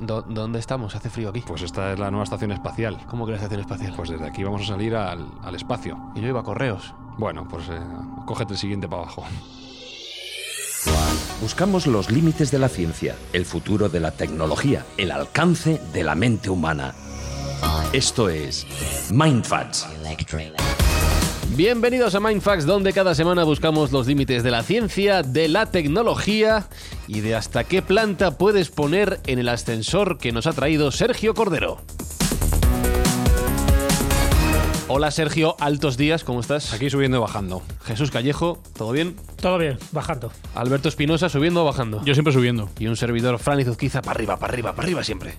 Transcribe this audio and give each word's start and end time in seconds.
¿Dónde 0.00 0.58
estamos? 0.58 0.94
Hace 0.94 1.10
frío 1.10 1.30
aquí. 1.30 1.42
Pues 1.46 1.62
esta 1.62 1.92
es 1.92 1.98
la 1.98 2.10
nueva 2.10 2.24
estación 2.24 2.52
espacial. 2.52 2.98
¿Cómo 3.08 3.26
que 3.26 3.32
la 3.32 3.36
estación 3.38 3.60
espacial? 3.60 3.92
Pues 3.96 4.10
desde 4.10 4.26
aquí 4.26 4.42
vamos 4.44 4.62
a 4.62 4.66
salir 4.66 4.94
al, 4.94 5.26
al 5.42 5.54
espacio. 5.54 5.98
Y 6.14 6.20
yo 6.20 6.28
iba 6.28 6.40
a 6.40 6.44
correos. 6.44 6.94
Bueno, 7.18 7.46
pues 7.48 7.68
eh, 7.68 7.78
cógete 8.26 8.54
el 8.54 8.58
siguiente 8.58 8.88
para 8.88 9.02
abajo. 9.02 9.24
Buscamos 11.40 11.86
los 11.86 12.10
límites 12.10 12.50
de 12.50 12.58
la 12.58 12.68
ciencia, 12.68 13.16
el 13.32 13.44
futuro 13.44 13.88
de 13.88 14.00
la 14.00 14.10
tecnología, 14.10 14.84
el 14.96 15.10
alcance 15.10 15.80
de 15.92 16.04
la 16.04 16.14
mente 16.14 16.50
humana. 16.50 16.94
Esto 17.92 18.28
es 18.28 18.66
Mindfacts. 19.10 19.86
Bienvenidos 21.50 22.14
a 22.16 22.20
Mindfax, 22.20 22.66
donde 22.66 22.92
cada 22.92 23.14
semana 23.14 23.44
buscamos 23.44 23.92
los 23.92 24.06
límites 24.08 24.42
de 24.42 24.50
la 24.50 24.62
ciencia, 24.62 25.22
de 25.22 25.48
la 25.48 25.66
tecnología 25.70 26.66
y 27.06 27.20
de 27.20 27.36
hasta 27.36 27.62
qué 27.62 27.80
planta 27.80 28.36
puedes 28.36 28.70
poner 28.70 29.20
en 29.26 29.38
el 29.38 29.48
ascensor 29.48 30.18
que 30.18 30.32
nos 30.32 30.48
ha 30.48 30.52
traído 30.52 30.90
Sergio 30.90 31.34
Cordero. 31.34 31.80
Hola 34.88 35.10
Sergio, 35.10 35.56
altos 35.60 35.96
días, 35.96 36.24
¿cómo 36.24 36.40
estás? 36.40 36.72
Aquí 36.72 36.90
subiendo 36.90 37.18
y 37.18 37.20
bajando. 37.20 37.62
Jesús 37.84 38.10
Callejo, 38.10 38.60
¿todo 38.76 38.92
bien? 38.92 39.16
Todo 39.40 39.58
bien, 39.58 39.78
bajando. 39.92 40.32
Alberto 40.54 40.88
Espinosa, 40.88 41.28
subiendo 41.28 41.62
o 41.62 41.64
bajando. 41.64 42.04
Yo 42.04 42.14
siempre 42.14 42.32
subiendo. 42.32 42.68
Y 42.78 42.86
un 42.88 42.96
servidor, 42.96 43.38
Fran 43.38 43.60
Izuzquiza, 43.60 44.02
para 44.02 44.12
arriba, 44.12 44.36
para 44.36 44.52
arriba, 44.52 44.72
para 44.72 44.86
arriba 44.86 45.04
siempre. 45.04 45.34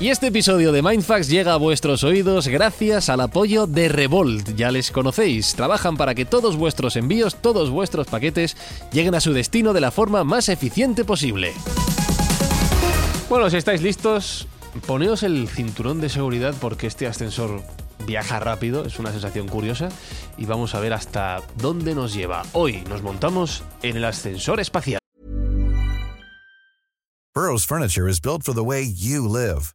Y 0.00 0.08
este 0.08 0.28
episodio 0.28 0.72
de 0.72 0.80
Mindfax 0.80 1.28
llega 1.28 1.52
a 1.52 1.58
vuestros 1.58 2.04
oídos 2.04 2.48
gracias 2.48 3.10
al 3.10 3.20
apoyo 3.20 3.66
de 3.66 3.90
Revolt. 3.90 4.56
Ya 4.56 4.70
les 4.70 4.90
conocéis, 4.90 5.54
trabajan 5.54 5.98
para 5.98 6.14
que 6.14 6.24
todos 6.24 6.56
vuestros 6.56 6.96
envíos, 6.96 7.36
todos 7.42 7.68
vuestros 7.68 8.06
paquetes 8.06 8.56
lleguen 8.92 9.14
a 9.14 9.20
su 9.20 9.34
destino 9.34 9.74
de 9.74 9.82
la 9.82 9.90
forma 9.90 10.24
más 10.24 10.48
eficiente 10.48 11.04
posible. 11.04 11.52
Bueno, 13.28 13.50
si 13.50 13.58
estáis 13.58 13.82
listos, 13.82 14.48
poneos 14.86 15.22
el 15.22 15.46
cinturón 15.48 16.00
de 16.00 16.08
seguridad 16.08 16.54
porque 16.58 16.86
este 16.86 17.06
ascensor 17.06 17.62
viaja 18.06 18.40
rápido, 18.40 18.86
es 18.86 18.98
una 18.98 19.12
sensación 19.12 19.48
curiosa, 19.48 19.90
y 20.38 20.46
vamos 20.46 20.74
a 20.74 20.80
ver 20.80 20.94
hasta 20.94 21.42
dónde 21.58 21.94
nos 21.94 22.14
lleva. 22.14 22.42
Hoy 22.54 22.82
nos 22.88 23.02
montamos 23.02 23.64
en 23.82 23.98
el 23.98 24.06
ascensor 24.06 24.60
espacial. 24.60 24.98
Burrow's 27.34 27.66
furniture 27.66 28.08
is 28.08 28.18
built 28.18 28.42
for 28.42 28.54
the 28.54 28.64
way 28.64 28.82
you 28.82 29.28
live. 29.28 29.74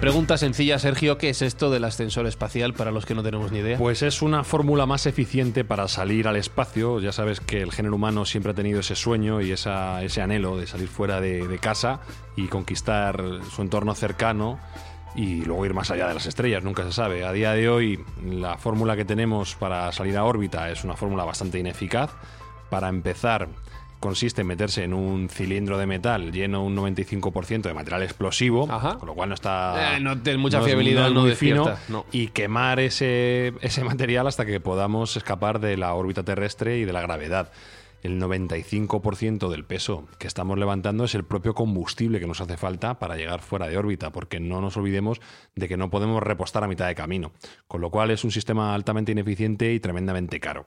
Pregunta 0.00 0.38
sencilla, 0.38 0.78
Sergio, 0.78 1.18
¿qué 1.18 1.28
es 1.28 1.42
esto 1.42 1.70
del 1.70 1.82
ascensor 1.82 2.26
espacial 2.28 2.72
para 2.72 2.92
los 2.92 3.04
que 3.04 3.16
no 3.16 3.24
tenemos 3.24 3.50
ni 3.50 3.58
idea? 3.58 3.76
Pues 3.78 4.02
es 4.02 4.22
una 4.22 4.44
fórmula 4.44 4.86
más 4.86 5.06
eficiente 5.06 5.64
para 5.64 5.88
salir 5.88 6.28
al 6.28 6.36
espacio. 6.36 7.00
Ya 7.00 7.10
sabes 7.10 7.40
que 7.40 7.62
el 7.62 7.72
género 7.72 7.96
humano 7.96 8.24
siempre 8.24 8.52
ha 8.52 8.54
tenido 8.54 8.78
ese 8.78 8.94
sueño 8.94 9.40
y 9.40 9.50
ese 9.50 10.22
anhelo 10.22 10.56
de 10.56 10.68
salir 10.68 10.86
fuera 10.86 11.20
de 11.20 11.58
casa 11.60 12.00
y 12.36 12.46
conquistar 12.46 13.20
su 13.50 13.60
entorno 13.60 13.92
cercano 13.96 14.60
y 15.16 15.42
luego 15.44 15.66
ir 15.66 15.74
más 15.74 15.90
allá 15.90 16.06
de 16.06 16.14
las 16.14 16.26
estrellas, 16.26 16.62
nunca 16.62 16.84
se 16.84 16.92
sabe. 16.92 17.24
A 17.24 17.32
día 17.32 17.52
de 17.52 17.68
hoy 17.68 17.98
la 18.24 18.56
fórmula 18.56 18.94
que 18.94 19.04
tenemos 19.04 19.56
para 19.56 19.90
salir 19.90 20.16
a 20.16 20.24
órbita 20.24 20.70
es 20.70 20.84
una 20.84 20.94
fórmula 20.94 21.24
bastante 21.24 21.58
ineficaz. 21.58 22.12
Para 22.70 22.88
empezar, 22.88 23.48
consiste 24.00 24.42
en 24.42 24.46
meterse 24.46 24.84
en 24.84 24.94
un 24.94 25.28
cilindro 25.28 25.78
de 25.78 25.86
metal 25.86 26.32
lleno 26.32 26.64
un 26.64 26.76
95% 26.76 27.62
de 27.62 27.74
material 27.74 28.02
explosivo, 28.02 28.66
Ajá. 28.70 28.98
con 28.98 29.08
lo 29.08 29.14
cual 29.14 29.30
no 29.30 29.34
está... 29.34 29.96
Eh, 29.96 30.00
no 30.00 30.20
tiene 30.20 30.38
mucha 30.38 30.62
fiabilidad, 30.62 31.08
es 31.08 31.14
no 31.14 31.22
muy 31.22 31.34
fino, 31.34 31.76
no. 31.88 32.06
y 32.12 32.28
quemar 32.28 32.80
ese, 32.80 33.54
ese 33.60 33.84
material 33.84 34.26
hasta 34.26 34.46
que 34.46 34.60
podamos 34.60 35.16
escapar 35.16 35.60
de 35.60 35.76
la 35.76 35.94
órbita 35.94 36.22
terrestre 36.22 36.78
y 36.78 36.84
de 36.84 36.92
la 36.92 37.00
gravedad. 37.00 37.50
El 38.02 38.22
95% 38.22 39.48
del 39.48 39.64
peso 39.64 40.06
que 40.18 40.28
estamos 40.28 40.56
levantando 40.56 41.04
es 41.04 41.16
el 41.16 41.24
propio 41.24 41.54
combustible 41.54 42.20
que 42.20 42.28
nos 42.28 42.40
hace 42.40 42.56
falta 42.56 43.00
para 43.00 43.16
llegar 43.16 43.40
fuera 43.40 43.66
de 43.66 43.76
órbita, 43.76 44.10
porque 44.12 44.38
no 44.38 44.60
nos 44.60 44.76
olvidemos 44.76 45.20
de 45.56 45.66
que 45.66 45.76
no 45.76 45.90
podemos 45.90 46.22
repostar 46.22 46.62
a 46.62 46.68
mitad 46.68 46.86
de 46.86 46.94
camino, 46.94 47.32
con 47.66 47.80
lo 47.80 47.90
cual 47.90 48.12
es 48.12 48.22
un 48.22 48.30
sistema 48.30 48.72
altamente 48.72 49.10
ineficiente 49.10 49.72
y 49.72 49.80
tremendamente 49.80 50.38
caro. 50.38 50.64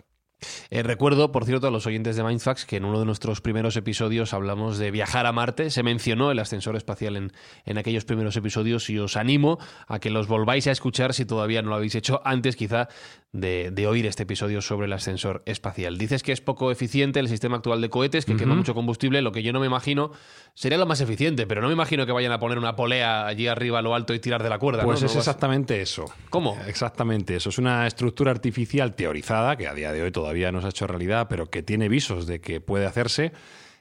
Eh, 0.70 0.84
recuerdo, 0.84 1.32
por 1.32 1.46
cierto, 1.46 1.68
a 1.68 1.72
los 1.72 1.86
oyentes 1.86 2.16
de 2.16 2.24
Mindfax 2.24 2.66
que 2.66 2.78
en 2.78 2.86
uno 2.86 3.00
de 3.00 3.06
nuestros 3.06 3.42
primeros 3.42 3.76
episodios 3.76 4.34
hablamos 4.34 4.78
de 4.78 4.92
viajar 4.92 5.26
a 5.26 5.32
Marte. 5.32 5.70
Se 5.70 5.84
mencionó 5.84 6.32
el 6.32 6.40
ascensor 6.40 6.76
espacial 6.76 7.16
en, 7.16 7.32
en 7.66 7.78
aquellos 7.78 8.06
primeros 8.06 8.36
episodios 8.38 8.90
y 8.90 8.98
os 9.00 9.18
animo 9.18 9.60
a 9.88 10.00
que 10.00 10.10
los 10.10 10.28
volváis 10.28 10.68
a 10.68 10.72
escuchar 10.72 11.14
si 11.14 11.26
todavía 11.26 11.62
no 11.62 11.70
lo 11.70 11.76
habéis 11.76 11.96
hecho 11.96 12.22
antes 12.26 12.56
quizá 12.56 12.88
de, 13.32 13.72
de 13.72 13.88
oír 13.88 14.06
este 14.06 14.24
episodio 14.24 14.62
sobre 14.62 14.88
el 14.88 14.94
ascensor 14.94 15.44
espacial. 15.46 15.98
Dices 15.98 16.24
que 16.24 16.32
es 16.32 16.42
poco 16.42 16.72
eficiente 16.72 17.20
el 17.20 17.30
sistema 17.30 17.58
actual 17.58 17.80
de 17.80 17.90
cohetes, 17.90 18.26
que 18.26 18.36
quema 18.36 18.54
Ujú. 18.54 18.60
mucho 18.60 18.74
combustible. 18.74 19.22
Lo 19.22 19.32
que 19.32 19.44
yo 19.44 19.54
no 19.54 19.60
me 19.60 19.68
imagino 19.68 20.12
sería 20.54 20.78
lo 20.78 20.86
más 20.86 21.00
eficiente, 21.02 21.46
pero 21.48 21.62
no 21.62 21.68
me 21.68 21.74
imagino 21.74 22.06
que 22.06 22.12
vayan 22.12 22.32
a 22.32 22.40
poner 22.40 22.58
una 22.58 22.76
polea 22.76 23.28
allí 23.28 23.48
arriba 23.48 23.80
a 23.80 23.82
lo 23.82 23.96
alto 23.96 24.14
y 24.14 24.20
tirar 24.20 24.42
de 24.44 24.50
la 24.50 24.60
cuerda. 24.60 24.84
Pues 24.84 25.02
¿no? 25.02 25.08
es 25.08 25.14
No 25.14 25.20
exactamente 25.20 25.82
eso. 25.82 26.06
¿Cómo? 26.30 26.58
Exactamente 26.68 27.36
eso. 27.36 27.50
Es 27.50 27.58
una 27.58 27.88
estructura 27.88 28.32
artificial 28.32 28.96
teorizada, 28.96 29.56
que 29.56 29.68
a 29.68 29.74
día 29.74 29.92
de 29.92 30.02
hoy 30.02 30.12
todavía 30.12 30.31
no 30.52 30.62
se 30.62 30.68
ha 30.68 30.70
hecho 30.70 30.88
realidad, 30.88 31.28
pero 31.30 31.50
que 31.50 31.64
tiene 31.64 31.90
visos 31.90 32.28
de 32.28 32.42
que 32.42 32.62
puede 32.62 32.86
hacerse, 32.86 33.32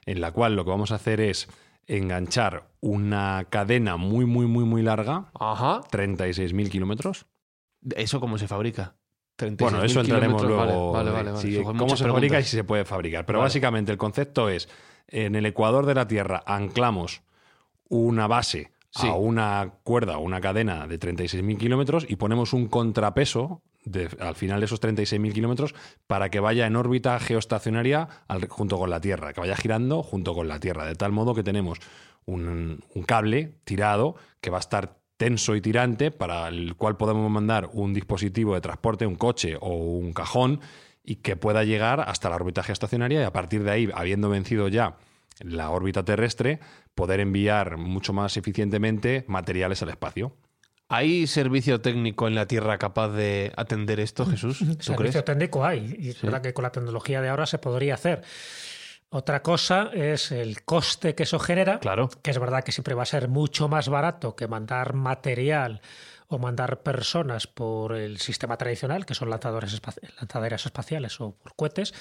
en 0.05 0.21
la 0.21 0.31
cual 0.31 0.55
lo 0.55 0.63
que 0.65 0.71
vamos 0.71 0.91
a 0.91 0.95
hacer 0.95 1.19
es 1.21 1.47
enganchar 1.87 2.69
una 2.79 3.45
cadena 3.49 3.97
muy, 3.97 4.25
muy, 4.25 4.45
muy, 4.45 4.63
muy 4.65 4.81
larga, 4.81 5.25
Ajá. 5.39 5.81
36.000 5.91 6.69
kilómetros. 6.69 7.25
¿Eso 7.95 8.19
cómo 8.19 8.37
se 8.37 8.47
fabrica? 8.47 8.95
36.000 9.37 9.57
Bueno, 9.59 9.83
eso 9.83 10.01
entraremos 10.01 10.43
luego. 10.43 10.91
Vale, 10.91 11.11
vale, 11.11 11.31
vale. 11.31 11.63
cómo 11.63 11.95
se 11.97 12.05
fabrica 12.07 12.39
y 12.39 12.43
si 12.43 12.55
se 12.55 12.63
puede 12.63 12.85
fabricar. 12.85 13.25
Pero 13.25 13.39
Vale. 13.39 13.47
básicamente 13.47 13.91
el 13.91 13.97
concepto 13.97 14.49
es, 14.49 14.69
en 15.07 15.35
el 15.35 15.45
ecuador 15.45 15.85
de 15.85 15.95
la 15.95 16.07
Tierra 16.07 16.43
anclamos 16.45 17.21
una 17.89 18.27
base 18.27 18.71
Sí. 18.93 19.07
a 19.07 19.13
una 19.13 19.75
cuerda 19.83 20.17
o 20.17 20.21
una 20.21 20.41
cadena 20.41 20.85
de 20.85 20.99
36.000 20.99 21.57
kilómetros 21.57 22.05
y 22.09 22.17
ponemos 22.17 22.51
un 22.51 22.67
contrapeso 22.67 23.61
al 24.19 24.35
final 24.35 24.59
de 24.59 24.65
esos 24.65 24.81
36.000 24.81 25.33
kilómetros 25.33 25.75
para 26.07 26.29
que 26.29 26.39
vaya 26.39 26.67
en 26.67 26.75
órbita 26.75 27.19
geoestacionaria 27.19 28.07
junto 28.49 28.77
con 28.77 28.89
la 28.89 29.01
Tierra, 29.01 29.33
que 29.33 29.41
vaya 29.41 29.55
girando 29.55 30.03
junto 30.03 30.33
con 30.33 30.47
la 30.47 30.59
Tierra, 30.59 30.85
de 30.85 30.95
tal 30.95 31.11
modo 31.11 31.33
que 31.33 31.43
tenemos 31.43 31.79
un, 32.25 32.83
un 32.93 33.03
cable 33.03 33.55
tirado 33.63 34.15
que 34.39 34.49
va 34.49 34.57
a 34.57 34.59
estar 34.59 35.01
tenso 35.17 35.55
y 35.55 35.61
tirante 35.61 36.09
para 36.09 36.47
el 36.47 36.75
cual 36.75 36.97
podemos 36.97 37.29
mandar 37.29 37.69
un 37.73 37.93
dispositivo 37.93 38.55
de 38.55 38.61
transporte, 38.61 39.05
un 39.05 39.15
coche 39.15 39.55
o 39.59 39.75
un 39.75 40.13
cajón 40.13 40.61
y 41.03 41.17
que 41.17 41.35
pueda 41.35 41.63
llegar 41.63 41.99
hasta 42.01 42.29
la 42.29 42.35
órbita 42.35 42.63
geoestacionaria 42.63 43.21
y 43.21 43.23
a 43.23 43.33
partir 43.33 43.63
de 43.63 43.71
ahí, 43.71 43.89
habiendo 43.93 44.29
vencido 44.29 44.67
ya 44.67 44.97
la 45.39 45.69
órbita 45.69 46.03
terrestre, 46.03 46.59
poder 46.95 47.19
enviar 47.19 47.77
mucho 47.77 48.13
más 48.13 48.37
eficientemente 48.37 49.25
materiales 49.27 49.81
al 49.81 49.89
espacio. 49.89 50.35
¿Hay 50.93 51.25
servicio 51.27 51.79
técnico 51.79 52.27
en 52.27 52.35
la 52.35 52.47
Tierra 52.47 52.77
capaz 52.77 53.09
de 53.09 53.51
atender 53.55 53.99
esto, 54.01 54.25
Jesús? 54.25 54.59
¿Tú 54.59 54.65
Servicio 54.83 54.95
crees? 54.95 55.25
técnico 55.25 55.65
hay. 55.65 55.95
Y 55.97 56.09
es 56.09 56.21
verdad 56.21 56.41
que 56.41 56.53
con 56.53 56.63
la 56.63 56.71
tecnología 56.71 57.21
de 57.21 57.29
ahora 57.29 57.45
se 57.45 57.59
podría 57.59 57.93
hacer. 57.93 58.21
Otra 59.09 59.41
cosa 59.41 59.89
es 59.93 60.31
el 60.31 60.63
coste 60.63 61.15
que 61.15 61.23
eso 61.23 61.39
genera, 61.39 61.79
Claro. 61.79 62.09
que 62.21 62.31
es 62.31 62.39
verdad 62.39 62.63
que 62.63 62.71
siempre 62.71 62.93
va 62.93 63.03
a 63.03 63.05
ser 63.05 63.27
mucho 63.29 63.67
más 63.67 63.89
barato 63.89 64.35
que 64.35 64.47
mandar 64.47 64.93
material 64.93 65.81
o 66.27 66.37
mandar 66.39 66.81
personas 66.81 67.47
por 67.47 67.95
el 67.95 68.17
sistema 68.19 68.57
tradicional, 68.57 69.05
que 69.05 69.13
son 69.15 69.29
lanzadores 69.29 69.73
espaci- 69.81 69.99
lanzaderas 70.19 70.65
espaciales 70.65 71.19
o 71.19 71.31
por 71.35 71.55
cohetes, 71.55 71.93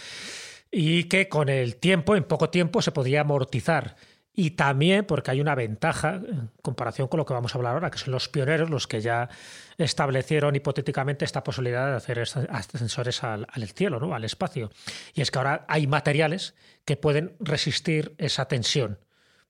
y 0.71 1.05
que 1.05 1.29
con 1.29 1.49
el 1.49 1.77
tiempo, 1.77 2.15
en 2.15 2.23
poco 2.25 2.49
tiempo, 2.51 2.81
se 2.81 2.93
podría 2.93 3.23
amortizar. 3.23 3.97
Y 4.41 4.53
también 4.53 5.05
porque 5.05 5.33
hay 5.33 5.43
una 5.43 5.55
ventaja 5.55 6.15
en 6.15 6.51
comparación 6.63 7.09
con 7.09 7.19
lo 7.19 7.27
que 7.27 7.35
vamos 7.35 7.55
a 7.55 7.59
hablar 7.59 7.75
ahora, 7.75 7.91
que 7.91 7.99
son 7.99 8.13
los 8.13 8.31
pioneros 8.31 8.71
los 8.71 8.87
que 8.87 9.03
ya 9.03 9.29
establecieron 9.77 10.57
hipotéticamente 10.57 11.27
esta 11.27 11.45
posibilidad 11.45 11.91
de 11.91 11.97
hacer 11.97 12.21
ascensores 12.49 13.23
al, 13.23 13.47
al 13.53 13.69
cielo, 13.69 14.01
¿no? 14.01 14.15
al 14.15 14.25
espacio. 14.25 14.71
Y 15.13 15.21
es 15.21 15.31
que 15.31 15.37
ahora 15.37 15.67
hay 15.69 15.87
materiales 15.87 16.55
que 16.87 16.97
pueden 16.97 17.37
resistir 17.39 18.15
esa 18.17 18.49
tensión. 18.49 18.99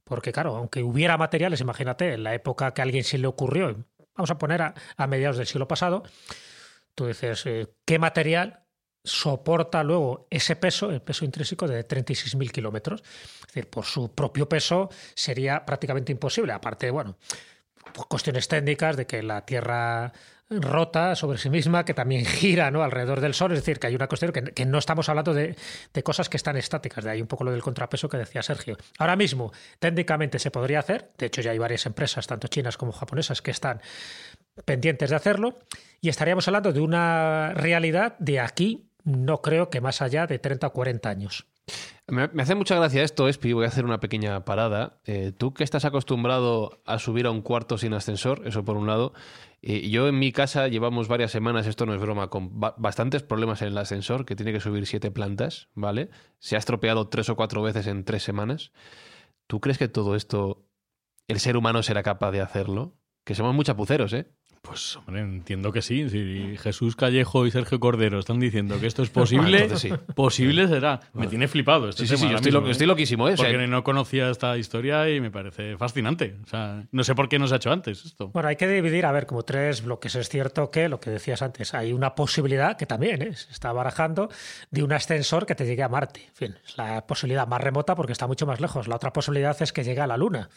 Porque 0.02 0.32
claro, 0.32 0.56
aunque 0.56 0.82
hubiera 0.82 1.16
materiales, 1.16 1.60
imagínate, 1.60 2.14
en 2.14 2.24
la 2.24 2.34
época 2.34 2.74
que 2.74 2.80
a 2.80 2.84
alguien 2.84 3.04
se 3.04 3.18
le 3.18 3.28
ocurrió, 3.28 3.84
vamos 4.16 4.32
a 4.32 4.38
poner 4.38 4.60
a, 4.60 4.74
a 4.96 5.06
mediados 5.06 5.36
del 5.36 5.46
siglo 5.46 5.68
pasado, 5.68 6.02
tú 6.96 7.06
dices, 7.06 7.46
eh, 7.46 7.68
¿qué 7.84 8.00
material 8.00 8.64
soporta 9.04 9.82
luego 9.82 10.26
ese 10.30 10.56
peso, 10.56 10.90
el 10.90 11.02
peso 11.02 11.24
intrínseco 11.24 11.66
de 11.66 11.86
36.000 11.86 12.50
kilómetros? 12.50 13.02
Es 13.40 13.46
decir, 13.46 13.68
por 13.68 13.84
su 13.84 14.14
propio 14.14 14.48
peso 14.48 14.90
sería 15.14 15.64
prácticamente 15.64 16.12
imposible. 16.12 16.52
Aparte, 16.52 16.90
bueno, 16.90 17.16
por 17.92 18.08
cuestiones 18.08 18.48
técnicas 18.48 18.96
de 18.96 19.06
que 19.06 19.22
la 19.22 19.44
Tierra 19.44 20.12
rota 20.50 21.14
sobre 21.14 21.38
sí 21.38 21.48
misma, 21.48 21.84
que 21.84 21.94
también 21.94 22.24
gira 22.26 22.70
¿no? 22.70 22.82
alrededor 22.82 23.20
del 23.20 23.34
Sol, 23.34 23.52
es 23.52 23.60
decir, 23.60 23.78
que 23.78 23.86
hay 23.86 23.94
una 23.94 24.08
cuestión 24.08 24.32
que, 24.32 24.42
que 24.42 24.66
no 24.66 24.78
estamos 24.78 25.08
hablando 25.08 25.32
de, 25.32 25.56
de 25.94 26.02
cosas 26.02 26.28
que 26.28 26.36
están 26.36 26.56
estáticas, 26.56 27.04
de 27.04 27.10
ahí 27.10 27.20
un 27.20 27.28
poco 27.28 27.44
lo 27.44 27.52
del 27.52 27.62
contrapeso 27.62 28.08
que 28.08 28.16
decía 28.16 28.42
Sergio. 28.42 28.76
Ahora 28.98 29.16
mismo, 29.16 29.52
técnicamente 29.78 30.38
se 30.38 30.50
podría 30.50 30.80
hacer, 30.80 31.12
de 31.18 31.26
hecho 31.26 31.40
ya 31.40 31.52
hay 31.52 31.58
varias 31.58 31.86
empresas, 31.86 32.26
tanto 32.26 32.48
chinas 32.48 32.76
como 32.76 32.92
japonesas, 32.92 33.42
que 33.42 33.52
están 33.52 33.80
pendientes 34.64 35.10
de 35.10 35.16
hacerlo, 35.16 35.58
y 36.00 36.08
estaríamos 36.08 36.48
hablando 36.48 36.72
de 36.72 36.80
una 36.80 37.52
realidad 37.54 38.16
de 38.18 38.40
aquí, 38.40 38.89
no 39.04 39.40
creo 39.42 39.70
que 39.70 39.80
más 39.80 40.02
allá 40.02 40.26
de 40.26 40.38
30 40.38 40.66
o 40.66 40.72
40 40.72 41.08
años. 41.08 41.46
Me, 42.08 42.28
hace 42.42 42.56
mucha 42.56 42.74
gracia 42.74 43.04
esto, 43.04 43.28
Espi. 43.28 43.52
Voy 43.52 43.64
a 43.64 43.68
hacer 43.68 43.84
una 43.84 44.00
pequeña 44.00 44.44
parada. 44.44 45.00
Eh, 45.04 45.30
tú 45.36 45.54
que 45.54 45.62
estás 45.62 45.84
acostumbrado 45.84 46.82
a 46.84 46.98
subir 46.98 47.26
a 47.26 47.30
un 47.30 47.42
cuarto 47.42 47.78
sin 47.78 47.94
ascensor, 47.94 48.42
eso 48.46 48.64
por 48.64 48.76
un 48.76 48.88
lado. 48.88 49.12
Eh, 49.62 49.88
yo 49.90 50.08
en 50.08 50.18
mi 50.18 50.32
casa 50.32 50.66
llevamos 50.66 51.06
varias 51.06 51.30
semanas, 51.30 51.66
esto 51.68 51.86
no 51.86 51.94
es 51.94 52.00
broma, 52.00 52.28
con 52.28 52.58
ba- 52.58 52.74
bastantes 52.78 53.22
problemas 53.22 53.62
en 53.62 53.68
el 53.68 53.78
ascensor, 53.78 54.24
que 54.24 54.34
tiene 54.34 54.52
que 54.52 54.58
subir 54.60 54.86
siete 54.86 55.10
plantas, 55.12 55.68
¿vale? 55.74 56.10
Se 56.40 56.56
ha 56.56 56.58
estropeado 56.58 57.08
tres 57.08 57.28
o 57.28 57.36
cuatro 57.36 57.62
veces 57.62 57.86
en 57.86 58.04
tres 58.04 58.24
semanas. 58.24 58.72
¿Tú 59.46 59.60
crees 59.60 59.78
que 59.78 59.86
todo 59.88 60.16
esto 60.16 60.66
el 61.28 61.38
ser 61.38 61.56
humano 61.56 61.82
será 61.84 62.02
capaz 62.02 62.32
de 62.32 62.40
hacerlo? 62.40 62.96
Que 63.24 63.34
somos 63.36 63.54
muy 63.54 63.64
chapuceros, 63.64 64.12
¿eh? 64.14 64.32
Pues, 64.62 64.96
hombre, 64.96 65.20
entiendo 65.22 65.72
que 65.72 65.80
sí. 65.80 66.08
Si 66.10 66.56
Jesús 66.58 66.94
Callejo 66.94 67.46
y 67.46 67.50
Sergio 67.50 67.80
Cordero 67.80 68.18
están 68.18 68.38
diciendo 68.38 68.78
que 68.78 68.86
esto 68.86 69.02
es 69.02 69.08
posible, 69.08 69.74
sí. 69.78 69.90
posible 70.14 70.68
será. 70.68 71.00
Me 71.14 71.26
tiene 71.28 71.48
flipado 71.48 71.88
este 71.88 72.02
Sí, 72.06 72.08
sí, 72.08 72.14
tema 72.14 72.18
sí, 72.18 72.22
yo 72.24 72.28
ahora 72.28 72.36
estoy, 72.36 72.50
mismo, 72.52 72.60
lo- 72.60 72.68
¿eh? 72.68 72.70
estoy 72.72 72.86
loquísimo, 72.86 73.28
¿eh? 73.28 73.32
O 73.32 73.36
sea, 73.38 73.46
Porque 73.50 73.66
no 73.66 73.82
conocía 73.82 74.28
esta 74.30 74.58
historia 74.58 75.08
y 75.08 75.18
me 75.20 75.30
parece 75.30 75.78
fascinante. 75.78 76.36
O 76.44 76.46
sea, 76.46 76.84
no 76.92 77.02
sé 77.04 77.14
por 77.14 77.28
qué 77.30 77.38
no 77.38 77.48
se 77.48 77.54
ha 77.54 77.56
hecho 77.56 77.72
antes 77.72 78.04
esto. 78.04 78.28
Bueno, 78.28 78.50
hay 78.50 78.56
que 78.56 78.68
dividir, 78.68 79.06
a 79.06 79.12
ver, 79.12 79.26
como 79.26 79.42
tres 79.44 79.82
bloques. 79.82 80.14
Es 80.14 80.28
cierto 80.28 80.70
que 80.70 80.90
lo 80.90 81.00
que 81.00 81.08
decías 81.10 81.40
antes, 81.40 81.72
hay 81.72 81.92
una 81.94 82.14
posibilidad 82.14 82.76
que 82.76 82.84
también 82.86 83.22
¿eh? 83.22 83.34
se 83.34 83.50
está 83.50 83.72
barajando 83.72 84.28
de 84.70 84.82
un 84.82 84.92
ascensor 84.92 85.46
que 85.46 85.54
te 85.54 85.64
llegue 85.64 85.82
a 85.82 85.88
Marte. 85.88 86.26
En 86.28 86.34
fin, 86.34 86.56
es 86.64 86.76
la 86.76 87.06
posibilidad 87.06 87.48
más 87.48 87.62
remota 87.62 87.94
porque 87.94 88.12
está 88.12 88.26
mucho 88.26 88.46
más 88.46 88.60
lejos. 88.60 88.88
La 88.88 88.96
otra 88.96 89.12
posibilidad 89.12 89.56
es 89.62 89.72
que 89.72 89.84
llegue 89.84 90.02
a 90.02 90.06
la 90.06 90.18
Luna. 90.18 90.50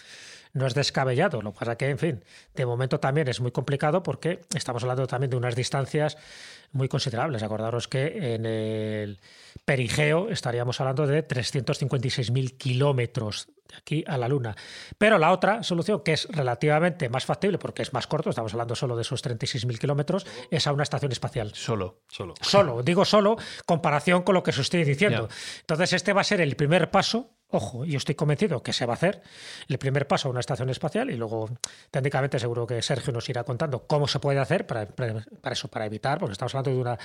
No 0.54 0.68
es 0.68 0.76
descabellado. 0.76 1.42
Lo 1.42 1.52
que 1.52 1.60
pasa 1.60 1.76
que, 1.76 1.90
en 1.90 1.98
fin, 1.98 2.24
de 2.54 2.66
momento 2.66 3.00
también 3.00 3.28
es 3.28 3.42
muy 3.42 3.52
complicado 3.52 4.04
porque 4.04 4.42
estamos 4.56 4.84
hablando 4.84 5.08
también 5.08 5.32
de 5.32 5.38
unas 5.38 5.56
distancias 5.56 6.18
muy 6.72 6.88
considerables. 6.88 7.42
Acordaros 7.44 7.88
que 7.88 8.36
en 8.36 8.46
el 8.46 9.20
perigeo 9.66 10.30
estaríamos 10.30 10.80
hablando 10.82 11.08
de 11.08 11.26
356.000 11.28 12.58
kilómetros 12.58 13.48
de 13.68 13.78
aquí 13.78 14.04
a 14.08 14.18
la 14.18 14.28
Luna. 14.28 14.56
Pero 14.98 15.18
la 15.18 15.32
otra 15.32 15.64
solución, 15.64 16.02
que 16.04 16.14
es 16.14 16.28
relativamente 16.30 17.10
más 17.10 17.26
factible 17.26 17.58
porque 17.58 17.82
es 17.82 17.94
más 17.94 18.08
corto, 18.08 18.30
estamos 18.30 18.54
hablando 18.54 18.76
solo 18.76 18.96
de 18.96 19.04
esos 19.04 19.24
36.000 19.24 19.80
kilómetros, 19.80 20.26
es 20.52 20.68
a 20.68 20.74
una 20.74 20.84
estación 20.84 21.12
espacial. 21.12 21.52
solo. 21.56 22.02
Solo. 22.10 22.34
Solo, 22.42 22.84
digo 22.84 23.06
solo, 23.06 23.38
comparación 23.66 24.24
con 24.24 24.36
lo 24.36 24.44
que 24.44 24.52
os 24.52 24.60
estoy 24.60 24.84
diciendo. 24.84 25.30
Entonces, 25.62 25.94
este 25.94 26.14
va 26.14 26.22
a 26.22 26.26
ser 26.26 26.42
el 26.42 26.56
primer 26.56 26.92
paso. 26.92 27.32
Ojo, 27.56 27.86
yo 27.86 27.98
estoy 27.98 28.16
convencido 28.16 28.64
que 28.64 28.74
se 28.74 28.86
va 28.86 28.94
a 28.94 28.96
hacer 28.96 29.22
el 29.68 29.78
primer 29.78 30.08
paso 30.08 30.28
a 30.28 30.32
una 30.32 30.40
estación 30.40 30.70
espacial 30.72 31.12
y 31.12 31.16
luego 31.16 31.50
técnicamente 31.92 32.40
seguro 32.40 32.66
que 32.66 32.82
Sergio 32.82 33.14
nos 33.14 33.30
irá 33.30 33.44
contando 33.44 33.86
cómo 33.86 34.08
se 34.08 34.20
puede 34.20 34.40
hacer 34.40 34.66
para, 34.66 34.88
para- 34.88 35.24
para 35.40 35.54
eso, 35.54 35.68
para 35.68 35.86
evitar, 35.86 36.18
porque 36.18 36.34
estamos 36.34 36.56
hablando 36.56 36.72
de 36.72 36.78
una, 36.82 36.98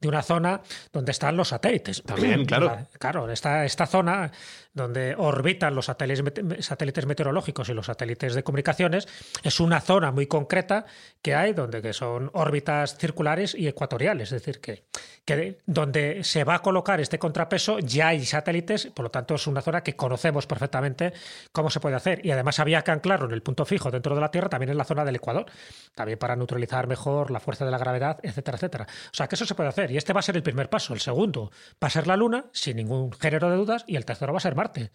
de 0.00 0.08
una 0.08 0.22
zona 0.22 0.60
donde 0.92 1.12
están 1.12 1.36
los 1.36 1.48
satélites. 1.48 2.02
También, 2.02 2.44
claro. 2.44 2.86
Claro, 2.98 3.30
esta, 3.30 3.64
esta 3.64 3.86
zona 3.86 4.32
donde 4.74 5.14
orbitan 5.16 5.74
los 5.74 5.86
satélites, 5.86 6.66
satélites 6.66 7.06
meteorológicos 7.06 7.68
y 7.68 7.74
los 7.74 7.86
satélites 7.86 8.34
de 8.34 8.42
comunicaciones 8.42 9.06
es 9.44 9.60
una 9.60 9.80
zona 9.80 10.10
muy 10.10 10.26
concreta 10.26 10.84
que 11.20 11.34
hay 11.36 11.52
donde 11.52 11.80
que 11.80 11.92
son 11.92 12.30
órbitas 12.32 12.96
circulares 12.98 13.54
y 13.54 13.68
ecuatoriales, 13.68 14.32
es 14.32 14.42
decir, 14.42 14.60
que, 14.60 14.84
que 15.24 15.36
de- 15.36 15.58
donde 15.66 16.24
se 16.24 16.42
va 16.44 16.56
a 16.56 16.58
colocar 16.62 17.00
este 17.00 17.18
contrapeso 17.18 17.78
ya 17.78 18.08
hay 18.08 18.24
satélites, 18.24 18.86
por 18.86 19.04
lo 19.04 19.10
tanto 19.10 19.36
es 19.36 19.46
una 19.46 19.62
zona 19.62 19.82
que 19.82 19.94
conocemos 19.94 20.46
perfectamente 20.46 21.12
cómo 21.52 21.70
se 21.70 21.78
puede 21.80 21.94
hacer 21.94 22.24
y 22.26 22.30
además 22.32 22.58
había 22.58 22.82
que 22.82 22.90
anclarlo 22.90 23.26
en 23.26 23.32
el 23.32 23.42
punto 23.42 23.64
fijo 23.64 23.90
dentro 23.90 24.14
de 24.14 24.20
la 24.20 24.30
Tierra, 24.30 24.48
también 24.48 24.70
en 24.70 24.78
la 24.78 24.84
zona 24.84 25.04
del 25.04 25.16
Ecuador, 25.16 25.46
también 25.94 26.18
para 26.18 26.34
neutralizar 26.34 26.86
mejor 26.88 27.30
la 27.30 27.38
fuerza 27.40 27.64
de 27.64 27.70
la 27.70 27.78
gravedad, 27.78 28.18
etcétera, 28.22 28.56
etcétera. 28.56 28.86
O 28.88 29.14
sea 29.14 29.28
que 29.28 29.36
eso 29.36 29.46
se 29.46 29.54
puede 29.54 29.68
hacer 29.68 29.90
y 29.92 29.96
este 29.96 30.12
va 30.12 30.20
a 30.20 30.22
ser 30.24 30.36
el 30.36 30.42
primer 30.42 30.68
paso, 30.68 30.92
el 30.92 31.00
segundo 31.00 31.52
va 31.82 31.86
a 31.86 31.90
ser 31.90 32.06
la 32.08 32.16
Luna, 32.16 32.46
sin 32.52 32.76
ningún 32.76 33.12
género 33.12 33.48
de 33.48 33.56
dudas, 33.56 33.84
y 33.86 33.96
el 33.96 34.04
tercero 34.04 34.32
va 34.32 34.38
a 34.38 34.40
ser 34.40 34.56
Marte. 34.56 34.90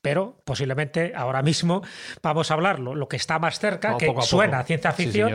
Pero 0.00 0.40
posiblemente 0.44 1.12
ahora 1.14 1.42
mismo 1.42 1.82
vamos 2.22 2.50
a 2.50 2.54
hablarlo, 2.54 2.94
lo 2.94 3.08
que 3.08 3.16
está 3.16 3.38
más 3.38 3.58
cerca, 3.58 3.92
que 3.98 4.06
suena 4.26 4.58
a 4.60 4.64
ciencia 4.64 4.90
ficción. 4.92 5.28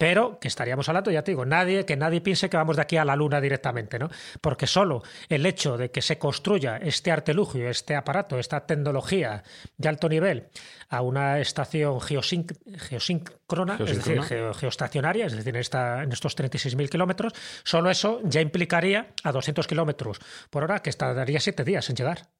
Pero 0.00 0.38
que 0.40 0.48
estaríamos 0.48 0.88
hablando, 0.88 1.10
ya 1.10 1.22
te 1.22 1.32
digo, 1.32 1.44
nadie, 1.44 1.84
que 1.84 1.94
nadie 1.94 2.22
piense 2.22 2.48
que 2.48 2.56
vamos 2.56 2.76
de 2.76 2.80
aquí 2.80 2.96
a 2.96 3.04
la 3.04 3.14
Luna 3.14 3.38
directamente, 3.38 3.98
¿no? 3.98 4.08
Porque 4.40 4.66
solo 4.66 5.02
el 5.28 5.44
hecho 5.44 5.76
de 5.76 5.90
que 5.90 6.00
se 6.00 6.16
construya 6.16 6.78
este 6.78 7.10
artelugio, 7.10 7.68
este 7.68 7.94
aparato, 7.94 8.38
esta 8.38 8.64
tecnología 8.64 9.42
de 9.76 9.88
alto 9.90 10.08
nivel 10.08 10.48
a 10.88 11.02
una 11.02 11.38
estación 11.38 12.00
geosíncrona, 12.00 13.76
es 13.78 13.96
decir, 13.96 14.22
geoestacionaria, 14.22 15.26
es 15.26 15.36
decir, 15.36 15.54
en, 15.54 15.60
esta, 15.60 16.02
en 16.02 16.12
estos 16.12 16.34
36.000 16.34 16.88
kilómetros, 16.88 17.34
solo 17.62 17.90
eso 17.90 18.22
ya 18.24 18.40
implicaría 18.40 19.08
a 19.22 19.32
200 19.32 19.66
kilómetros 19.66 20.18
por 20.48 20.64
hora 20.64 20.78
que 20.78 20.90
tardaría 20.92 21.40
siete 21.40 21.62
días 21.62 21.90
en 21.90 21.96
llegar 21.96 22.30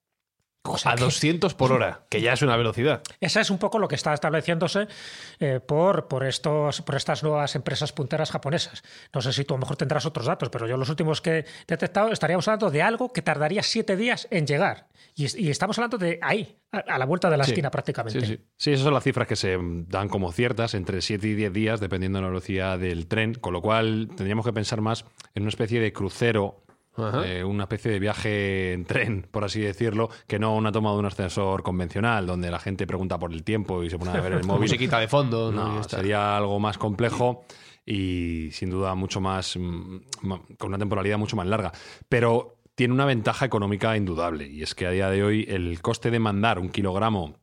a 0.85 0.95
200 0.95 1.55
por 1.55 1.73
hora, 1.73 2.03
que 2.11 2.21
ya 2.21 2.35
es 2.35 2.43
una 2.43 2.57
velocidad. 2.57 3.03
Esa 3.21 3.41
es 3.41 3.51
un 3.51 3.59
poco 3.59 3.79
lo 3.79 3.89
que 3.89 3.95
está 3.95 4.13
estableciéndose 4.13 4.89
eh, 5.39 5.61
por, 5.61 6.07
por, 6.07 6.27
estos, 6.27 6.83
por 6.83 6.97
estas 6.97 7.23
nuevas 7.23 7.55
empresas 7.55 7.93
punteras 7.93 8.31
japonesas. 8.31 8.83
No 9.15 9.23
sé 9.23 9.33
si 9.33 9.45
tú 9.45 9.55
a 9.55 9.57
lo 9.57 9.63
mejor 9.63 9.77
tendrás 9.77 10.05
otros 10.05 10.27
datos, 10.27 10.51
pero 10.51 10.67
yo 10.67 10.77
los 10.77 10.91
últimos 10.91 11.21
que 11.21 11.39
he 11.39 11.45
detectado 11.67 12.13
estaríamos 12.13 12.47
hablando 12.47 12.71
de 12.71 12.83
algo 12.83 13.13
que 13.13 13.23
tardaría 13.23 13.63
siete 13.63 13.97
días 13.97 14.29
en 14.31 14.47
llegar. 14.47 14.89
Y, 15.17 15.51
estamos 15.51 15.77
hablando 15.79 15.99
de 15.99 16.19
ahí, 16.23 16.57
a, 16.73 16.97
la 16.97 17.05
vuelta 17.05 17.29
de 17.29 17.37
la 17.37 17.45
esquina 17.45 17.71
prácticamente. 17.71 18.21
Sí, 18.21 18.27
sí. 18.27 18.41
sí, 18.57 18.73
esas 18.73 18.85
son 18.85 18.95
las 18.95 19.05
cifras 19.05 19.27
que 19.27 19.37
se 19.37 19.59
dan 19.61 20.09
como 20.09 20.33
ciertas, 20.33 20.75
entre 20.75 21.03
7 21.03 21.27
y 21.27 21.35
10 21.35 21.53
días, 21.53 21.81
dependiendo 21.81 22.19
de 22.19 22.23
la 22.23 22.29
velocidad 22.29 22.79
del 22.79 23.07
tren, 23.07 23.35
con 23.35 23.53
lo 23.53 23.61
cual 23.61 24.09
tendríamos 24.17 24.47
que 24.47 24.53
pensar 24.53 24.81
más 24.81 25.05
en 25.35 25.43
una 25.43 25.51
especie 25.51 25.81
de 25.81 25.93
crucero 25.93 26.63
eh, 26.97 27.45
una 27.45 27.65
especie 27.65 27.91
de 27.91 27.99
viaje 27.99 28.73
en 28.73 28.85
tren, 28.85 29.27
por 29.31 29.45
así 29.45 29.61
decirlo, 29.61 30.11
que 30.27 30.39
no 30.39 30.55
una 30.55 30.73
toma 30.73 30.93
de 30.93 30.99
un 30.99 31.07
ascensor 31.07 31.63
convencional, 31.63 32.27
donde 32.27 32.51
la 32.51 32.59
gente 32.59 32.87
pregunta 32.87 33.19
por 33.19 33.33
el 33.33 33.43
tiempo 33.43 33.83
y 33.83 33.91
se 33.91 33.99
pone 33.99 34.11
a 34.11 34.21
ver 34.21 34.33
el 34.33 34.45
móvil. 34.47 34.63
Musiquita 34.63 34.99
de 34.99 35.09
fondo. 35.09 35.53
No, 35.53 35.83
sería 35.85 36.37
algo 36.37 36.59
más 36.59 36.79
complejo 36.79 37.45
y 37.87 38.51
sin 38.53 38.71
duda 38.71 38.95
mucho 38.95 39.21
más, 39.21 39.57
mm, 39.57 39.99
con 40.59 40.69
una 40.69 40.79
temporalidad 40.79 41.19
mucho 41.19 41.37
más 41.37 41.47
larga. 41.47 41.73
Pero 42.09 42.59
tiene 42.75 42.95
una 42.95 43.05
ventaja 43.05 43.45
económica 43.45 43.97
indudable, 43.97 44.49
y 44.49 44.63
es 44.63 44.75
que 44.75 44.87
a 44.87 44.91
día 44.91 45.11
de 45.11 45.23
hoy 45.23 45.47
el 45.49 45.81
coste 45.83 46.11
de 46.11 46.19
mandar 46.19 46.59
un 46.59 46.71
kilogramo 46.71 47.37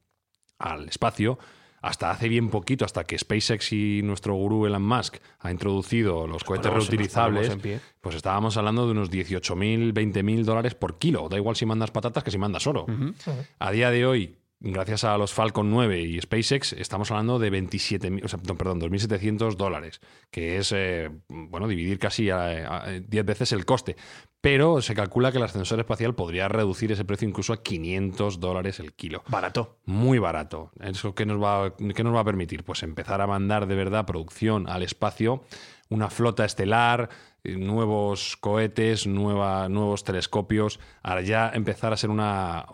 al 0.59 0.89
espacio 0.89 1.37
hasta 1.81 2.11
hace 2.11 2.27
bien 2.27 2.49
poquito, 2.49 2.85
hasta 2.85 3.03
que 3.03 3.17
SpaceX 3.17 3.71
y 3.71 4.01
nuestro 4.03 4.33
gurú 4.35 4.65
Elon 4.65 4.83
Musk 4.83 5.17
ha 5.39 5.51
introducido 5.51 6.27
los 6.27 6.43
cohetes 6.43 6.71
reutilizables, 6.73 7.57
pues 8.01 8.15
estábamos 8.15 8.57
hablando 8.57 8.85
de 8.85 8.91
unos 8.91 9.11
18.000, 9.11 9.93
20.000 9.93 10.43
dólares 10.43 10.75
por 10.75 10.97
kilo. 10.97 11.29
Da 11.29 11.37
igual 11.37 11.55
si 11.55 11.65
mandas 11.65 11.91
patatas 11.91 12.23
que 12.23 12.31
si 12.31 12.37
mandas 12.37 12.67
oro. 12.67 12.85
A 13.59 13.71
día 13.71 13.91
de 13.91 14.05
hoy, 14.05 14.37
gracias 14.59 15.03
a 15.03 15.17
los 15.17 15.33
Falcon 15.33 15.69
9 15.69 15.99
y 16.01 16.19
SpaceX, 16.19 16.73
estamos 16.73 17.11
hablando 17.11 17.39
de 17.39 17.49
27, 17.49 18.21
o 18.23 18.27
sea, 18.27 18.39
perdón, 18.39 18.81
2.700 18.81 19.55
dólares, 19.55 20.01
que 20.31 20.57
es, 20.57 20.71
eh, 20.75 21.09
bueno, 21.29 21.67
dividir 21.67 21.99
casi 21.99 22.29
a, 22.29 22.85
10 23.05 23.25
veces 23.25 23.51
el 23.51 23.65
coste. 23.65 23.95
Pero 24.39 24.81
se 24.81 24.93
calcula 24.93 25.31
que 25.31 25.39
el 25.39 25.43
ascensor 25.43 25.79
espacial 25.79 26.15
podría 26.15 26.47
reducir 26.47 26.91
ese 26.91 27.03
precio 27.03 27.27
incluso 27.27 27.53
a 27.53 27.63
500 27.63 28.39
dólares 28.39 28.79
el 28.79 28.93
kilo. 28.93 29.23
Barato. 29.27 29.79
Muy 29.85 30.19
barato. 30.19 30.71
¿Eso 30.79 31.15
qué 31.15 31.25
nos, 31.25 31.41
va, 31.41 31.75
qué 31.75 32.03
nos 32.03 32.15
va 32.15 32.19
a 32.19 32.25
permitir? 32.25 32.63
Pues 32.63 32.83
empezar 32.83 33.19
a 33.19 33.27
mandar 33.27 33.65
de 33.65 33.75
verdad 33.75 34.05
producción 34.05 34.69
al 34.69 34.83
espacio, 34.83 35.43
una 35.89 36.09
flota 36.09 36.45
estelar, 36.45 37.09
nuevos 37.43 38.37
cohetes, 38.37 39.07
nuevos 39.07 40.03
telescopios, 40.03 40.79
a 41.03 41.21
ya 41.21 41.49
empezar 41.53 41.93
a 41.93 41.97
ser 41.97 42.09
una, 42.09 42.65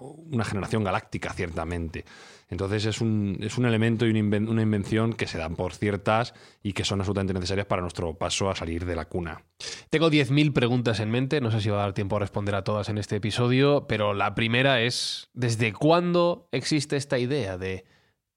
generación 0.44 0.84
galáctica, 0.84 1.32
ciertamente. 1.34 2.06
Entonces 2.50 2.86
es 2.86 3.02
un, 3.02 3.38
es 3.42 3.58
un 3.58 3.66
elemento 3.66 4.06
y 4.06 4.12
una 4.12 4.62
invención 4.62 5.14
que 5.14 5.26
se 5.26 5.40
dan 5.40 5.56
por 5.56 5.74
ciertas 5.74 6.34
y 6.62 6.74
que 6.74 6.84
son 6.84 7.00
absolutamente 7.00 7.34
necesarias 7.34 7.66
para 7.66 7.82
nuestro 7.82 8.16
paso 8.16 8.50
a 8.50 8.56
salir 8.56 8.86
de 8.86 8.96
la 8.96 9.06
cuna. 9.06 9.44
Tengo 9.90 10.12
10.000 10.12 10.54
preguntas 10.54 11.00
en 11.00 11.10
mente, 11.10 11.42
no 11.42 11.50
sé 11.50 11.62
si 11.62 11.70
va 11.70 11.78
a 11.78 11.82
dar 11.82 11.94
tiempo 11.94 12.18
a 12.18 12.20
responder 12.20 12.54
a 12.56 12.64
todas 12.64 12.90
en 12.90 12.98
este 12.98 13.16
episodio, 13.16 13.88
pero 13.88 14.14
la 14.14 14.36
primera 14.36 14.82
es, 14.82 15.30
¿desde 15.34 15.74
cuándo 15.74 16.48
existe 16.52 16.96
esta 16.96 17.18
idea 17.18 17.58
de 17.58 17.86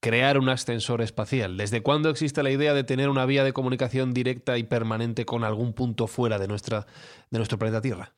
crear 0.07 0.39
un 0.39 0.49
ascensor 0.49 1.03
espacial? 1.03 1.57
¿Desde 1.57 1.83
cuándo 1.83 2.11
existe 2.11 2.45
la 2.45 2.53
idea 2.53 2.75
de 2.75 2.85
tener 2.85 3.09
una 3.09 3.27
vía 3.27 3.43
de 3.43 3.53
comunicación 3.53 4.15
directa 4.15 4.57
y 4.57 4.63
permanente 4.63 5.27
con 5.27 5.43
algún 5.43 5.73
punto 5.73 6.07
fuera 6.07 6.39
de, 6.39 6.47
nuestra, 6.47 6.87
de 7.31 7.39
nuestro 7.39 7.59
planeta 7.59 7.81
Tierra? 7.81 8.13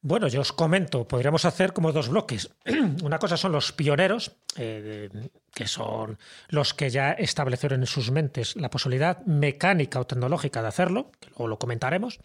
Bueno, 0.00 0.26
yo 0.28 0.40
os 0.40 0.52
comento, 0.52 1.06
podríamos 1.06 1.44
hacer 1.44 1.74
como 1.74 1.92
dos 1.92 2.08
bloques. 2.08 2.48
Una 3.02 3.18
cosa 3.18 3.36
son 3.36 3.52
los 3.52 3.72
pioneros, 3.72 4.36
eh, 4.56 5.10
que 5.52 5.66
son 5.66 6.18
los 6.48 6.72
que 6.72 6.88
ya 6.88 7.12
establecieron 7.12 7.80
en 7.80 7.86
sus 7.86 8.10
mentes 8.10 8.56
la 8.56 8.70
posibilidad 8.70 9.20
mecánica 9.26 10.00
o 10.00 10.06
tecnológica 10.06 10.62
de 10.62 10.68
hacerlo, 10.68 11.10
que 11.20 11.28
luego 11.28 11.48
lo 11.48 11.58
comentaremos, 11.58 12.20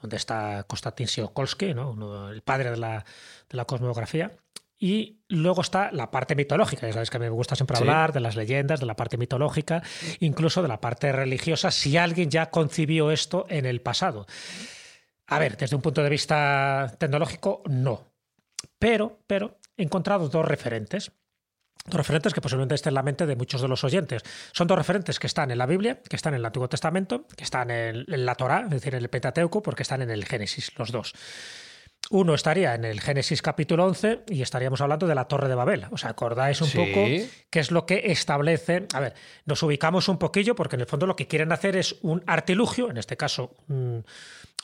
donde 0.00 0.16
está 0.16 0.64
Konstantin 0.68 1.06
Tsiolkovsky, 1.06 1.70
el 1.70 2.42
padre 2.44 2.70
de 2.70 2.76
la, 2.76 3.04
de 3.50 3.56
la 3.56 3.64
cosmografía. 3.64 4.30
Y 4.82 5.22
luego 5.28 5.60
está 5.62 5.92
la 5.92 6.10
parte 6.10 6.34
mitológica, 6.34 6.88
ya 6.88 6.92
sabes 6.92 7.08
que 7.08 7.20
me 7.20 7.28
gusta 7.28 7.54
siempre 7.54 7.78
hablar 7.78 8.12
de 8.12 8.18
las 8.18 8.34
leyendas, 8.34 8.80
de 8.80 8.86
la 8.86 8.96
parte 8.96 9.16
mitológica, 9.16 9.80
incluso 10.18 10.60
de 10.60 10.66
la 10.66 10.80
parte 10.80 11.12
religiosa, 11.12 11.70
si 11.70 11.96
alguien 11.96 12.30
ya 12.30 12.50
concibió 12.50 13.12
esto 13.12 13.46
en 13.48 13.64
el 13.64 13.80
pasado. 13.80 14.26
A 15.28 15.38
ver, 15.38 15.56
desde 15.56 15.76
un 15.76 15.82
punto 15.82 16.02
de 16.02 16.10
vista 16.10 16.96
tecnológico, 16.98 17.62
no. 17.66 18.08
Pero, 18.80 19.20
pero 19.28 19.60
he 19.76 19.84
encontrado 19.84 20.28
dos 20.28 20.44
referentes. 20.44 21.12
Dos 21.84 21.98
referentes 21.98 22.34
que 22.34 22.40
posiblemente 22.40 22.74
estén 22.74 22.90
en 22.90 22.94
la 22.96 23.02
mente 23.04 23.24
de 23.24 23.36
muchos 23.36 23.60
de 23.60 23.68
los 23.68 23.84
oyentes. 23.84 24.24
Son 24.52 24.66
dos 24.66 24.76
referentes 24.76 25.20
que 25.20 25.28
están 25.28 25.52
en 25.52 25.58
la 25.58 25.66
Biblia, 25.66 26.00
que 26.02 26.16
están 26.16 26.34
en 26.34 26.40
el 26.40 26.46
Antiguo 26.46 26.68
Testamento, 26.68 27.24
que 27.36 27.44
están 27.44 27.70
en, 27.70 28.04
en 28.08 28.26
la 28.26 28.34
Torá, 28.34 28.62
es 28.62 28.70
decir, 28.70 28.96
en 28.96 29.02
el 29.02 29.08
Pentateuco, 29.10 29.62
porque 29.62 29.84
están 29.84 30.02
en 30.02 30.10
el 30.10 30.24
Génesis, 30.24 30.76
los 30.76 30.90
dos. 30.90 31.14
Uno 32.10 32.34
estaría 32.34 32.74
en 32.74 32.84
el 32.84 33.00
Génesis 33.00 33.40
capítulo 33.40 33.86
11 33.86 34.24
y 34.28 34.42
estaríamos 34.42 34.80
hablando 34.82 35.06
de 35.06 35.14
la 35.14 35.28
Torre 35.28 35.48
de 35.48 35.54
Babel. 35.54 35.86
¿Os 35.90 36.04
acordáis 36.04 36.60
un 36.60 36.70
poco 36.70 37.06
qué 37.48 37.60
es 37.60 37.70
lo 37.70 37.86
que 37.86 38.02
establece? 38.12 38.86
A 38.92 39.00
ver, 39.00 39.14
nos 39.46 39.62
ubicamos 39.62 40.08
un 40.08 40.18
poquillo 40.18 40.54
porque 40.54 40.76
en 40.76 40.80
el 40.80 40.86
fondo 40.86 41.06
lo 41.06 41.16
que 41.16 41.26
quieren 41.26 41.52
hacer 41.52 41.74
es 41.76 41.96
un 42.02 42.22
artilugio, 42.26 42.90
en 42.90 42.98
este 42.98 43.16
caso 43.16 43.56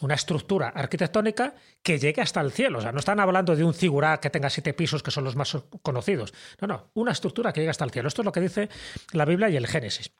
una 0.00 0.14
estructura 0.14 0.68
arquitectónica 0.68 1.54
que 1.82 1.98
llegue 1.98 2.20
hasta 2.20 2.40
el 2.40 2.52
cielo. 2.52 2.78
O 2.78 2.82
sea, 2.82 2.92
no 2.92 2.98
están 2.98 3.18
hablando 3.18 3.56
de 3.56 3.64
un 3.64 3.72
cigurá 3.72 4.20
que 4.20 4.30
tenga 4.30 4.50
siete 4.50 4.74
pisos 4.74 5.02
que 5.02 5.10
son 5.10 5.24
los 5.24 5.34
más 5.34 5.56
conocidos. 5.82 6.34
No, 6.60 6.68
no, 6.68 6.90
una 6.94 7.12
estructura 7.12 7.52
que 7.52 7.60
llegue 7.60 7.70
hasta 7.70 7.84
el 7.84 7.90
cielo. 7.90 8.08
Esto 8.08 8.22
es 8.22 8.26
lo 8.26 8.32
que 8.32 8.40
dice 8.40 8.68
la 9.12 9.24
Biblia 9.24 9.48
y 9.48 9.56
el 9.56 9.66
Génesis. 9.66 10.12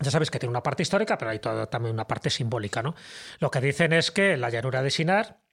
Ya 0.00 0.10
sabéis 0.10 0.30
que 0.30 0.40
tiene 0.40 0.50
una 0.50 0.62
parte 0.62 0.82
histórica, 0.82 1.16
pero 1.16 1.30
hay 1.30 1.38
también 1.38 1.94
una 1.94 2.08
parte 2.08 2.28
simbólica, 2.28 2.82
¿no? 2.82 2.96
Lo 3.38 3.48
que 3.50 3.60
dicen 3.60 3.92
es 3.92 4.10
que 4.10 4.36
la 4.36 4.50
llanura 4.50 4.82
de 4.82 4.90
Sinar 4.90 5.43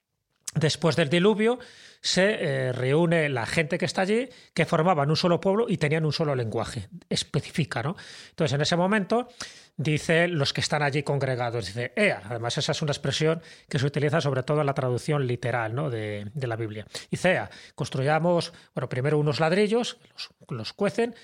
Después 0.55 0.97
del 0.97 1.09
diluvio 1.09 1.59
se 2.01 2.23
eh, 2.33 2.71
reúne 2.73 3.29
la 3.29 3.45
gente 3.45 3.77
que 3.77 3.85
está 3.85 4.01
allí, 4.01 4.27
que 4.53 4.65
formaban 4.65 5.09
un 5.09 5.15
solo 5.15 5.39
pueblo 5.39 5.67
y 5.69 5.77
tenían 5.77 6.03
un 6.03 6.11
solo 6.11 6.35
lenguaje, 6.35 6.89
específica, 7.09 7.81
¿no? 7.83 7.95
Entonces, 8.29 8.55
en 8.55 8.61
ese 8.61 8.75
momento, 8.75 9.29
dice 9.77 10.27
los 10.27 10.51
que 10.51 10.61
están 10.61 10.81
allí 10.81 11.03
congregados, 11.03 11.67
dice 11.67 11.93
Ea, 11.95 12.21
además 12.25 12.57
esa 12.57 12.73
es 12.73 12.81
una 12.81 12.91
expresión 12.91 13.41
que 13.69 13.79
se 13.79 13.85
utiliza 13.85 14.19
sobre 14.19 14.43
todo 14.43 14.59
en 14.59 14.65
la 14.65 14.73
traducción 14.73 15.25
literal 15.25 15.89
de, 15.89 16.29
la 16.35 16.55
Biblia. 16.57 16.85
Dice 17.09 17.31
Ea, 17.31 17.49
construyamos, 17.75 18.51
bueno, 18.75 18.89
primero 18.89 19.17
unos 19.17 19.39
ladrillos, 19.39 19.99
los, 20.11 20.31
los 20.49 20.73
cuecen, 20.73 21.15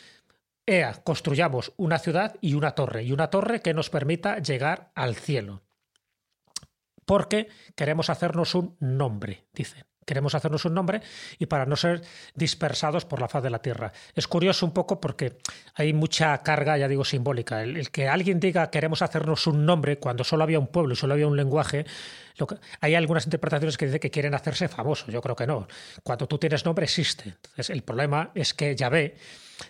Ea, 0.66 0.94
construyamos 1.04 1.74
una 1.76 2.00
ciudad 2.00 2.36
y 2.40 2.54
una 2.54 2.72
torre, 2.72 3.04
y 3.04 3.12
una 3.12 3.30
torre 3.30 3.62
que 3.62 3.74
nos 3.74 3.90
permita 3.90 4.40
llegar 4.40 4.92
al 4.96 5.16
cielo 5.16 5.64
porque 7.08 7.48
queremos 7.74 8.12
hacernos 8.12 8.54
un 8.54 8.76
nombre, 8.80 9.46
dicen. 9.54 9.86
Queremos 10.06 10.36
hacernos 10.36 10.64
un 10.64 10.74
nombre 10.74 11.02
y 11.38 11.48
para 11.48 11.66
no 11.66 11.76
ser 11.76 12.02
dispersados 12.34 13.04
por 13.04 13.20
la 13.20 13.28
faz 13.28 13.44
de 13.44 13.50
la 13.50 13.62
tierra. 13.62 13.92
Es 14.16 14.26
curioso 14.26 14.66
un 14.66 14.72
poco 14.72 15.02
porque 15.02 15.38
hay 15.76 15.92
mucha 15.92 16.38
carga, 16.44 16.78
ya 16.78 16.88
digo, 16.88 17.04
simbólica. 17.04 17.62
El, 17.62 17.92
que 17.92 18.08
alguien 18.08 18.40
diga 18.40 18.70
queremos 18.70 19.02
hacernos 19.02 19.48
un 19.48 19.66
nombre 19.66 20.00
cuando 20.00 20.24
solo 20.24 20.44
había 20.44 20.60
un 20.60 20.68
pueblo 20.68 20.94
y 20.94 20.96
solo 20.96 21.14
había 21.14 21.28
un 21.28 21.36
lenguaje, 21.36 21.86
hay 22.80 22.96
algunas 22.96 23.26
interpretaciones 23.26 23.78
que 23.78 23.88
dicen 23.88 24.00
que 24.00 24.12
quieren 24.12 24.34
hacerse 24.34 24.70
famosos. 24.70 25.08
Yo 25.10 25.20
creo 25.22 25.36
que 25.36 25.46
no. 25.46 25.68
Cuando 26.04 26.26
tú 26.26 26.38
tienes 26.38 26.64
nombre 26.64 26.86
existe. 26.86 27.36
El 27.68 27.84
problema 27.84 28.32
es 28.34 28.54
que 28.54 28.78
Yahvé 28.78 29.16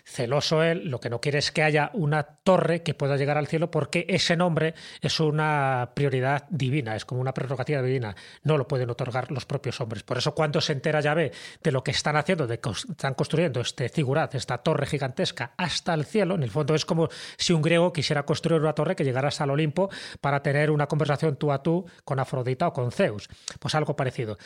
celoso 0.04 0.62
él, 0.62 0.90
lo 0.90 1.00
que 1.00 1.10
no 1.10 1.20
quiere 1.20 1.38
es 1.38 1.52
que 1.52 1.62
haya 1.62 1.90
una 1.92 2.22
torre 2.22 2.82
que 2.82 2.94
pueda 2.94 3.16
llegar 3.16 3.38
al 3.38 3.46
cielo 3.46 3.70
porque 3.70 4.06
ese 4.08 4.36
nombre 4.36 4.74
es 5.00 5.20
una 5.20 5.90
prioridad 5.94 6.46
divina, 6.50 6.96
es 6.96 7.04
como 7.04 7.20
una 7.20 7.34
prerrogativa 7.34 7.82
divina, 7.82 8.16
no 8.42 8.56
lo 8.56 8.66
pueden 8.66 8.90
otorgar 8.90 9.30
los 9.30 9.46
propios 9.46 9.80
hombres. 9.80 10.02
Por 10.02 10.18
eso 10.18 10.34
cuando 10.34 10.60
se 10.60 10.72
entera 10.72 11.00
Yahvé 11.00 11.32
de 11.62 11.72
lo 11.72 11.84
que 11.84 11.90
están 11.90 12.16
haciendo, 12.16 12.46
de 12.46 12.60
que 12.60 12.70
están 12.70 13.14
construyendo 13.14 13.60
este 13.60 13.88
figurat, 13.88 14.34
esta 14.34 14.58
torre 14.58 14.86
gigantesca 14.86 15.52
hasta 15.56 15.94
el 15.94 16.04
cielo, 16.04 16.34
en 16.34 16.42
el 16.42 16.50
fondo 16.50 16.74
es 16.74 16.84
como 16.84 17.08
si 17.36 17.52
un 17.52 17.62
griego 17.62 17.92
quisiera 17.92 18.24
construir 18.24 18.60
una 18.60 18.72
torre 18.72 18.96
que 18.96 19.04
llegara 19.04 19.28
hasta 19.28 19.44
el 19.44 19.50
Olimpo 19.50 19.90
para 20.20 20.42
tener 20.42 20.70
una 20.70 20.86
conversación 20.86 21.36
tú 21.36 21.52
a 21.52 21.62
tú 21.62 21.84
con 22.04 22.18
Afrodita 22.18 22.38
Afrodita 22.38 22.68
o 22.68 22.72
con 22.72 22.92
Zeus. 22.92 23.28
Pues 23.58 23.74
algo 23.74 23.96
parecido. 23.96 24.38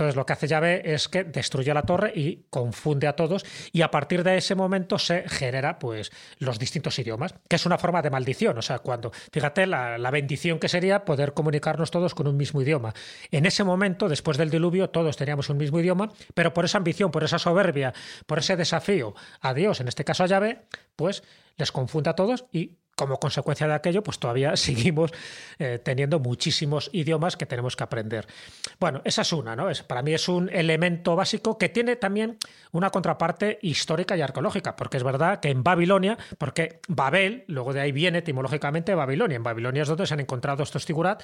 Entonces 0.00 0.16
lo 0.16 0.24
que 0.24 0.32
hace 0.32 0.48
Yahvé 0.48 0.94
es 0.94 1.08
que 1.08 1.24
destruye 1.24 1.74
la 1.74 1.82
torre 1.82 2.10
y 2.14 2.46
confunde 2.48 3.06
a 3.06 3.14
todos 3.16 3.44
y 3.70 3.82
a 3.82 3.90
partir 3.90 4.24
de 4.24 4.38
ese 4.38 4.54
momento 4.54 4.98
se 4.98 5.28
genera 5.28 5.78
pues 5.78 6.10
los 6.38 6.58
distintos 6.58 6.98
idiomas, 6.98 7.34
que 7.46 7.56
es 7.56 7.66
una 7.66 7.76
forma 7.76 8.00
de 8.00 8.08
maldición, 8.08 8.56
o 8.56 8.62
sea, 8.62 8.78
cuando, 8.78 9.12
fíjate 9.30 9.66
la, 9.66 9.98
la 9.98 10.10
bendición 10.10 10.58
que 10.58 10.70
sería 10.70 11.04
poder 11.04 11.34
comunicarnos 11.34 11.90
todos 11.90 12.14
con 12.14 12.26
un 12.28 12.38
mismo 12.38 12.62
idioma. 12.62 12.94
En 13.30 13.44
ese 13.44 13.62
momento, 13.62 14.08
después 14.08 14.38
del 14.38 14.48
diluvio, 14.48 14.88
todos 14.88 15.18
teníamos 15.18 15.50
un 15.50 15.58
mismo 15.58 15.78
idioma, 15.80 16.10
pero 16.32 16.54
por 16.54 16.64
esa 16.64 16.78
ambición, 16.78 17.10
por 17.10 17.22
esa 17.22 17.38
soberbia, 17.38 17.92
por 18.24 18.38
ese 18.38 18.56
desafío 18.56 19.14
a 19.42 19.52
Dios, 19.52 19.80
en 19.80 19.88
este 19.88 20.04
caso 20.06 20.24
a 20.24 20.28
Yahvé, 20.28 20.62
pues 20.96 21.22
les 21.58 21.72
confunde 21.72 22.08
a 22.08 22.14
todos 22.14 22.46
y 22.52 22.78
como 23.00 23.18
consecuencia 23.18 23.66
de 23.66 23.72
aquello, 23.72 24.02
pues 24.02 24.18
todavía 24.18 24.56
seguimos 24.58 25.10
eh, 25.58 25.80
teniendo 25.82 26.20
muchísimos 26.20 26.90
idiomas 26.92 27.34
que 27.38 27.46
tenemos 27.46 27.74
que 27.74 27.82
aprender. 27.82 28.26
Bueno, 28.78 29.00
esa 29.04 29.22
es 29.22 29.32
una, 29.32 29.56
¿no? 29.56 29.70
Es, 29.70 29.82
para 29.82 30.02
mí 30.02 30.12
es 30.12 30.28
un 30.28 30.50
elemento 30.50 31.16
básico 31.16 31.56
que 31.56 31.70
tiene 31.70 31.96
también 31.96 32.36
una 32.72 32.90
contraparte 32.90 33.58
histórica 33.62 34.18
y 34.18 34.20
arqueológica, 34.20 34.76
porque 34.76 34.98
es 34.98 35.02
verdad 35.02 35.40
que 35.40 35.48
en 35.48 35.62
Babilonia, 35.62 36.18
porque 36.36 36.80
Babel, 36.88 37.44
luego 37.46 37.72
de 37.72 37.80
ahí 37.80 37.90
viene 37.90 38.18
etimológicamente 38.18 38.94
Babilonia, 38.94 39.36
en 39.36 39.44
Babilonia 39.44 39.82
es 39.82 39.88
donde 39.88 40.06
se 40.06 40.12
han 40.12 40.20
encontrado 40.20 40.62
estos 40.62 40.84
tigurat 40.84 41.22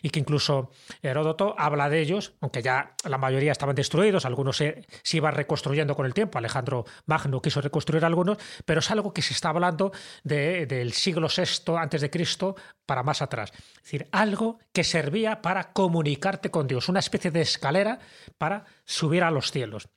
y 0.00 0.08
que 0.08 0.20
incluso 0.20 0.70
Heródoto 1.02 1.54
habla 1.58 1.90
de 1.90 2.00
ellos, 2.00 2.32
aunque 2.40 2.62
ya 2.62 2.94
la 3.04 3.18
mayoría 3.18 3.52
estaban 3.52 3.74
destruidos, 3.74 4.24
algunos 4.24 4.56
se, 4.56 4.86
se 5.02 5.18
iban 5.18 5.34
reconstruyendo 5.34 5.94
con 5.94 6.06
el 6.06 6.14
tiempo, 6.14 6.38
Alejandro 6.38 6.86
Magno 7.04 7.42
quiso 7.42 7.60
reconstruir 7.60 8.06
algunos, 8.06 8.38
pero 8.64 8.80
es 8.80 8.90
algo 8.90 9.12
que 9.12 9.20
se 9.20 9.34
está 9.34 9.50
hablando 9.50 9.92
de, 10.24 10.64
del 10.64 10.94
siglo 10.94 11.17
siglo 11.26 11.74
VI 11.74 11.76
antes 11.78 12.00
de 12.00 12.10
Cristo 12.10 12.56
para 12.86 13.02
más 13.02 13.22
atrás. 13.22 13.50
Es 13.52 13.82
decir, 13.82 14.08
algo 14.12 14.58
que 14.72 14.84
servía 14.84 15.42
para 15.42 15.72
comunicarte 15.72 16.50
con 16.50 16.66
Dios, 16.66 16.88
una 16.88 17.00
especie 17.00 17.30
de 17.30 17.40
escalera 17.40 17.98
para 18.38 18.64
subir 18.84 19.22
a 19.22 19.30
los 19.30 19.50
cielos. 19.50 19.88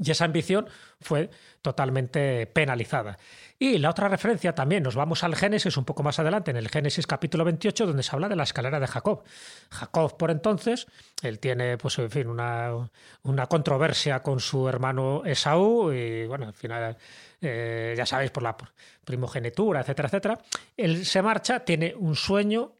Y 0.00 0.10
esa 0.10 0.24
ambición 0.24 0.68
fue 1.00 1.30
totalmente 1.62 2.46
penalizada. 2.46 3.18
Y 3.58 3.78
la 3.78 3.90
otra 3.90 4.08
referencia 4.08 4.54
también, 4.54 4.84
nos 4.84 4.94
vamos 4.94 5.24
al 5.24 5.34
Génesis 5.34 5.76
un 5.76 5.84
poco 5.84 6.04
más 6.04 6.20
adelante, 6.20 6.52
en 6.52 6.56
el 6.56 6.68
Génesis 6.68 7.06
capítulo 7.06 7.44
28, 7.44 7.86
donde 7.86 8.04
se 8.04 8.14
habla 8.14 8.28
de 8.28 8.36
la 8.36 8.44
escalera 8.44 8.78
de 8.78 8.86
Jacob. 8.86 9.24
Jacob, 9.70 10.16
por 10.16 10.30
entonces, 10.30 10.86
él 11.22 11.40
tiene, 11.40 11.76
pues, 11.76 11.98
en 11.98 12.10
fin, 12.10 12.28
una, 12.28 12.88
una 13.24 13.46
controversia 13.46 14.22
con 14.22 14.38
su 14.38 14.68
hermano 14.68 15.22
Esaú, 15.24 15.92
y 15.92 16.26
bueno, 16.26 16.46
al 16.46 16.54
final 16.54 16.96
eh, 17.40 17.94
ya 17.96 18.06
sabéis, 18.06 18.30
por 18.30 18.44
la 18.44 18.56
primogenitura, 19.04 19.80
etcétera, 19.80 20.06
etcétera. 20.06 20.38
Él 20.76 21.04
se 21.04 21.20
marcha, 21.22 21.64
tiene 21.64 21.94
un 21.96 22.14
sueño, 22.14 22.74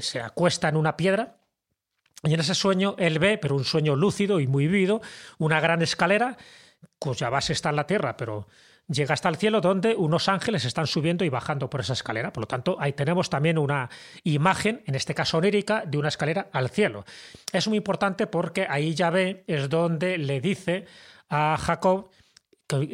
se 0.00 0.20
acuesta 0.20 0.70
en 0.70 0.76
una 0.78 0.96
piedra 0.96 1.36
y 2.22 2.34
en 2.34 2.40
ese 2.40 2.54
sueño 2.54 2.94
él 2.98 3.18
ve, 3.18 3.38
pero 3.38 3.56
un 3.56 3.64
sueño 3.64 3.96
lúcido 3.96 4.38
y 4.40 4.46
muy 4.46 4.68
vivido, 4.68 5.00
una 5.38 5.60
gran 5.60 5.82
escalera 5.82 6.36
cuya 6.98 7.30
base 7.30 7.52
está 7.52 7.70
en 7.70 7.76
la 7.76 7.86
tierra, 7.86 8.16
pero 8.16 8.46
llega 8.88 9.14
hasta 9.14 9.28
el 9.28 9.36
cielo 9.36 9.60
donde 9.60 9.94
unos 9.96 10.28
ángeles 10.28 10.64
están 10.64 10.86
subiendo 10.86 11.24
y 11.24 11.28
bajando 11.28 11.68
por 11.68 11.80
esa 11.80 11.94
escalera. 11.94 12.32
Por 12.32 12.42
lo 12.42 12.46
tanto, 12.46 12.76
ahí 12.78 12.92
tenemos 12.92 13.30
también 13.30 13.58
una 13.58 13.90
imagen, 14.22 14.82
en 14.86 14.94
este 14.94 15.14
caso 15.14 15.38
onírica, 15.38 15.84
de 15.86 15.98
una 15.98 16.08
escalera 16.08 16.48
al 16.52 16.70
cielo. 16.70 17.04
Es 17.52 17.66
muy 17.68 17.78
importante 17.78 18.26
porque 18.26 18.66
ahí 18.68 18.94
ya 18.94 19.10
ve, 19.10 19.44
es 19.46 19.68
donde 19.68 20.18
le 20.18 20.40
dice 20.40 20.86
a 21.28 21.56
Jacob 21.58 22.10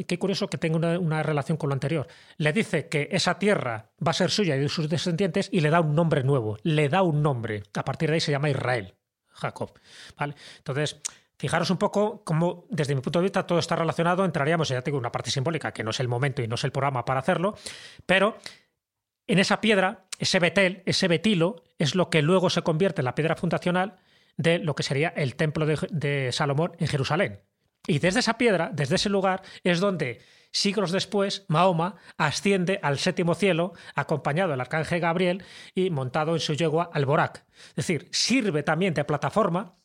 qué 0.06 0.18
curioso 0.18 0.49
que 0.49 0.58
tenga 0.58 0.99
una, 0.99 1.23
relación 1.23 1.56
con 1.56 1.68
lo 1.68 1.75
anterior. 1.75 2.08
Le 2.37 2.52
dice 2.52 2.88
que 2.88 3.08
esa 3.12 3.38
tierra 3.38 3.90
va 4.04 4.11
a 4.11 4.14
ser 4.14 4.30
suya 4.30 4.56
y 4.56 4.61
de 4.61 4.68
sus 4.68 4.88
descendientes 4.88 5.49
y 5.52 5.61
le 5.61 5.70
da 5.70 5.80
un 5.80 5.94
nombre 5.94 6.25
nuevo, 6.25 6.58
le 6.62 6.88
da 6.88 7.02
un 7.02 7.23
nombre. 7.23 7.62
A 7.75 7.85
partir 7.85 8.08
de 8.08 8.14
ahí 8.14 8.20
se 8.20 8.32
llama 8.32 8.50
Israel, 8.50 8.94
Jacob. 9.38 9.73
¿Vale? 10.16 10.35
Entonces, 10.59 11.00
fijaros 11.38 11.71
un 11.71 11.78
poco 11.78 12.23
cómo, 12.25 12.66
desde 12.68 12.95
mi 12.95 13.00
punto 13.00 13.21
de 13.21 13.25
vista, 13.25 13.47
todo 13.47 13.59
está 13.59 13.76
relacionado. 13.76 14.25
Entraríamos, 14.25 14.68
ya 14.68 14.83
tengo 14.83 14.99
una 14.99 15.12
parte 15.12 15.30
simbólica, 15.30 15.73
que 15.73 15.85
no 15.85 15.90
es 15.90 16.00
el 16.00 16.09
momento 16.09 16.42
y 16.42 16.49
no 16.49 16.57
es 16.57 16.64
el 16.64 16.73
programa 16.73 17.04
para 17.04 17.21
hacerlo, 17.21 17.57
pero 18.07 18.38
en 19.26 19.38
esa 19.38 19.61
piedra, 19.61 20.07
ese 20.18 20.38
betel, 20.38 20.83
ese 20.87 21.07
betilo, 21.07 21.62
es 21.78 21.95
lo 21.95 22.11
que 22.11 22.23
luego 22.23 22.50
se 22.50 22.62
convierte 22.62 23.02
en 23.02 23.04
la 23.04 23.14
piedra 23.14 23.37
fundacional 23.37 23.97
de 24.37 24.59
lo 24.59 24.75
que 24.75 24.83
sería 24.83 25.09
el 25.11 25.37
templo 25.37 25.66
de 25.66 26.30
Salomón 26.33 26.73
en 26.78 26.87
Jerusalén. 26.87 27.40
Y 27.87 27.99
desde 27.99 28.21
esa 28.21 28.38
piedra, 28.38 28.71
desde 28.73 28.97
ese 28.97 29.09
lugar, 29.09 29.42
es 29.64 29.80
donde 29.80 30.21
siglos 30.50 30.92
después 30.92 31.44
Mahoma 31.48 31.96
asciende 32.16 32.80
al 32.82 32.98
séptimo 32.98 33.34
cielo, 33.34 33.72
acompañado 33.94 34.50
del 34.50 34.60
arcángel 34.60 35.00
Gabriel 35.00 35.44
y 35.74 35.90
montado 35.90 36.34
en 36.34 36.40
su 36.40 36.54
yegua 36.54 36.90
al 36.92 37.06
Borac. 37.06 37.44
Es 37.70 37.76
decir, 37.76 38.08
sirve 38.12 38.62
también 38.62 38.94
de 38.94 39.04
plataforma 39.04 39.77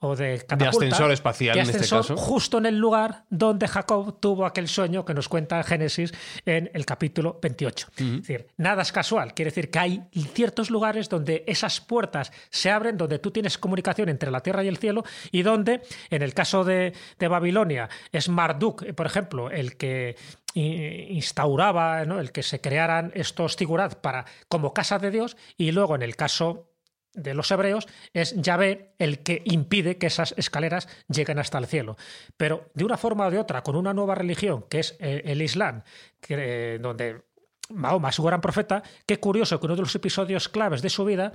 o 0.00 0.14
de 0.14 0.44
ascensor 0.48 1.10
espacial 1.10 1.58
en 1.58 1.70
este 1.70 1.88
caso. 1.88 2.16
Justo 2.16 2.58
en 2.58 2.66
el 2.66 2.78
lugar 2.78 3.24
donde 3.30 3.66
Jacob 3.66 4.20
tuvo 4.20 4.44
aquel 4.44 4.68
sueño 4.68 5.04
que 5.04 5.14
nos 5.14 5.28
cuenta 5.28 5.62
Génesis 5.62 6.12
en 6.44 6.70
el 6.74 6.84
capítulo 6.84 7.38
28. 7.42 7.88
Es 7.96 8.12
decir, 8.22 8.46
nada 8.58 8.82
es 8.82 8.92
casual. 8.92 9.32
Quiere 9.32 9.50
decir 9.50 9.70
que 9.70 9.78
hay 9.78 10.02
ciertos 10.34 10.70
lugares 10.70 11.08
donde 11.08 11.44
esas 11.46 11.80
puertas 11.80 12.30
se 12.50 12.70
abren, 12.70 12.96
donde 12.98 13.18
tú 13.18 13.30
tienes 13.30 13.56
comunicación 13.56 14.08
entre 14.10 14.30
la 14.30 14.40
tierra 14.40 14.62
y 14.62 14.68
el 14.68 14.76
cielo 14.76 15.04
y 15.32 15.42
donde, 15.42 15.80
en 16.10 16.22
el 16.22 16.34
caso 16.34 16.64
de, 16.64 16.92
Babilonia, 17.18 17.88
es 18.12 18.28
Marduk, 18.28 18.94
por 18.94 19.06
ejemplo, 19.06 19.50
el 19.50 19.76
que 19.76 20.16
instauraba, 20.54 22.02
el 22.02 22.32
que 22.32 22.42
se 22.42 22.60
crearan 22.60 23.12
estos 23.14 23.56
tigurat 23.56 23.96
para 23.96 24.24
como 24.48 24.72
casa 24.72 24.98
de 24.98 25.10
Dios 25.10 25.36
y 25.56 25.72
luego 25.72 25.94
en 25.94 26.02
el 26.02 26.16
caso 26.16 26.75
de 27.16 27.34
los 27.34 27.50
hebreos 27.50 27.88
es 28.12 28.34
Yahvé 28.36 28.94
el 28.98 29.20
que 29.20 29.42
impide 29.44 29.98
que 29.98 30.06
esas 30.06 30.34
escaleras 30.36 30.88
lleguen 31.08 31.38
hasta 31.38 31.58
el 31.58 31.66
cielo. 31.66 31.96
Pero 32.36 32.70
de 32.74 32.84
una 32.84 32.96
forma 32.96 33.26
o 33.26 33.30
de 33.30 33.38
otra, 33.38 33.62
con 33.62 33.74
una 33.74 33.92
nueva 33.92 34.14
religión, 34.14 34.66
que 34.68 34.80
es 34.80 34.96
eh, 35.00 35.22
el 35.24 35.42
Islam, 35.42 35.82
que, 36.20 36.78
donde 36.80 37.22
Mahoma 37.70 38.10
es 38.10 38.14
su 38.14 38.22
gran 38.22 38.40
profeta, 38.40 38.82
qué 39.06 39.18
curioso 39.18 39.58
que 39.58 39.66
uno 39.66 39.76
de 39.76 39.82
los 39.82 39.94
episodios 39.94 40.48
claves 40.48 40.82
de 40.82 40.90
su 40.90 41.04
vida, 41.04 41.32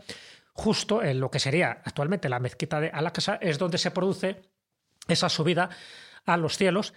justo 0.53 1.03
en 1.03 1.19
lo 1.19 1.29
que 1.29 1.39
sería 1.39 1.81
actualmente 1.83 2.29
la 2.29 2.39
mezquita 2.39 2.79
de 2.79 2.89
Al-Aqsa, 2.89 3.35
es 3.41 3.57
donde 3.57 3.77
se 3.77 3.91
produce 3.91 4.41
esa 5.07 5.29
subida 5.29 5.69
a 6.25 6.37
los 6.37 6.57
cielos, 6.57 6.93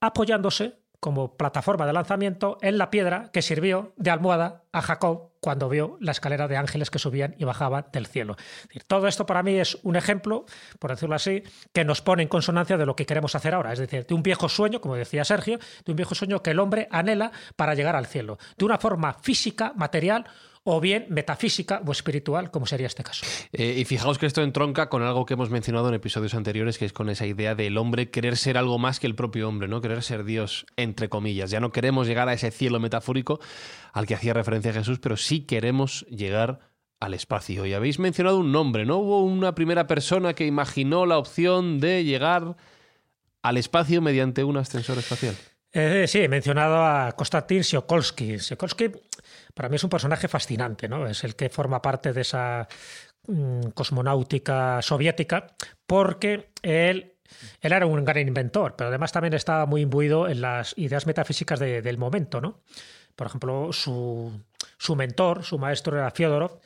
apoyándose 0.00 0.78
como 1.00 1.36
plataforma 1.36 1.86
de 1.86 1.94
lanzamiento 1.94 2.58
en 2.60 2.78
la 2.78 2.90
piedra 2.90 3.30
que 3.32 3.42
sirvió 3.42 3.92
de 3.96 4.10
almohada 4.10 4.64
a 4.72 4.82
Jacob 4.82 5.30
cuando 5.40 5.70
vio 5.70 5.96
la 6.00 6.12
escalera 6.12 6.46
de 6.46 6.58
ángeles 6.58 6.90
que 6.90 6.98
subían 6.98 7.34
y 7.38 7.44
bajaban 7.44 7.86
del 7.92 8.06
cielo. 8.06 8.36
todo 8.86 9.08
esto 9.08 9.24
para 9.24 9.42
mí 9.42 9.58
es 9.58 9.78
un 9.82 9.96
ejemplo, 9.96 10.44
por 10.78 10.90
decirlo 10.90 11.14
así, 11.14 11.42
que 11.72 11.84
nos 11.84 12.02
pone 12.02 12.22
en 12.22 12.28
consonancia 12.28 12.76
de 12.76 12.84
lo 12.84 12.94
que 12.94 13.06
queremos 13.06 13.34
hacer 13.34 13.54
ahora, 13.54 13.72
es 13.72 13.78
decir, 13.78 14.06
de 14.06 14.14
un 14.14 14.22
viejo 14.22 14.48
sueño, 14.48 14.80
como 14.80 14.96
decía 14.96 15.24
Sergio, 15.24 15.58
de 15.84 15.92
un 15.92 15.96
viejo 15.96 16.14
sueño 16.14 16.42
que 16.42 16.50
el 16.50 16.60
hombre 16.60 16.88
anhela 16.90 17.32
para 17.56 17.74
llegar 17.74 17.96
al 17.96 18.06
cielo, 18.06 18.38
de 18.58 18.64
una 18.66 18.78
forma 18.78 19.14
física, 19.14 19.72
material, 19.74 20.26
o 20.62 20.80
bien 20.80 21.06
metafísica 21.08 21.82
o 21.86 21.92
espiritual, 21.92 22.50
como 22.50 22.66
sería 22.66 22.86
este 22.86 23.02
caso. 23.02 23.24
Eh, 23.52 23.76
y 23.78 23.84
fijaos 23.84 24.18
que 24.18 24.26
esto 24.26 24.42
entronca 24.42 24.88
con 24.88 25.02
algo 25.02 25.24
que 25.24 25.34
hemos 25.34 25.50
mencionado 25.50 25.88
en 25.88 25.94
episodios 25.94 26.34
anteriores, 26.34 26.76
que 26.76 26.84
es 26.84 26.92
con 26.92 27.08
esa 27.08 27.26
idea 27.26 27.54
del 27.54 27.78
hombre 27.78 28.10
querer 28.10 28.36
ser 28.36 28.58
algo 28.58 28.78
más 28.78 29.00
que 29.00 29.06
el 29.06 29.14
propio 29.14 29.48
hombre, 29.48 29.68
¿no? 29.68 29.80
Querer 29.80 30.02
ser 30.02 30.24
Dios, 30.24 30.66
entre 30.76 31.08
comillas. 31.08 31.50
Ya 31.50 31.60
no 31.60 31.72
queremos 31.72 32.06
llegar 32.06 32.28
a 32.28 32.34
ese 32.34 32.50
cielo 32.50 32.78
metafórico 32.78 33.40
al 33.92 34.06
que 34.06 34.14
hacía 34.14 34.34
referencia 34.34 34.72
Jesús, 34.72 34.98
pero 34.98 35.16
sí 35.16 35.40
queremos 35.40 36.06
llegar 36.10 36.60
al 37.00 37.14
espacio. 37.14 37.64
Y 37.64 37.72
habéis 37.72 37.98
mencionado 37.98 38.38
un 38.38 38.52
nombre, 38.52 38.84
¿no? 38.84 38.98
Hubo 38.98 39.24
una 39.24 39.54
primera 39.54 39.86
persona 39.86 40.34
que 40.34 40.46
imaginó 40.46 41.06
la 41.06 41.16
opción 41.16 41.80
de 41.80 42.04
llegar 42.04 42.56
al 43.42 43.56
espacio 43.56 44.02
mediante 44.02 44.44
un 44.44 44.58
ascensor 44.58 44.98
espacial. 44.98 45.34
Eh, 45.72 46.06
sí, 46.08 46.18
he 46.18 46.28
mencionado 46.28 46.84
a 46.84 47.12
Konstantin 47.12 47.60
Tsiolkovsky. 47.60 48.36
Tsiolkovsky 48.38 48.90
para 49.54 49.68
mí 49.68 49.76
es 49.76 49.84
un 49.84 49.90
personaje 49.90 50.28
fascinante, 50.28 50.88
¿no? 50.88 51.06
Es 51.06 51.24
el 51.24 51.36
que 51.36 51.48
forma 51.48 51.82
parte 51.82 52.12
de 52.12 52.20
esa 52.20 52.68
mm, 53.26 53.70
cosmonáutica 53.74 54.80
soviética 54.82 55.46
porque 55.86 56.50
él 56.62 57.14
él 57.60 57.72
era 57.72 57.86
un 57.86 58.04
gran 58.04 58.18
inventor, 58.18 58.74
pero 58.76 58.88
además 58.88 59.12
también 59.12 59.34
estaba 59.34 59.66
muy 59.66 59.82
imbuido 59.82 60.28
en 60.28 60.40
las 60.40 60.76
ideas 60.76 61.06
metafísicas 61.06 61.58
del 61.60 61.98
momento, 61.98 62.40
¿no? 62.40 62.60
Por 63.16 63.26
ejemplo, 63.26 63.72
su, 63.72 64.32
su 64.78 64.96
mentor, 64.96 65.44
su 65.44 65.58
maestro 65.58 65.96
era 65.96 66.10
Fyodorov, 66.10 66.60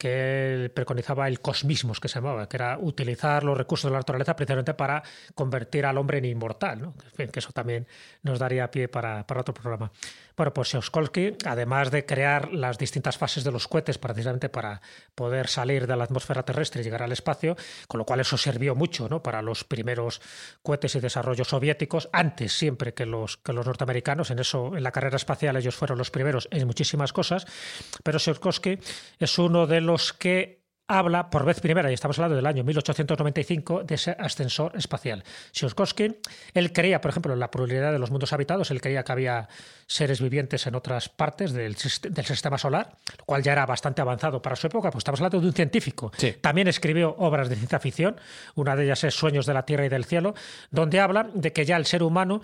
que 0.00 0.54
él 0.54 0.70
preconizaba 0.70 1.28
el 1.28 1.40
cosmismos, 1.40 2.00
que 2.00 2.08
se 2.08 2.14
llamaba, 2.14 2.48
que 2.48 2.56
era 2.56 2.78
utilizar 2.78 3.44
los 3.44 3.56
recursos 3.56 3.90
de 3.90 3.92
la 3.92 3.98
naturaleza 3.98 4.34
precisamente 4.34 4.72
para 4.72 5.02
convertir 5.34 5.84
al 5.84 5.98
hombre 5.98 6.18
en 6.18 6.24
inmortal, 6.24 6.80
¿no? 6.80 6.94
que 7.16 7.38
eso 7.38 7.52
también 7.52 7.86
nos 8.22 8.38
daría 8.38 8.70
pie 8.70 8.88
para, 8.88 9.26
para 9.26 9.42
otro 9.42 9.52
programa. 9.52 9.92
Bueno, 10.40 10.54
pues 10.54 10.68
Tsiolkovsky, 10.68 11.36
además 11.44 11.90
de 11.90 12.06
crear 12.06 12.50
las 12.50 12.78
distintas 12.78 13.18
fases 13.18 13.44
de 13.44 13.52
los 13.52 13.68
cohetes 13.68 13.98
precisamente 13.98 14.48
para 14.48 14.80
poder 15.14 15.48
salir 15.48 15.86
de 15.86 15.94
la 15.94 16.04
atmósfera 16.04 16.42
terrestre 16.44 16.80
y 16.80 16.84
llegar 16.84 17.02
al 17.02 17.12
espacio, 17.12 17.58
con 17.86 17.98
lo 17.98 18.06
cual 18.06 18.20
eso 18.20 18.38
sirvió 18.38 18.74
mucho 18.74 19.06
¿no? 19.06 19.22
para 19.22 19.42
los 19.42 19.64
primeros 19.64 20.22
cohetes 20.62 20.94
y 20.94 21.00
desarrollos 21.00 21.48
soviéticos, 21.48 22.08
antes 22.10 22.54
siempre 22.54 22.94
que 22.94 23.04
los, 23.04 23.36
que 23.36 23.52
los 23.52 23.66
norteamericanos, 23.66 24.30
en 24.30 24.38
eso, 24.38 24.74
en 24.74 24.82
la 24.82 24.92
carrera 24.92 25.16
espacial 25.16 25.58
ellos 25.58 25.76
fueron 25.76 25.98
los 25.98 26.10
primeros 26.10 26.48
en 26.50 26.66
muchísimas 26.66 27.12
cosas, 27.12 27.44
pero 28.02 28.18
Tsiolkovsky 28.18 28.78
es 29.18 29.38
uno 29.38 29.66
de 29.66 29.82
los 29.82 30.14
que 30.14 30.59
habla 30.90 31.30
por 31.30 31.44
vez 31.44 31.60
primera, 31.60 31.90
y 31.90 31.94
estamos 31.94 32.18
hablando 32.18 32.36
del 32.36 32.46
año 32.46 32.64
1895, 32.64 33.84
de 33.84 33.94
ese 33.94 34.16
ascensor 34.18 34.72
espacial. 34.76 35.22
Tsiolkovsky, 35.52 36.16
él 36.52 36.72
creía, 36.72 37.00
por 37.00 37.10
ejemplo, 37.10 37.32
en 37.32 37.38
la 37.38 37.50
probabilidad 37.50 37.92
de 37.92 37.98
los 37.98 38.10
mundos 38.10 38.32
habitados, 38.32 38.70
él 38.72 38.80
creía 38.80 39.04
que 39.04 39.12
había 39.12 39.48
seres 39.86 40.20
vivientes 40.20 40.66
en 40.66 40.74
otras 40.74 41.08
partes 41.08 41.52
del, 41.52 41.74
del 41.74 42.24
sistema 42.24 42.58
solar, 42.58 42.96
lo 43.18 43.24
cual 43.24 43.42
ya 43.42 43.52
era 43.52 43.66
bastante 43.66 44.00
avanzado 44.00 44.42
para 44.42 44.56
su 44.56 44.66
época, 44.66 44.90
pues 44.90 45.02
estamos 45.02 45.20
hablando 45.20 45.40
de 45.40 45.46
un 45.46 45.52
científico. 45.52 46.12
También 46.40 46.68
escribió 46.68 47.14
obras 47.18 47.48
de 47.48 47.56
ciencia 47.56 47.78
ficción, 47.78 48.16
una 48.54 48.74
de 48.74 48.84
ellas 48.84 49.04
es 49.04 49.14
Sueños 49.14 49.46
de 49.46 49.54
la 49.54 49.64
Tierra 49.64 49.86
y 49.86 49.88
del 49.88 50.04
Cielo, 50.04 50.34
donde 50.70 51.00
habla 51.00 51.28
de 51.32 51.52
que 51.52 51.64
ya 51.64 51.76
el 51.76 51.86
ser 51.86 52.02
humano 52.02 52.40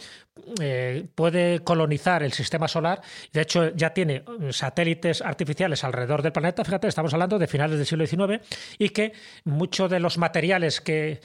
eh, 0.61 1.07
puede 1.15 1.61
colonizar 1.61 2.23
el 2.23 2.33
sistema 2.33 2.69
solar, 2.69 3.01
de 3.33 3.41
hecho 3.41 3.75
ya 3.75 3.91
tiene 3.91 4.25
eh, 4.41 4.53
satélites 4.53 5.23
artificiales 5.23 5.83
alrededor 5.85 6.23
del 6.23 6.33
planeta, 6.33 6.65
fíjate, 6.65 6.89
estamos 6.89 7.13
hablando 7.15 7.39
de 7.39 7.47
finales 7.47 7.79
del 7.79 7.87
siglo 7.87 8.07
XIX, 8.07 8.36
y 8.79 8.91
que 8.91 9.13
muchos 9.45 9.91
de 9.91 10.01
los 10.01 10.19
materiales 10.19 10.81
que, 10.81 11.21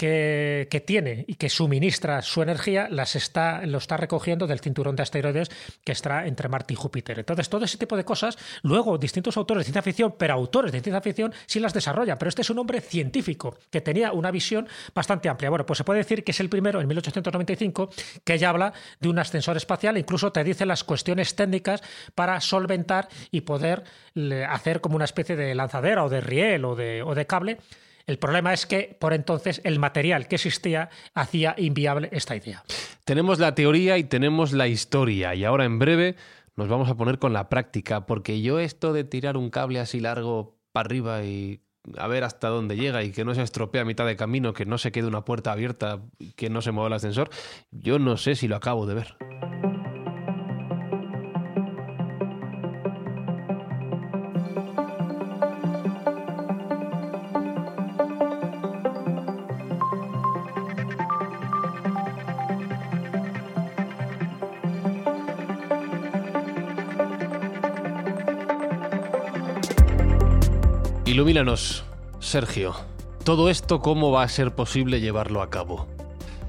que, 0.00 0.82
tiene 0.86 1.26
y 1.28 1.34
que 1.34 1.50
suministra 1.50 2.22
su 2.22 2.40
energía 2.40 2.88
las 2.90 3.16
está, 3.16 3.66
lo 3.66 3.76
está 3.76 3.98
recogiendo 3.98 4.46
del 4.46 4.60
cinturón 4.60 4.96
de 4.96 5.02
asteroides 5.02 5.50
que 5.84 5.92
está 5.92 6.26
entre 6.26 6.48
Marte 6.48 6.72
y 6.72 6.76
Júpiter. 6.76 7.18
Entonces, 7.18 7.50
todo 7.50 7.66
ese 7.66 7.76
tipo 7.76 7.98
de 7.98 8.04
cosas, 8.04 8.38
luego 8.62 8.96
distintos 8.96 9.36
autores 9.36 9.60
de 9.60 9.64
ciencia 9.64 9.82
ficción, 9.82 10.14
pero 10.16 10.32
autores 10.32 10.72
de 10.72 10.80
ciencia 10.80 11.02
ficción 11.02 11.34
sí 11.44 11.60
las 11.60 11.74
desarrollan. 11.74 12.16
Pero 12.16 12.30
este 12.30 12.40
es 12.40 12.48
un 12.48 12.58
hombre 12.58 12.80
científico 12.80 13.58
que 13.70 13.82
tenía 13.82 14.12
una 14.12 14.30
visión 14.30 14.66
bastante 14.94 15.28
amplia. 15.28 15.50
Bueno, 15.50 15.66
pues 15.66 15.76
se 15.76 15.84
puede 15.84 15.98
decir 15.98 16.24
que 16.24 16.30
es 16.30 16.40
el 16.40 16.48
primero, 16.48 16.80
en 16.80 16.88
1895, 16.88 17.90
que 18.24 18.38
ya 18.38 18.48
habla 18.48 18.72
de 19.00 19.08
un 19.10 19.18
ascensor 19.18 19.58
espacial, 19.58 19.98
incluso 19.98 20.32
te 20.32 20.42
dice 20.44 20.64
las 20.64 20.82
cuestiones 20.82 21.34
técnicas 21.34 21.82
para 22.14 22.40
solventar 22.40 23.08
y 23.30 23.42
poder 23.42 23.84
hacer 24.48 24.80
como 24.80 24.96
una 24.96 25.04
especie 25.04 25.36
de 25.36 25.54
lanzadera 25.54 26.04
o 26.04 26.08
de 26.08 26.22
riel 26.22 26.64
o 26.64 26.74
de, 26.74 27.02
o 27.02 27.14
de 27.14 27.26
cable 27.26 27.58
el 28.10 28.18
problema 28.18 28.52
es 28.52 28.66
que 28.66 28.96
por 28.98 29.12
entonces 29.12 29.60
el 29.64 29.78
material 29.78 30.26
que 30.26 30.34
existía 30.34 30.90
hacía 31.14 31.54
inviable 31.56 32.08
esta 32.12 32.34
idea. 32.34 32.64
Tenemos 33.04 33.38
la 33.38 33.54
teoría 33.54 33.98
y 33.98 34.04
tenemos 34.04 34.52
la 34.52 34.66
historia 34.66 35.34
y 35.34 35.44
ahora 35.44 35.64
en 35.64 35.78
breve 35.78 36.16
nos 36.56 36.68
vamos 36.68 36.88
a 36.90 36.96
poner 36.96 37.18
con 37.18 37.32
la 37.32 37.48
práctica 37.48 38.06
porque 38.06 38.42
yo 38.42 38.58
esto 38.58 38.92
de 38.92 39.04
tirar 39.04 39.36
un 39.36 39.50
cable 39.50 39.78
así 39.78 40.00
largo 40.00 40.58
para 40.72 40.86
arriba 40.86 41.22
y 41.22 41.62
a 41.96 42.08
ver 42.08 42.24
hasta 42.24 42.48
dónde 42.48 42.76
llega 42.76 43.02
y 43.04 43.12
que 43.12 43.24
no 43.24 43.34
se 43.34 43.42
estropee 43.42 43.80
a 43.80 43.84
mitad 43.84 44.06
de 44.06 44.16
camino, 44.16 44.52
que 44.52 44.66
no 44.66 44.76
se 44.76 44.90
quede 44.92 45.06
una 45.06 45.24
puerta 45.24 45.52
abierta, 45.52 46.00
que 46.36 46.50
no 46.50 46.62
se 46.62 46.72
mueva 46.72 46.88
el 46.88 46.94
ascensor, 46.94 47.30
yo 47.70 47.98
no 47.98 48.16
sé 48.16 48.34
si 48.34 48.48
lo 48.48 48.56
acabo 48.56 48.86
de 48.86 48.94
ver. 48.94 49.16
Ilumínanos, 71.20 71.84
Sergio. 72.18 72.74
¿Todo 73.24 73.50
esto 73.50 73.82
cómo 73.82 74.10
va 74.10 74.22
a 74.22 74.28
ser 74.30 74.52
posible 74.54 75.02
llevarlo 75.02 75.42
a 75.42 75.50
cabo? 75.50 75.86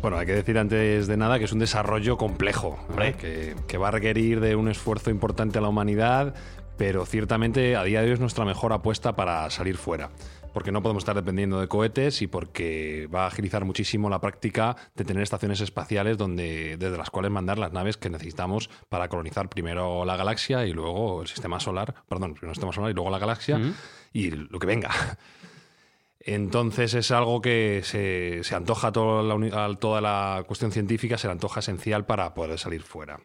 Bueno, 0.01 0.17
hay 0.17 0.25
que 0.25 0.31
decir 0.31 0.57
antes 0.57 1.07
de 1.07 1.17
nada 1.17 1.39
que 1.39 1.43
es 1.43 1.51
un 1.51 1.59
desarrollo 1.59 2.17
complejo, 2.17 2.79
que, 3.19 3.53
que, 3.67 3.77
va 3.77 3.89
a 3.89 3.91
requerir 3.91 4.39
de 4.39 4.55
un 4.55 4.69
esfuerzo 4.69 5.09
importante 5.09 5.57
a 5.57 5.61
la 5.61 5.67
humanidad, 5.67 6.35
pero 6.77 7.05
ciertamente 7.05 7.75
a 7.75 7.83
día 7.83 7.99
de 7.99 8.07
hoy 8.07 8.13
es 8.13 8.21
nuestra 8.21 8.45
mejor 8.45 8.71
apuesta 8.71 9.13
para 9.13 9.49
salir 9.49 9.75
fuera 9.75 10.09
porque 10.53 10.71
no 10.71 10.81
podemos 10.81 11.01
estar 11.01 11.15
dependiendo 11.15 11.59
de 11.59 11.67
cohetes 11.67 12.21
y 12.21 12.27
porque 12.27 13.07
va 13.13 13.23
a 13.23 13.27
agilizar 13.27 13.65
muchísimo 13.65 14.09
la 14.09 14.21
práctica 14.21 14.75
de 14.95 15.03
tener 15.03 15.23
estaciones 15.23 15.61
espaciales 15.61 16.17
donde, 16.17 16.77
desde 16.77 16.97
las 16.97 17.09
cuales 17.09 17.31
mandar 17.31 17.57
las 17.57 17.71
naves 17.71 17.97
que 17.97 18.09
necesitamos 18.09 18.69
para 18.89 19.07
colonizar 19.07 19.49
primero 19.49 20.05
la 20.05 20.17
galaxia 20.17 20.65
y 20.65 20.73
luego 20.73 21.21
el 21.21 21.27
sistema 21.27 21.59
solar, 21.59 21.95
perdón, 22.07 22.33
primero 22.33 22.51
el 22.51 22.55
sistema 22.55 22.73
solar 22.73 22.91
y 22.91 22.93
luego 22.93 23.09
la 23.09 23.19
galaxia 23.19 23.59
y 24.13 24.31
lo 24.31 24.59
que 24.59 24.67
venga. 24.67 24.91
Entonces 26.23 26.93
es 26.93 27.09
algo 27.11 27.41
que 27.41 27.81
se, 27.83 28.43
se 28.43 28.55
antoja 28.55 28.89
a 28.89 28.91
toda 28.91 29.23
la, 29.23 29.75
toda 29.75 30.01
la 30.01 30.43
cuestión 30.45 30.71
científica, 30.71 31.17
se 31.17 31.27
le 31.27 31.33
antoja 31.33 31.61
esencial 31.61 32.05
para 32.05 32.33
poder 32.33 32.59
salir 32.59 32.83
fuera. 32.83 33.19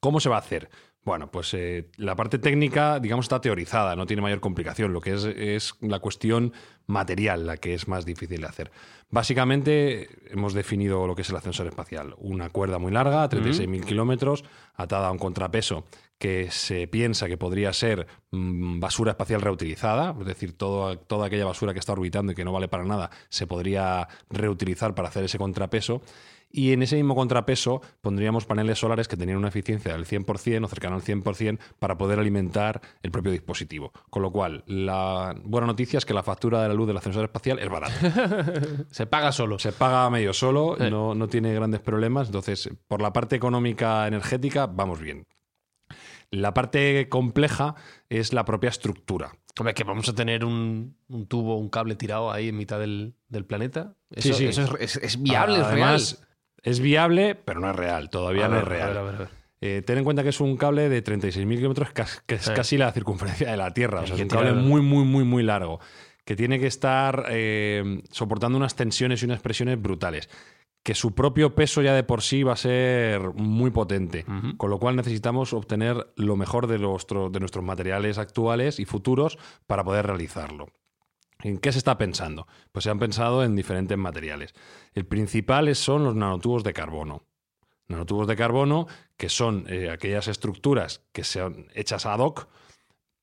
¿Cómo 0.00 0.20
se 0.20 0.28
va 0.28 0.36
a 0.36 0.40
hacer? 0.40 0.68
Bueno, 1.04 1.30
pues 1.30 1.54
eh, 1.54 1.90
la 1.96 2.16
parte 2.16 2.38
técnica, 2.38 3.00
digamos, 3.00 3.24
está 3.24 3.40
teorizada, 3.40 3.96
no 3.96 4.04
tiene 4.04 4.20
mayor 4.20 4.40
complicación. 4.40 4.92
Lo 4.92 5.00
que 5.00 5.14
es, 5.14 5.24
es 5.24 5.74
la 5.80 6.00
cuestión 6.00 6.52
material 6.86 7.46
la 7.46 7.56
que 7.56 7.74
es 7.74 7.88
más 7.88 8.04
difícil 8.04 8.40
de 8.40 8.46
hacer. 8.46 8.70
Básicamente 9.10 10.08
hemos 10.30 10.52
definido 10.52 11.06
lo 11.06 11.14
que 11.14 11.22
es 11.22 11.30
el 11.30 11.36
ascensor 11.36 11.66
espacial. 11.66 12.14
Una 12.18 12.50
cuerda 12.50 12.78
muy 12.78 12.92
larga, 12.92 13.28
36.000 13.28 13.84
kilómetros, 13.84 14.44
atada 14.74 15.08
a 15.08 15.12
un 15.12 15.18
contrapeso 15.18 15.86
que 16.18 16.50
se 16.50 16.88
piensa 16.88 17.28
que 17.28 17.38
podría 17.38 17.72
ser 17.72 18.06
mm, 18.32 18.80
basura 18.80 19.12
espacial 19.12 19.40
reutilizada, 19.40 20.14
es 20.18 20.26
decir, 20.26 20.58
toda 20.58 21.26
aquella 21.26 21.44
basura 21.44 21.72
que 21.72 21.78
está 21.78 21.92
orbitando 21.92 22.32
y 22.32 22.34
que 22.34 22.44
no 22.44 22.52
vale 22.52 22.68
para 22.68 22.84
nada 22.84 23.10
se 23.28 23.46
podría 23.46 24.08
reutilizar 24.28 24.94
para 24.94 25.08
hacer 25.08 25.24
ese 25.24 25.38
contrapeso 25.38 26.02
y 26.50 26.72
en 26.72 26.82
ese 26.82 26.96
mismo 26.96 27.14
contrapeso 27.14 27.82
pondríamos 28.00 28.46
paneles 28.46 28.78
solares 28.78 29.08
que 29.08 29.16
tenían 29.16 29.38
una 29.38 29.48
eficiencia 29.48 29.92
del 29.92 30.06
100% 30.06 30.64
o 30.64 30.68
cercano 30.68 30.96
al 30.96 31.02
100% 31.02 31.58
para 31.78 31.98
poder 31.98 32.18
alimentar 32.18 32.80
el 33.02 33.10
propio 33.10 33.32
dispositivo. 33.32 33.92
Con 34.10 34.22
lo 34.22 34.32
cual, 34.32 34.64
la 34.66 35.34
buena 35.44 35.66
noticia 35.66 35.98
es 35.98 36.06
que 36.06 36.14
la 36.14 36.22
factura 36.22 36.62
de 36.62 36.68
la 36.68 36.74
luz 36.74 36.86
del 36.86 36.96
ascensor 36.96 37.24
espacial 37.24 37.58
es 37.58 37.68
barata. 37.68 37.94
se 38.90 39.06
paga 39.06 39.32
solo. 39.32 39.58
Se 39.58 39.72
paga 39.72 40.08
medio 40.10 40.32
solo, 40.32 40.76
no, 40.78 41.14
no 41.14 41.28
tiene 41.28 41.52
grandes 41.54 41.80
problemas. 41.80 42.28
Entonces, 42.28 42.70
por 42.86 43.02
la 43.02 43.12
parte 43.12 43.36
económica 43.36 44.06
energética, 44.06 44.66
vamos 44.66 45.00
bien. 45.00 45.26
La 46.30 46.52
parte 46.52 47.08
compleja 47.08 47.74
es 48.10 48.32
la 48.32 48.44
propia 48.44 48.68
estructura. 48.68 49.32
Hombre, 49.58 49.74
que 49.74 49.82
vamos 49.82 50.08
a 50.08 50.14
tener 50.14 50.44
un, 50.44 50.96
tubo, 51.26 51.56
un 51.56 51.68
cable 51.68 51.96
tirado 51.96 52.30
ahí 52.30 52.48
en 52.48 52.56
mitad 52.56 52.78
del, 52.78 53.14
planeta. 53.46 53.96
Eso, 54.10 54.34
sí, 54.34 54.52
sí. 54.52 54.60
es, 54.78 55.22
viable, 55.22 55.60
es 55.60 55.66
real. 55.66 56.00
Es 56.62 56.80
viable, 56.80 57.34
pero 57.34 57.60
no 57.60 57.70
es 57.70 57.76
real. 57.76 58.10
Todavía 58.10 58.48
no 58.48 58.58
es 58.58 58.64
real. 58.64 59.28
Eh, 59.60 59.82
ten 59.84 59.98
en 59.98 60.04
cuenta 60.04 60.22
que 60.22 60.28
es 60.28 60.40
un 60.40 60.56
cable 60.56 60.88
de 60.88 61.02
36.000 61.02 61.56
kilómetros, 61.56 61.88
que 62.26 62.34
es 62.36 62.50
casi 62.50 62.78
la 62.78 62.92
circunferencia 62.92 63.50
de 63.50 63.56
la 63.56 63.72
Tierra. 63.74 64.00
O 64.00 64.06
sea, 64.06 64.14
es 64.14 64.22
un 64.22 64.28
cable 64.28 64.52
muy, 64.52 64.80
muy, 64.80 65.04
muy, 65.04 65.24
muy 65.24 65.42
largo. 65.42 65.80
Que 66.24 66.36
tiene 66.36 66.60
que 66.60 66.66
estar 66.66 67.26
eh, 67.30 68.02
soportando 68.10 68.58
unas 68.58 68.76
tensiones 68.76 69.22
y 69.22 69.24
unas 69.24 69.40
presiones 69.40 69.80
brutales. 69.80 70.28
Que 70.84 70.94
su 70.94 71.14
propio 71.14 71.54
peso 71.54 71.82
ya 71.82 71.94
de 71.94 72.04
por 72.04 72.22
sí 72.22 72.42
va 72.42 72.52
a 72.52 72.56
ser 72.56 73.20
muy 73.34 73.70
potente. 73.70 74.24
Con 74.56 74.70
lo 74.70 74.78
cual 74.78 74.94
necesitamos 74.94 75.52
obtener 75.52 76.06
lo 76.16 76.36
mejor 76.36 76.66
de, 76.66 76.78
de 76.78 77.40
nuestros 77.40 77.64
materiales 77.64 78.18
actuales 78.18 78.78
y 78.78 78.84
futuros 78.84 79.38
para 79.66 79.82
poder 79.84 80.06
realizarlo. 80.06 80.68
¿En 81.42 81.58
qué 81.58 81.72
se 81.72 81.78
está 81.78 81.98
pensando? 81.98 82.46
Pues 82.72 82.84
se 82.84 82.90
han 82.90 82.98
pensado 82.98 83.44
en 83.44 83.54
diferentes 83.54 83.96
materiales. 83.96 84.54
El 84.94 85.06
principal 85.06 85.74
son 85.76 86.04
los 86.04 86.14
nanotubos 86.14 86.64
de 86.64 86.72
carbono. 86.72 87.22
Nanotubos 87.86 88.26
de 88.26 88.36
carbono 88.36 88.86
que 89.16 89.28
son 89.28 89.64
eh, 89.68 89.90
aquellas 89.90 90.28
estructuras 90.28 91.02
que 91.12 91.24
sean 91.24 91.68
hechas 91.74 92.06
ad 92.06 92.18
hoc 92.18 92.48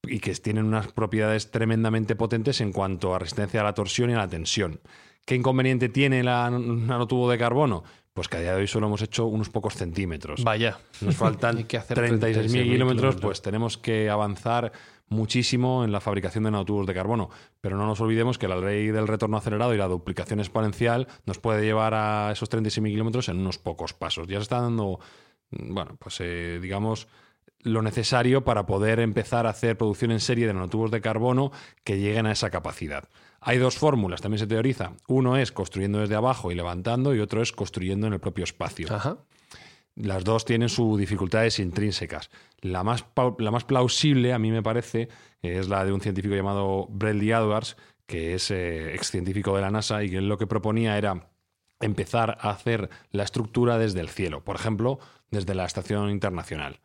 y 0.03 0.19
que 0.19 0.33
tienen 0.35 0.65
unas 0.65 0.91
propiedades 0.91 1.51
tremendamente 1.51 2.15
potentes 2.15 2.61
en 2.61 2.71
cuanto 2.71 3.13
a 3.13 3.19
resistencia 3.19 3.61
a 3.61 3.63
la 3.63 3.73
torsión 3.73 4.09
y 4.09 4.13
a 4.13 4.17
la 4.17 4.27
tensión. 4.27 4.79
¿Qué 5.25 5.35
inconveniente 5.35 5.89
tiene 5.89 6.19
el 6.19 6.25
nanotubo 6.25 7.29
de 7.29 7.37
carbono? 7.37 7.83
Pues 8.13 8.29
que 8.29 8.37
a 8.37 8.39
día 8.39 8.51
de 8.53 8.61
hoy 8.61 8.67
solo 8.67 8.87
hemos 8.87 9.01
hecho 9.01 9.25
unos 9.25 9.49
pocos 9.49 9.73
centímetros. 9.73 10.43
Vaya. 10.43 10.79
Nos 11.01 11.15
faltan 11.15 11.57
36.000 11.67 12.63
kilómetros, 12.63 13.17
pues 13.17 13.41
tenemos 13.41 13.77
que 13.77 14.09
avanzar 14.09 14.71
muchísimo 15.07 15.83
en 15.83 15.91
la 15.91 16.01
fabricación 16.01 16.43
de 16.43 16.51
nanotubos 16.51 16.87
de 16.87 16.93
carbono. 16.93 17.29
Pero 17.61 17.77
no 17.77 17.85
nos 17.85 18.01
olvidemos 18.01 18.37
que 18.37 18.47
la 18.47 18.57
ley 18.57 18.87
del 18.87 19.07
retorno 19.07 19.37
acelerado 19.37 19.73
y 19.73 19.77
la 19.77 19.87
duplicación 19.87 20.39
exponencial 20.39 21.07
nos 21.25 21.39
puede 21.39 21.63
llevar 21.63 21.93
a 21.93 22.31
esos 22.31 22.49
36.000 22.49 22.89
kilómetros 22.89 23.29
en 23.29 23.39
unos 23.39 23.57
pocos 23.57 23.93
pasos. 23.93 24.27
Ya 24.27 24.37
se 24.37 24.43
está 24.43 24.61
dando, 24.61 24.99
bueno, 25.51 25.95
pues 25.99 26.17
eh, 26.19 26.59
digamos, 26.61 27.07
lo 27.65 27.81
necesario 27.81 28.43
para 28.43 28.65
poder 28.65 28.99
empezar 28.99 29.47
a 29.47 29.49
hacer 29.49 29.77
producción 29.77 30.11
en 30.11 30.19
serie 30.19 30.47
de 30.47 30.53
nanotubos 30.53 30.91
de 30.91 31.01
carbono 31.01 31.51
que 31.83 31.97
lleguen 31.97 32.27
a 32.27 32.31
esa 32.31 32.49
capacidad. 32.49 33.09
Hay 33.41 33.57
dos 33.57 33.77
fórmulas, 33.77 34.21
también 34.21 34.39
se 34.39 34.47
teoriza. 34.47 34.93
Uno 35.07 35.37
es 35.37 35.51
construyendo 35.51 35.99
desde 35.99 36.15
abajo 36.15 36.51
y 36.51 36.55
levantando 36.55 37.13
y 37.13 37.19
otro 37.19 37.41
es 37.41 37.51
construyendo 37.51 38.07
en 38.07 38.13
el 38.13 38.19
propio 38.19 38.43
espacio. 38.43 38.87
Las 39.95 40.25
dos 40.25 40.43
tienen 40.43 40.67
sus 40.67 40.99
dificultades 40.99 41.59
intrínsecas. 41.59 42.29
La 42.59 42.83
más, 42.83 43.05
la 43.39 43.51
más 43.51 43.63
plausible, 43.63 44.33
a 44.33 44.39
mí 44.39 44.51
me 44.51 44.61
parece, 44.61 45.07
es 45.41 45.69
la 45.69 45.85
de 45.85 45.93
un 45.93 46.01
científico 46.01 46.35
llamado 46.35 46.87
Bradley 46.89 47.31
Edwards, 47.31 47.77
que 48.05 48.35
es 48.35 48.51
eh, 48.51 48.93
ex 48.93 49.09
científico 49.11 49.55
de 49.55 49.61
la 49.61 49.71
NASA 49.71 50.03
y 50.03 50.09
que 50.09 50.21
lo 50.21 50.37
que 50.37 50.47
proponía 50.47 50.97
era 50.97 51.29
empezar 51.79 52.37
a 52.41 52.49
hacer 52.49 52.89
la 53.11 53.23
estructura 53.23 53.77
desde 53.77 54.01
el 54.01 54.09
cielo, 54.09 54.43
por 54.43 54.55
ejemplo, 54.55 54.99
desde 55.31 55.55
la 55.55 55.65
Estación 55.65 56.09
Internacional. 56.09 56.81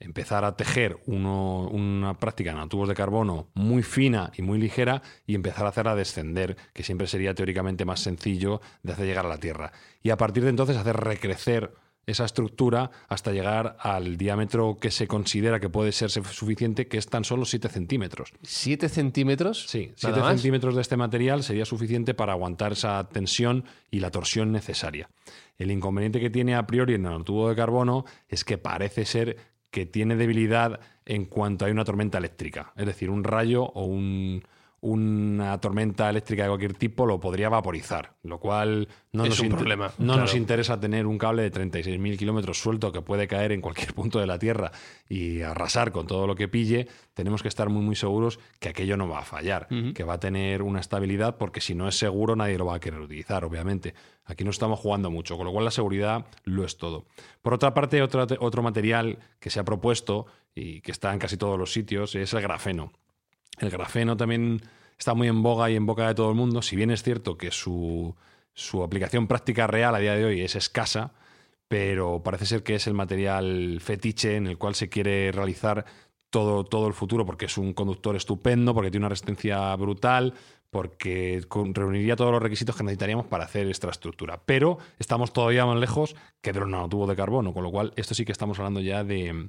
empezar 0.00 0.44
a 0.44 0.56
tejer 0.56 1.00
una 1.06 2.14
práctica 2.18 2.52
en 2.52 2.68
tubos 2.68 2.88
de 2.88 2.94
carbono 2.94 3.50
muy 3.54 3.82
fina 3.82 4.30
y 4.36 4.42
muy 4.42 4.58
ligera 4.60 5.02
y 5.26 5.34
empezar 5.34 5.66
a 5.66 5.70
hacerla 5.70 5.96
descender, 5.96 6.56
que 6.72 6.84
siempre 6.84 7.08
sería 7.08 7.34
teóricamente 7.34 7.84
más 7.84 8.00
sencillo 8.00 8.60
de 8.84 8.92
hacer 8.92 9.06
llegar 9.06 9.26
a 9.26 9.28
la 9.28 9.38
Tierra. 9.38 9.72
Y 10.00 10.10
a 10.10 10.16
partir 10.16 10.44
de 10.44 10.50
entonces 10.50 10.76
hacer 10.76 10.96
recrecer 10.96 11.72
esa 12.08 12.24
estructura 12.24 12.90
hasta 13.08 13.32
llegar 13.32 13.76
al 13.80 14.16
diámetro 14.16 14.78
que 14.80 14.90
se 14.90 15.06
considera 15.06 15.60
que 15.60 15.68
puede 15.68 15.92
ser 15.92 16.10
suficiente, 16.10 16.88
que 16.88 16.98
es 16.98 17.06
tan 17.06 17.22
solo 17.24 17.44
7 17.44 17.68
centímetros. 17.68 18.32
¿7 18.42 18.88
centímetros? 18.88 19.66
Sí, 19.68 19.88
¿Nada 19.88 19.94
7 20.14 20.20
más? 20.20 20.32
centímetros 20.34 20.74
de 20.74 20.80
este 20.82 20.96
material 20.96 21.42
sería 21.42 21.64
suficiente 21.64 22.14
para 22.14 22.32
aguantar 22.32 22.72
esa 22.72 23.08
tensión 23.08 23.64
y 23.90 24.00
la 24.00 24.10
torsión 24.10 24.52
necesaria. 24.52 25.08
El 25.58 25.70
inconveniente 25.70 26.20
que 26.20 26.30
tiene 26.30 26.54
a 26.54 26.66
priori 26.66 26.94
en 26.94 27.06
el 27.06 27.24
tubo 27.24 27.48
de 27.48 27.56
carbono 27.56 28.04
es 28.28 28.44
que 28.44 28.58
parece 28.58 29.04
ser 29.04 29.36
que 29.70 29.84
tiene 29.84 30.16
debilidad 30.16 30.80
en 31.04 31.26
cuanto 31.26 31.64
hay 31.66 31.72
una 31.72 31.84
tormenta 31.84 32.16
eléctrica. 32.18 32.72
Es 32.76 32.86
decir, 32.86 33.10
un 33.10 33.22
rayo 33.22 33.64
o 33.64 33.84
un- 33.84 34.42
una 34.80 35.60
tormenta 35.60 36.08
eléctrica 36.08 36.44
de 36.44 36.48
cualquier 36.50 36.74
tipo 36.74 37.04
lo 37.04 37.18
podría 37.18 37.48
vaporizar, 37.48 38.14
lo 38.22 38.38
cual 38.38 38.88
no, 39.12 39.24
Es 39.24 39.30
nos, 39.30 39.40
un 39.40 39.48
problema, 39.48 39.92
no 39.98 40.12
claro. 40.12 40.20
nos 40.22 40.34
interesa 40.36 40.78
tener 40.78 41.06
un 41.06 41.18
cable 41.18 41.42
de 41.42 41.52
36.000 41.52 42.16
kilómetros 42.16 42.58
suelto 42.58 42.92
que 42.92 43.02
puede 43.02 43.26
caer 43.26 43.50
en 43.52 43.60
cualquier 43.60 43.92
punto 43.94 44.20
de 44.20 44.26
la 44.26 44.38
Tierra 44.38 44.70
y 45.08 45.42
arrasar 45.42 45.90
con 45.90 46.06
todo 46.06 46.26
lo 46.26 46.36
que 46.36 46.46
pille. 46.46 46.86
Tenemos 47.14 47.42
que 47.42 47.48
estar 47.48 47.68
muy, 47.68 47.82
muy 47.82 47.96
seguros 47.96 48.38
que 48.60 48.68
aquello 48.68 48.96
no 48.96 49.08
va 49.08 49.20
a 49.20 49.24
fallar, 49.24 49.66
que 49.94 50.04
va 50.04 50.14
a 50.14 50.20
tener 50.20 50.62
una 50.62 50.78
estabilidad, 50.78 51.36
porque 51.38 51.60
si 51.60 51.74
no 51.74 51.88
es 51.88 51.98
seguro 51.98 52.36
nadie 52.36 52.56
lo 52.56 52.66
va 52.66 52.76
a 52.76 52.80
querer 52.80 53.00
utilizar, 53.00 53.44
obviamente. 53.44 53.94
Aquí 54.24 54.44
no 54.44 54.50
estamos 54.50 54.78
jugando 54.78 55.10
mucho, 55.10 55.36
con 55.36 55.46
lo 55.46 55.52
cual 55.52 55.64
la 55.64 55.70
seguridad 55.72 56.26
lo 56.44 56.64
es 56.64 56.76
todo. 56.76 57.06
Por 57.42 57.54
otra 57.54 57.74
parte, 57.74 58.00
otro, 58.02 58.26
otro 58.38 58.62
material 58.62 59.18
que 59.40 59.50
se 59.50 59.58
ha 59.58 59.64
propuesto 59.64 60.26
y 60.54 60.80
que 60.82 60.92
está 60.92 61.12
en 61.12 61.18
casi 61.18 61.36
todos 61.36 61.58
los 61.58 61.72
sitios 61.72 62.14
es 62.14 62.32
el 62.32 62.42
grafeno. 62.42 62.92
El 63.60 63.70
grafeno 63.70 64.16
también 64.16 64.62
está 64.98 65.14
muy 65.14 65.28
en 65.28 65.42
boga 65.42 65.70
y 65.70 65.76
en 65.76 65.86
boca 65.86 66.06
de 66.08 66.14
todo 66.14 66.30
el 66.30 66.36
mundo, 66.36 66.62
si 66.62 66.76
bien 66.76 66.90
es 66.90 67.02
cierto 67.02 67.36
que 67.38 67.50
su, 67.50 68.14
su 68.52 68.82
aplicación 68.82 69.26
práctica 69.26 69.66
real 69.66 69.94
a 69.94 69.98
día 69.98 70.14
de 70.14 70.24
hoy 70.24 70.40
es 70.40 70.56
escasa, 70.56 71.12
pero 71.68 72.22
parece 72.22 72.46
ser 72.46 72.62
que 72.62 72.74
es 72.74 72.86
el 72.86 72.94
material 72.94 73.78
fetiche 73.80 74.36
en 74.36 74.46
el 74.46 74.58
cual 74.58 74.74
se 74.74 74.88
quiere 74.88 75.30
realizar 75.32 75.84
todo, 76.30 76.64
todo 76.64 76.86
el 76.88 76.94
futuro, 76.94 77.24
porque 77.24 77.46
es 77.46 77.58
un 77.58 77.72
conductor 77.72 78.16
estupendo, 78.16 78.74
porque 78.74 78.90
tiene 78.90 79.04
una 79.04 79.10
resistencia 79.10 79.74
brutal, 79.76 80.34
porque 80.70 81.42
reuniría 81.72 82.16
todos 82.16 82.32
los 82.32 82.42
requisitos 82.42 82.76
que 82.76 82.82
necesitaríamos 82.82 83.26
para 83.26 83.44
hacer 83.44 83.66
esta 83.68 83.88
estructura. 83.90 84.42
Pero 84.44 84.78
estamos 84.98 85.32
todavía 85.32 85.64
más 85.64 85.78
lejos 85.78 86.16
que 86.42 86.52
de 86.52 86.60
los 86.60 86.68
nanotubos 86.68 87.08
de 87.08 87.16
carbono, 87.16 87.54
con 87.54 87.62
lo 87.62 87.70
cual 87.70 87.92
esto 87.96 88.14
sí 88.14 88.24
que 88.24 88.32
estamos 88.32 88.58
hablando 88.58 88.80
ya 88.80 89.04
de, 89.04 89.48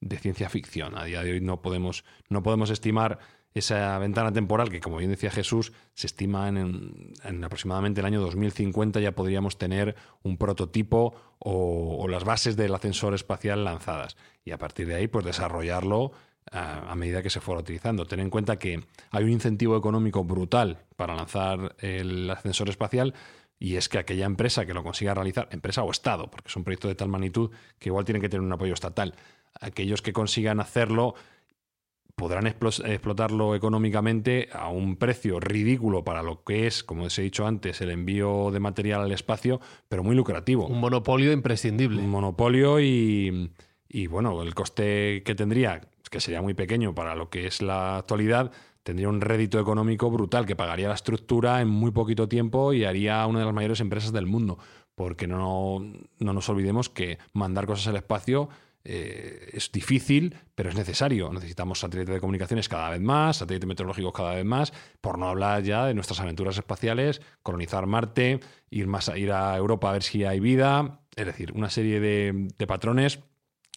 de 0.00 0.18
ciencia 0.18 0.48
ficción. 0.48 0.96
A 0.96 1.04
día 1.04 1.22
de 1.22 1.32
hoy 1.32 1.40
no 1.40 1.60
podemos, 1.62 2.04
no 2.28 2.42
podemos 2.42 2.70
estimar 2.70 3.18
esa 3.54 3.98
ventana 3.98 4.32
temporal 4.32 4.70
que, 4.70 4.80
como 4.80 4.98
bien 4.98 5.10
decía 5.10 5.30
Jesús, 5.30 5.72
se 5.94 6.06
estima 6.06 6.48
en, 6.48 7.12
en 7.24 7.44
aproximadamente 7.44 8.00
el 8.00 8.06
año 8.06 8.20
2050 8.20 9.00
ya 9.00 9.12
podríamos 9.12 9.58
tener 9.58 9.96
un 10.22 10.36
prototipo 10.36 11.14
o, 11.40 12.06
las 12.08 12.24
bases 12.24 12.56
del 12.56 12.74
ascensor 12.74 13.14
espacial 13.14 13.64
lanzadas. 13.64 14.16
Y 14.44 14.52
a 14.52 14.58
partir 14.58 14.86
de 14.86 14.94
ahí, 14.94 15.08
pues 15.08 15.24
desarrollarlo 15.24 16.12
a, 16.52 16.94
medida 16.94 17.22
que 17.22 17.30
se 17.30 17.40
fuera 17.40 17.60
utilizando. 17.60 18.06
Ten 18.06 18.20
en 18.20 18.30
cuenta 18.30 18.58
que 18.58 18.82
hay 19.10 19.24
un 19.24 19.30
incentivo 19.30 19.76
económico 19.76 20.24
brutal 20.24 20.78
para 20.96 21.14
lanzar 21.14 21.76
el 21.78 22.28
ascensor 22.30 22.68
espacial 22.68 23.14
y 23.58 23.76
es 23.76 23.88
que 23.88 23.98
aquella 23.98 24.26
empresa 24.26 24.66
que 24.66 24.74
lo 24.74 24.82
consiga 24.82 25.14
realizar, 25.14 25.48
empresa 25.52 25.82
o 25.82 25.90
Estado, 25.90 26.30
porque 26.30 26.50
son 26.50 26.64
proyectos 26.64 26.88
de 26.88 26.94
tal 26.94 27.08
magnitud 27.08 27.50
que 27.78 27.90
igual 27.90 28.04
tienen 28.04 28.22
que 28.22 28.28
tener 28.28 28.44
un 28.44 28.52
apoyo 28.52 28.72
estatal, 28.72 29.14
aquellos 29.60 30.02
que 30.02 30.12
consigan 30.12 30.60
hacerlo 30.60 31.14
podrán 32.20 32.46
explotarlo 32.46 33.54
económicamente 33.54 34.50
a 34.52 34.68
un 34.68 34.96
precio 34.96 35.40
ridículo 35.40 36.04
para 36.04 36.22
lo 36.22 36.44
que 36.44 36.66
es, 36.66 36.84
como 36.84 37.04
os 37.04 37.18
he 37.18 37.22
dicho 37.22 37.46
antes, 37.46 37.80
el 37.80 37.90
envío 37.90 38.50
de 38.50 38.60
material 38.60 39.00
al 39.00 39.12
espacio, 39.12 39.58
pero 39.88 40.04
muy 40.04 40.14
lucrativo 40.14 40.66
Un 40.66 40.80
monopolio 40.80 41.32
imprescindible. 41.32 41.98
un 41.98 42.10
monopolio 42.10 42.78
y, 42.78 43.50
y, 43.88 44.06
bueno, 44.06 44.42
el 44.42 44.54
coste 44.54 45.22
que 45.24 45.34
tendría, 45.34 45.80
que 46.10 46.20
sería 46.20 46.42
muy 46.42 46.52
pequeño 46.52 46.94
para 46.94 47.14
lo 47.14 47.30
que 47.30 47.46
es 47.46 47.62
la 47.62 47.96
actualidad, 47.96 48.52
tendría 48.82 49.08
un 49.08 49.22
rédito 49.22 49.58
económico 49.58 50.10
brutal 50.10 50.44
que 50.44 50.56
pagaría 50.56 50.88
la 50.88 50.94
estructura 50.94 51.62
en 51.62 51.68
muy 51.68 51.90
poquito 51.90 52.28
tiempo 52.28 52.74
y 52.74 52.84
haría 52.84 53.26
una 53.26 53.38
de 53.38 53.46
las 53.46 53.54
mayores 53.54 53.80
empresas 53.80 54.12
del 54.12 54.26
mundo. 54.26 54.58
Porque 54.94 55.26
no, 55.26 55.78
no 56.18 56.32
nos 56.34 56.48
olvidemos 56.50 56.90
que 56.90 57.18
mandar 57.32 57.64
cosas 57.64 57.86
al 57.88 57.96
espacio 57.96 58.50
eh, 58.84 59.50
es 59.52 59.70
difícil, 59.72 60.36
pero 60.54 60.70
es 60.70 60.76
necesario. 60.76 61.32
Necesitamos 61.32 61.80
satélites 61.80 62.14
de 62.14 62.20
comunicaciones 62.20 62.68
cada 62.68 62.90
vez 62.90 63.00
más, 63.00 63.38
satélites 63.38 63.68
meteorológicos 63.68 64.12
cada 64.12 64.34
vez 64.34 64.44
más, 64.44 64.72
por 65.00 65.18
no 65.18 65.28
hablar 65.28 65.62
ya 65.62 65.86
de 65.86 65.94
nuestras 65.94 66.20
aventuras 66.20 66.56
espaciales, 66.56 67.20
colonizar 67.42 67.86
Marte, 67.86 68.40
ir, 68.70 68.86
más 68.86 69.08
a, 69.08 69.18
ir 69.18 69.32
a 69.32 69.56
Europa 69.56 69.90
a 69.90 69.92
ver 69.92 70.02
si 70.02 70.24
hay 70.24 70.40
vida, 70.40 71.00
es 71.16 71.26
decir, 71.26 71.52
una 71.52 71.70
serie 71.70 72.00
de, 72.00 72.66
patrones 72.66 73.20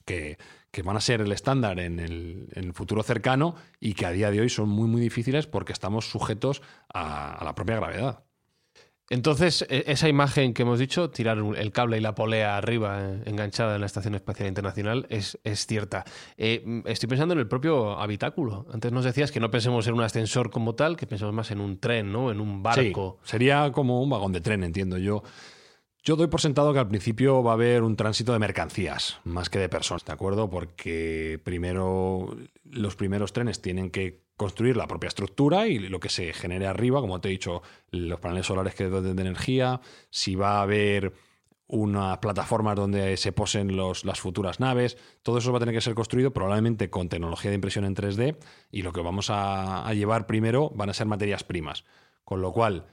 que, 0.05 0.37
que 0.71 0.83
van 0.83 0.97
a 0.97 1.01
ser 1.01 1.21
el 1.21 1.31
estándar 1.31 1.79
en 1.79 1.99
el, 1.99 2.47
en 2.53 2.65
el 2.65 2.73
futuro 2.73 3.03
cercano 3.03 3.55
y 3.79 3.93
que 3.93 4.05
a 4.05 4.11
día 4.11 4.31
de 4.31 4.41
hoy 4.41 4.49
son 4.49 4.69
muy, 4.69 4.87
muy 4.87 5.01
difíciles 5.01 5.47
porque 5.47 5.73
estamos 5.73 6.09
sujetos 6.09 6.61
a 6.93 7.41
la 7.43 7.55
propia 7.55 7.75
gravedad. 7.75 8.23
Entonces, 9.09 9.65
e- 9.69 9.83
esa 9.87 10.07
imagen 10.09 10.53
que 10.53 10.61
hemos 10.63 10.79
dicho, 10.79 11.09
tirar 11.09 11.37
el 11.37 11.71
cable 11.71 11.97
y 11.97 12.01
la 12.01 12.15
polea 12.15 12.57
arriba 12.57 12.99
eh, 13.01 13.21
enganchada 13.25 13.75
en 13.75 13.81
la 13.81 13.85
Estación 13.87 14.15
Espacial 14.15 14.47
Internacional, 14.47 15.05
es, 15.09 15.37
es 15.43 15.65
cierta. 15.67 16.03
Eh, 16.37 16.61
mm, 16.65 16.81
estoy 16.85 17.09
pensando 17.09 17.33
en 17.33 17.39
el 17.39 17.47
propio 17.47 17.99
habitáculo. 17.99 18.65
Antes 18.73 18.91
nos 18.91 19.03
decías 19.05 19.31
que 19.31 19.39
no 19.39 19.51
pensemos 19.51 19.85
en 19.87 19.93
un 19.93 20.01
ascensor 20.01 20.49
como 20.49 20.75
tal, 20.75 20.95
que 20.97 21.05
pensemos 21.05 21.33
más 21.33 21.51
en 21.51 21.59
un 21.59 21.79
tren, 21.79 22.11
¿no? 22.11 22.31
En 22.31 22.39
un 22.39 22.63
barco. 22.63 23.19
Sí, 23.23 23.29
sería 23.31 23.71
como 23.71 24.01
un 24.01 24.09
vagón 24.09 24.31
de 24.31 24.41
tren, 24.41 24.63
entiendo 24.63 24.97
yo. 24.97 25.23
Yo 26.05 26.17
doy 26.17 26.27
por 26.27 26.41
sentado 26.41 26.73
que 26.73 26.79
al 26.79 26.89
principio 26.89 27.41
va 27.43 27.51
a 27.51 27.53
haber 27.53 27.81
un 27.81 27.95
tránsito 27.95 28.33
de 28.33 28.39
mercancías, 28.39 29.21
más 29.23 29.49
que 29.49 29.57
de 29.57 29.69
personas, 29.69 30.03
¿de 30.03 30.11
acuerdo? 30.11 30.49
Porque 30.49 31.39
primero 31.45 32.35
los 32.65 32.97
primeros 32.97 33.31
trenes 33.31 33.61
tienen 33.61 33.89
que 33.89 34.25
construir 34.35 34.75
la 34.75 34.85
propia 34.85 35.07
estructura 35.07 35.67
y 35.67 35.79
lo 35.79 36.01
que 36.01 36.09
se 36.09 36.33
genere 36.33 36.67
arriba, 36.67 36.99
como 36.99 37.21
te 37.21 37.29
he 37.29 37.31
dicho, 37.31 37.61
los 37.89 38.19
paneles 38.19 38.47
solares 38.47 38.75
que 38.75 38.89
doten 38.89 39.15
de 39.15 39.21
energía, 39.21 39.79
si 40.09 40.35
va 40.35 40.57
a 40.57 40.63
haber 40.63 41.13
unas 41.67 42.17
plataformas 42.17 42.75
donde 42.75 43.15
se 43.15 43.31
posen 43.31 43.77
los, 43.77 44.03
las 44.03 44.19
futuras 44.19 44.59
naves, 44.59 44.97
todo 45.21 45.37
eso 45.37 45.53
va 45.53 45.59
a 45.59 45.61
tener 45.61 45.73
que 45.73 45.79
ser 45.79 45.95
construido 45.95 46.33
probablemente 46.33 46.89
con 46.89 47.07
tecnología 47.07 47.49
de 47.49 47.55
impresión 47.55 47.85
en 47.85 47.95
3D 47.95 48.35
y 48.71 48.81
lo 48.81 48.91
que 48.91 48.99
vamos 48.99 49.29
a, 49.29 49.87
a 49.87 49.93
llevar 49.93 50.27
primero 50.27 50.69
van 50.71 50.89
a 50.89 50.93
ser 50.93 51.07
materias 51.07 51.45
primas, 51.45 51.85
con 52.25 52.41
lo 52.41 52.51
cual 52.51 52.87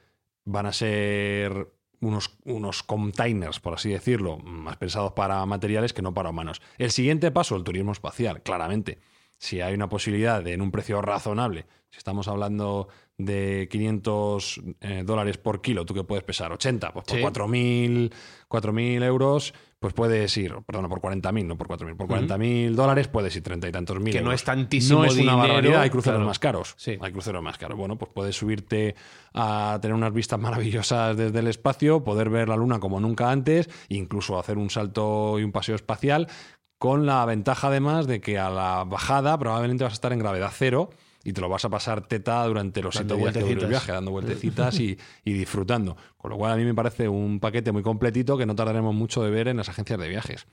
van 0.45 0.67
a 0.67 0.73
ser 0.73 1.80
unos, 2.01 2.37
unos 2.45 2.83
containers, 2.83 3.61
por 3.61 3.75
así 3.75 3.91
decirlo, 3.91 4.39
más 4.39 4.77
pensados 4.77 5.13
para 5.13 5.45
materiales 5.47 5.93
que 5.93 6.03
no 6.03 6.15
para 6.15 6.31
humanos. 6.31 6.61
El 6.79 6.91
siguiente 6.91 7.31
paso, 7.31 7.57
el 7.57 7.65
turismo 7.65 7.93
espacial, 7.93 8.43
claramente. 8.43 8.99
Si 9.39 9.61
hay 9.61 9.75
una 9.75 9.89
posibilidad 9.89 10.43
de 10.43 10.53
en 10.53 10.61
un 10.61 10.71
precio 10.71 11.01
razonable, 11.01 11.67
si 11.91 11.99
estamos 11.99 12.29
hablando 12.29 12.89
de 13.17 13.69
500 13.71 14.61
eh, 14.81 15.03
dólares 15.05 15.39
por 15.39 15.61
kilo, 15.61 15.85
¿tú 15.85 15.95
que 15.95 16.05
puedes 16.05 16.25
pesar? 16.25 16.53
80, 16.53 16.93
pues 16.93 17.07
por 17.07 17.17
Sí. 17.17 17.23
4.000 17.23 18.13
4.000 18.49 19.03
euros, 19.03 19.55
pues 19.81 19.95
puedes 19.95 20.37
ir, 20.37 20.55
perdona, 20.67 20.91
por 20.91 21.01
40.000, 21.01 21.47
no 21.47 21.57
por 21.57 21.67
4.000, 21.67 21.97
por 21.97 22.07
40.000 22.07 22.75
dólares 22.75 23.09
puedes 23.09 23.35
ir 23.35 23.43
treinta 23.43 23.67
y 23.67 23.73
tantos 23.73 23.99
mil 23.99 24.13
Que 24.13 24.21
no 24.21 24.31
es 24.31 24.45
tantísimo 24.45 25.01
No 25.01 25.05
es 25.07 25.17
una 25.17 25.35
barbaridad, 25.35 25.81
hay 25.81 25.89
cruceros 25.89 26.19
claro. 26.19 26.29
más 26.29 26.39
caros. 26.39 26.75
Sí. 26.77 26.99
Hay 27.01 27.13
cruceros 27.13 27.43
más 27.43 27.57
caros. 27.57 27.79
Bueno, 27.79 27.97
pues 27.97 28.13
puedes 28.15 28.37
subirte 28.37 28.95
a 29.33 29.79
tener 29.81 29.95
unas 29.95 30.13
vistas 30.13 30.39
maravillosas 30.39 31.17
desde 31.17 31.39
el 31.39 31.47
espacio, 31.47 32.05
poder 32.05 32.29
ver 32.29 32.51
la 32.51 32.57
luna 32.57 32.79
como 32.79 33.01
nunca 33.01 33.31
antes, 33.31 33.71
incluso 33.89 34.39
hacer 34.39 34.59
un 34.59 34.69
salto 34.69 35.39
y 35.39 35.45
un 35.45 35.53
paseo 35.53 35.77
espacial, 35.77 36.29
con 36.77 37.07
la 37.07 37.25
ventaja 37.25 37.69
además 37.69 38.07
de 38.07 38.21
que 38.21 38.39
a 38.39 38.51
la 38.51 38.85
bajada 38.85 39.39
probablemente 39.39 39.85
vas 39.85 39.95
a 39.95 39.95
estar 39.95 40.13
en 40.13 40.19
gravedad 40.19 40.53
cero 40.53 40.91
y 41.25 41.33
te 41.33 41.41
lo 41.41 41.49
vas 41.49 41.65
a 41.65 41.69
pasar 41.69 42.07
teta 42.07 42.45
durante 42.47 42.83
los 42.83 42.95
Dando 42.95 43.17
siete 43.17 43.23
días 43.23 43.35
que 43.35 43.41
dure 43.41 43.53
el 43.53 43.57
vueltecitas. 43.59 43.69
viaje, 43.87 43.93
dando 43.93 44.11
vueltecitas 44.11 44.81
y, 44.81 44.99
y 45.25 45.33
disfrutando. 45.33 45.97
Con 46.17 46.31
lo 46.31 46.37
cual 46.37 46.53
a 46.53 46.57
mí 46.57 46.65
me 46.65 46.75
parece 46.75 47.09
un 47.09 47.41
paquete 47.41 47.73
muy 47.73 47.83
completito 47.83 48.39
que 48.39 48.47
no 48.47 48.55
tardaremos 48.55 48.95
mucho 48.95 49.23
de 49.23 49.31
ver 49.31 49.49
en 49.49 49.57
las 49.59 49.69
agencias 49.69 49.99
de 49.99 50.09
viajes. 50.09 50.47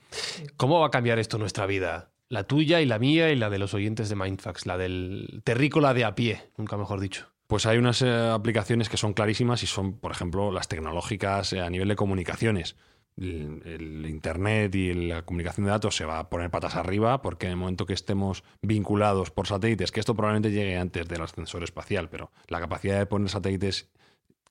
¿Cómo 0.56 0.80
va 0.80 0.88
a 0.88 0.90
cambiar 0.90 1.18
esto 1.18 1.38
nuestra 1.38 1.66
vida? 1.66 2.10
La 2.28 2.44
tuya 2.44 2.80
y 2.82 2.86
la 2.86 2.98
mía 2.98 3.30
y 3.30 3.36
la 3.36 3.48
de 3.48 3.58
los 3.58 3.72
oyentes 3.72 4.10
de 4.10 4.16
Mindfax, 4.16 4.66
la 4.66 4.76
del 4.76 5.40
terrícola 5.44 5.94
de 5.94 6.04
a 6.04 6.14
pie, 6.14 6.50
nunca 6.58 6.76
mejor 6.76 7.00
dicho. 7.00 7.26
Pues 7.46 7.64
hay 7.64 7.78
unas 7.78 8.02
eh, 8.02 8.10
aplicaciones 8.30 8.90
que 8.90 8.98
son 8.98 9.14
clarísimas 9.14 9.62
y 9.62 9.66
son, 9.66 9.94
por 9.94 10.12
ejemplo, 10.12 10.52
las 10.52 10.68
tecnológicas 10.68 11.54
eh, 11.54 11.60
a 11.62 11.70
nivel 11.70 11.88
de 11.88 11.96
comunicaciones. 11.96 12.76
El, 13.20 14.06
Internet 14.06 14.74
y 14.74 14.94
la 14.94 15.22
comunicación 15.22 15.66
de 15.66 15.72
datos 15.72 15.96
se 15.96 16.04
va 16.04 16.18
a 16.18 16.30
poner 16.30 16.50
patas 16.50 16.76
arriba 16.76 17.20
porque 17.20 17.46
en 17.46 17.52
el 17.52 17.58
momento 17.58 17.86
que 17.86 17.92
estemos 17.92 18.44
vinculados 18.62 19.30
por 19.30 19.46
satélites, 19.46 19.90
que 19.90 20.00
esto 20.00 20.14
probablemente 20.14 20.50
llegue 20.50 20.76
antes 20.76 21.08
del 21.08 21.22
ascensor 21.22 21.64
espacial, 21.64 22.08
pero 22.08 22.30
la 22.46 22.60
capacidad 22.60 22.98
de 22.98 23.06
poner 23.06 23.28
satélites 23.28 23.88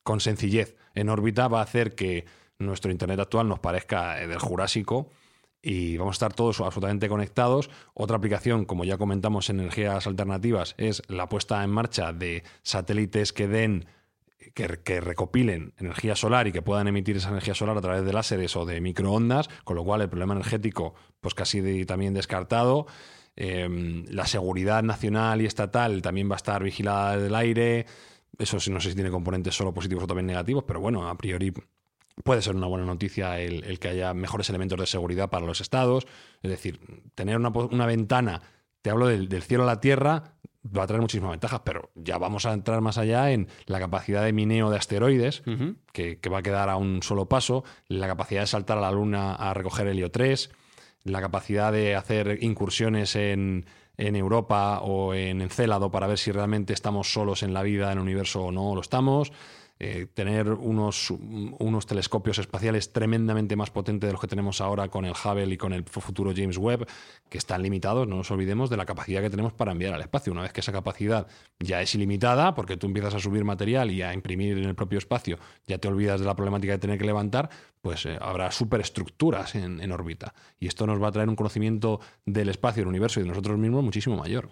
con 0.03 0.19
sencillez 0.19 0.75
en 0.95 1.09
órbita 1.09 1.47
va 1.47 1.59
a 1.59 1.63
hacer 1.63 1.95
que 1.95 2.25
nuestro 2.59 2.91
Internet 2.91 3.19
actual 3.19 3.47
nos 3.47 3.59
parezca 3.59 4.21
eh, 4.21 4.27
del 4.27 4.39
Jurásico 4.39 5.09
y 5.61 5.97
vamos 5.97 6.15
a 6.15 6.17
estar 6.17 6.33
todos 6.33 6.61
absolutamente 6.61 7.09
conectados. 7.09 7.69
Otra 7.93 8.17
aplicación, 8.17 8.65
como 8.65 8.85
ya 8.85 8.97
comentamos 8.97 9.49
en 9.49 9.59
energías 9.59 10.07
alternativas, 10.07 10.75
es 10.77 11.01
la 11.07 11.27
puesta 11.27 11.63
en 11.63 11.71
marcha 11.71 12.13
de 12.13 12.43
satélites 12.63 13.33
que 13.33 13.47
den 13.47 13.85
que, 14.53 15.01
recopilen 15.01 15.73
energía 15.77 16.15
solar 16.15 16.47
y 16.47 16.51
que 16.51 16.61
puedan 16.61 16.87
emitir 16.87 17.17
esa 17.17 17.29
energía 17.29 17.53
solar 17.53 17.77
a 17.77 17.81
través 17.81 18.05
de 18.05 18.13
láseres 18.13 18.55
o 18.55 18.65
de 18.65 18.81
microondas, 18.81 19.49
con 19.63 19.75
lo 19.75 19.83
cual 19.83 20.01
el 20.01 20.09
problema 20.09 20.33
energético, 20.33 20.95
pues 21.19 21.33
casi 21.33 21.85
también 21.85 22.13
descartado. 22.13 22.87
Em, 23.35 24.05
la 24.09 24.25
seguridad 24.25 24.81
nacional 24.81 25.41
y 25.41 25.45
estatal 25.45 26.01
también 26.01 26.29
va 26.29 26.35
a 26.35 26.37
estar 26.37 26.63
vigilada 26.63 27.13
desde 27.13 27.27
el 27.27 27.35
aire. 27.35 27.85
Eso 28.37 28.57
no 28.71 28.79
sé 28.79 28.89
si 28.89 28.95
tiene 28.95 29.11
componentes 29.11 29.55
solo 29.55 29.73
positivos 29.73 30.03
o 30.03 30.07
también 30.07 30.25
negativos, 30.25 30.63
pero 30.67 30.79
bueno, 30.79 31.07
a 31.07 31.15
priori 31.17 31.53
puede 32.23 32.41
ser 32.41 32.55
una 32.55 32.67
buena 32.67 32.85
noticia 32.85 33.39
el, 33.39 33.79
que 33.79 33.89
haya 33.89 34.13
mejores 34.13 34.49
elementos 34.49 34.79
de 34.79 34.87
seguridad 34.87 35.29
para 35.29 35.45
los 35.45 35.61
estados. 35.61 36.07
Es 36.41 36.49
decir, 36.49 36.79
tener 37.15 37.37
una, 37.37 37.85
ventana, 37.85 38.41
te 38.81 38.89
hablo 38.89 39.07
del, 39.07 39.41
cielo 39.43 39.63
a 39.63 39.67
la 39.67 39.79
tierra, 39.79 40.36
va 40.75 40.83
a 40.83 40.87
traer 40.87 41.01
muchísimas 41.01 41.31
ventajas, 41.31 41.61
pero 41.63 41.91
ya 41.95 42.17
vamos 42.17 42.45
a 42.45 42.53
entrar 42.53 42.81
más 42.81 42.97
allá 42.97 43.31
en 43.31 43.47
la 43.65 43.79
capacidad 43.79 44.23
de 44.23 44.33
mineo 44.33 44.69
de 44.69 44.77
asteroides, 44.77 45.43
que, 45.91 46.19
que, 46.19 46.29
va 46.29 46.39
a 46.39 46.43
quedar 46.43 46.69
a 46.69 46.75
un 46.75 47.03
solo 47.03 47.27
paso, 47.27 47.63
la 47.87 48.07
capacidad 48.07 48.41
de 48.41 48.47
saltar 48.47 48.77
a 48.77 48.81
la 48.81 48.91
Luna 48.91 49.35
a 49.35 49.53
recoger 49.53 49.87
helio 49.87 50.11
3 50.11 50.49
la 51.11 51.21
capacidad 51.21 51.71
de 51.71 51.95
hacer 51.95 52.39
incursiones 52.41 53.15
en, 53.15 53.65
en 53.97 54.15
Europa 54.15 54.79
o 54.81 55.13
en 55.13 55.41
Encélado 55.41 55.91
para 55.91 56.07
ver 56.07 56.17
si 56.17 56.31
realmente 56.31 56.73
estamos 56.73 57.11
solos 57.11 57.43
en 57.43 57.53
la 57.53 57.63
vida, 57.63 57.91
en 57.91 57.97
el 57.97 58.03
universo 58.03 58.45
o 58.45 58.51
no 58.51 58.75
lo 58.75 58.81
estamos. 58.81 59.31
Eh, 59.79 60.07
tener 60.11 60.49
unos, 60.49 61.11
unos 61.11 61.85
telescopios 61.85 62.39
espaciales 62.39 62.91
tremendamente 62.91 63.55
más 63.55 63.69
potentes 63.69 64.07
de 64.07 64.11
los 64.11 64.19
que 64.19 64.27
tenemos 64.27 64.59
ahora 64.59 64.87
con 64.87 65.05
el 65.05 65.11
Hubble 65.13 65.53
y 65.53 65.57
con 65.57 65.71
el 65.71 65.83
futuro 65.83 66.33
James 66.35 66.57
Webb, 66.57 66.87
que 67.29 67.37
están 67.37 67.61
limitados, 67.61 68.07
no 68.07 68.15
nos 68.15 68.31
olvidemos 68.31 68.71
de 68.71 68.77
la 68.77 68.85
capacidad 68.85 69.21
que 69.21 69.29
tenemos 69.29 69.53
para 69.53 69.71
enviar 69.71 69.93
al 69.93 70.01
espacio. 70.01 70.33
Una 70.33 70.41
vez 70.41 70.51
que 70.51 70.61
esa 70.61 70.71
capacidad 70.71 71.27
ya 71.59 71.81
es 71.81 71.93
ilimitada, 71.93 72.55
porque 72.55 72.75
tú 72.75 72.87
empiezas 72.87 73.13
a 73.13 73.19
subir 73.19 73.43
material 73.43 73.91
y 73.91 74.01
a 74.01 74.13
imprimir 74.13 74.57
en 74.57 74.65
el 74.65 74.75
propio 74.75 74.97
espacio, 74.97 75.37
ya 75.67 75.77
te 75.77 75.87
olvidas 75.87 76.19
de 76.19 76.25
la 76.25 76.35
problemática 76.35 76.73
de 76.73 76.79
tener 76.79 76.97
que 76.97 77.05
levantar, 77.05 77.49
pues 77.81 78.05
eh, 78.07 78.17
habrá 78.19 78.49
superestructuras 78.51 79.53
en, 79.53 79.79
en 79.81 79.91
órbita. 79.91 80.33
Y 80.59 80.67
esto 80.67 80.87
nos 80.87 81.01
va 81.01 81.09
a 81.09 81.11
traer 81.11 81.29
un 81.29 81.35
conocimiento 81.35 81.99
del 82.25 82.49
espacio, 82.49 82.81
del 82.81 82.87
universo 82.87 83.19
y 83.19 83.23
de 83.23 83.29
nosotros 83.29 83.59
mismos 83.59 83.83
muchísimo 83.83 84.17
mayor. 84.17 84.49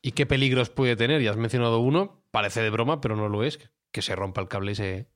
¿Y 0.00 0.12
qué 0.12 0.26
peligros 0.26 0.70
puede 0.70 0.94
tener? 0.94 1.20
Ya 1.20 1.32
has 1.32 1.36
mencionado 1.36 1.80
uno, 1.80 2.22
parece 2.30 2.62
de 2.62 2.70
broma, 2.70 3.00
pero 3.00 3.16
no 3.16 3.28
lo 3.28 3.42
es, 3.42 3.58
que 3.98 4.02
se 4.02 4.14
rompa 4.14 4.40
el 4.40 4.46
cable 4.46 4.70
y 4.70 4.74
se, 4.76 5.06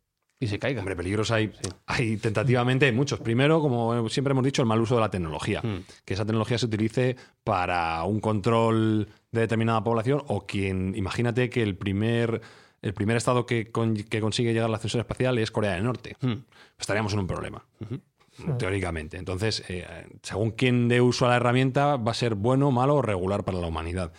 y 0.40 0.48
se 0.48 0.58
caiga. 0.58 0.80
Hombre, 0.80 0.96
peligros 0.96 1.30
hay, 1.30 1.52
hay 1.86 2.16
tentativamente 2.16 2.90
muchos. 2.90 3.20
Primero, 3.20 3.60
como 3.60 4.08
siempre 4.08 4.32
hemos 4.32 4.42
dicho, 4.42 4.60
el 4.60 4.66
mal 4.66 4.80
uso 4.80 4.96
de 4.96 5.02
la 5.02 5.08
tecnología. 5.08 5.60
Hmm. 5.62 5.84
Que 6.04 6.14
esa 6.14 6.24
tecnología 6.24 6.58
se 6.58 6.66
utilice 6.66 7.14
para 7.44 8.02
un 8.02 8.18
control 8.18 9.08
de 9.30 9.40
determinada 9.40 9.84
población 9.84 10.24
o 10.26 10.48
quien, 10.48 10.94
imagínate 10.96 11.48
que 11.48 11.62
el 11.62 11.76
primer, 11.76 12.40
el 12.82 12.92
primer 12.92 13.16
estado 13.16 13.46
que, 13.46 13.70
que 14.10 14.20
consigue 14.20 14.52
llegar 14.52 14.66
a 14.66 14.70
la 14.70 14.78
ascensor 14.78 15.02
espacial 15.02 15.38
es 15.38 15.52
Corea 15.52 15.74
del 15.74 15.84
Norte. 15.84 16.16
Hmm. 16.20 16.42
Estaríamos 16.76 17.12
en 17.12 17.20
un 17.20 17.28
problema. 17.28 17.64
Teóricamente. 18.58 19.16
Entonces, 19.16 19.62
eh, 19.68 19.86
según 20.22 20.50
quien 20.50 20.88
dé 20.88 21.00
uso 21.00 21.26
a 21.26 21.28
la 21.28 21.36
herramienta, 21.36 21.96
va 21.98 22.10
a 22.10 22.14
ser 22.14 22.34
bueno, 22.34 22.72
malo 22.72 22.96
o 22.96 23.02
regular 23.02 23.44
para 23.44 23.60
la 23.60 23.68
humanidad. 23.68 24.12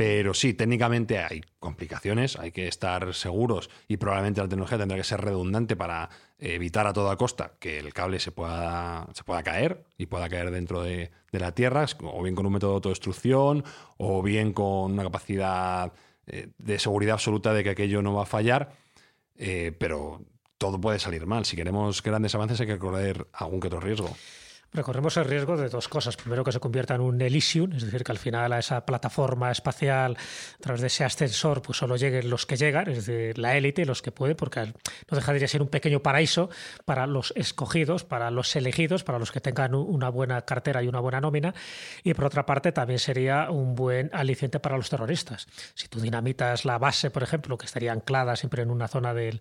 Pero 0.00 0.32
sí, 0.32 0.54
técnicamente 0.54 1.18
hay 1.18 1.42
complicaciones, 1.58 2.38
hay 2.38 2.52
que 2.52 2.68
estar 2.68 3.12
seguros 3.12 3.68
y 3.86 3.98
probablemente 3.98 4.40
la 4.40 4.48
tecnología 4.48 4.78
tendrá 4.78 4.96
que 4.96 5.04
ser 5.04 5.20
redundante 5.20 5.76
para 5.76 6.08
evitar 6.38 6.86
a 6.86 6.94
toda 6.94 7.18
costa 7.18 7.52
que 7.60 7.78
el 7.78 7.92
cable 7.92 8.18
se 8.18 8.32
pueda, 8.32 9.06
caer 9.44 9.84
y 9.98 10.06
pueda 10.06 10.30
caer 10.30 10.52
dentro 10.52 10.82
de, 10.82 11.10
la 11.32 11.52
Tierra, 11.52 11.84
o 12.00 12.22
bien 12.22 12.34
con 12.34 12.46
un 12.46 12.54
método 12.54 12.70
de 12.70 12.74
autodestrucción, 12.76 13.62
o 13.98 14.22
bien 14.22 14.54
con 14.54 14.92
una 14.92 15.02
capacidad 15.02 15.92
eh, 16.26 16.48
de 16.56 16.78
seguridad 16.78 17.12
absoluta 17.12 17.52
de 17.52 17.62
que 17.62 17.68
aquello 17.68 18.00
no 18.00 18.14
va 18.14 18.22
a 18.22 18.26
fallar. 18.26 18.72
Eh, 19.36 19.76
pero 19.78 20.22
todo 20.56 20.80
puede 20.80 20.98
salir 20.98 21.26
mal. 21.26 21.44
Si 21.44 21.56
queremos 21.56 22.02
grandes 22.02 22.34
avances 22.34 22.58
hay 22.58 22.68
que 22.68 22.78
correr 22.78 23.26
algún 23.34 23.60
que 23.60 23.66
otro 23.66 23.80
riesgo. 23.80 24.16
Recorremos 24.72 25.16
el 25.16 25.24
riesgo 25.24 25.56
de 25.56 25.68
dos 25.68 25.88
cosas. 25.88 26.16
Primero, 26.16 26.44
que 26.44 26.52
se 26.52 26.60
convierta 26.60 26.94
en 26.94 27.00
un 27.00 27.20
Elysium, 27.20 27.72
es 27.72 27.82
decir, 27.82 28.04
que 28.04 28.12
al 28.12 28.18
final 28.18 28.52
a 28.52 28.60
esa 28.60 28.86
plataforma 28.86 29.50
espacial, 29.50 30.16
a 30.16 30.62
través 30.62 30.80
de 30.80 30.86
ese 30.86 31.02
ascensor, 31.02 31.60
pues 31.60 31.78
solo 31.78 31.96
lleguen 31.96 32.30
los 32.30 32.46
que 32.46 32.56
llegan, 32.56 32.88
es 32.88 33.04
decir, 33.04 33.36
la 33.36 33.56
élite, 33.56 33.84
los 33.84 34.00
que 34.00 34.12
pueden, 34.12 34.36
porque 34.36 34.66
no 34.66 35.16
deja 35.16 35.32
de 35.32 35.48
ser 35.48 35.60
un 35.60 35.68
pequeño 35.68 36.00
paraíso 36.00 36.50
para 36.84 37.08
los 37.08 37.32
escogidos, 37.34 38.04
para 38.04 38.30
los 38.30 38.54
elegidos, 38.54 39.02
para 39.02 39.18
los 39.18 39.32
que 39.32 39.40
tengan 39.40 39.74
una 39.74 40.08
buena 40.08 40.42
cartera 40.42 40.84
y 40.84 40.86
una 40.86 41.00
buena 41.00 41.20
nómina. 41.20 41.52
Y 42.04 42.14
por 42.14 42.26
otra 42.26 42.46
parte, 42.46 42.70
también 42.70 43.00
sería 43.00 43.50
un 43.50 43.74
buen 43.74 44.08
aliciente 44.12 44.60
para 44.60 44.76
los 44.76 44.88
terroristas. 44.88 45.48
Si 45.74 45.88
tú 45.88 45.98
dinamitas 45.98 46.64
la 46.64 46.78
base, 46.78 47.10
por 47.10 47.24
ejemplo, 47.24 47.58
que 47.58 47.66
estaría 47.66 47.90
anclada 47.90 48.36
siempre 48.36 48.62
en 48.62 48.70
una 48.70 48.86
zona 48.86 49.14
del 49.14 49.40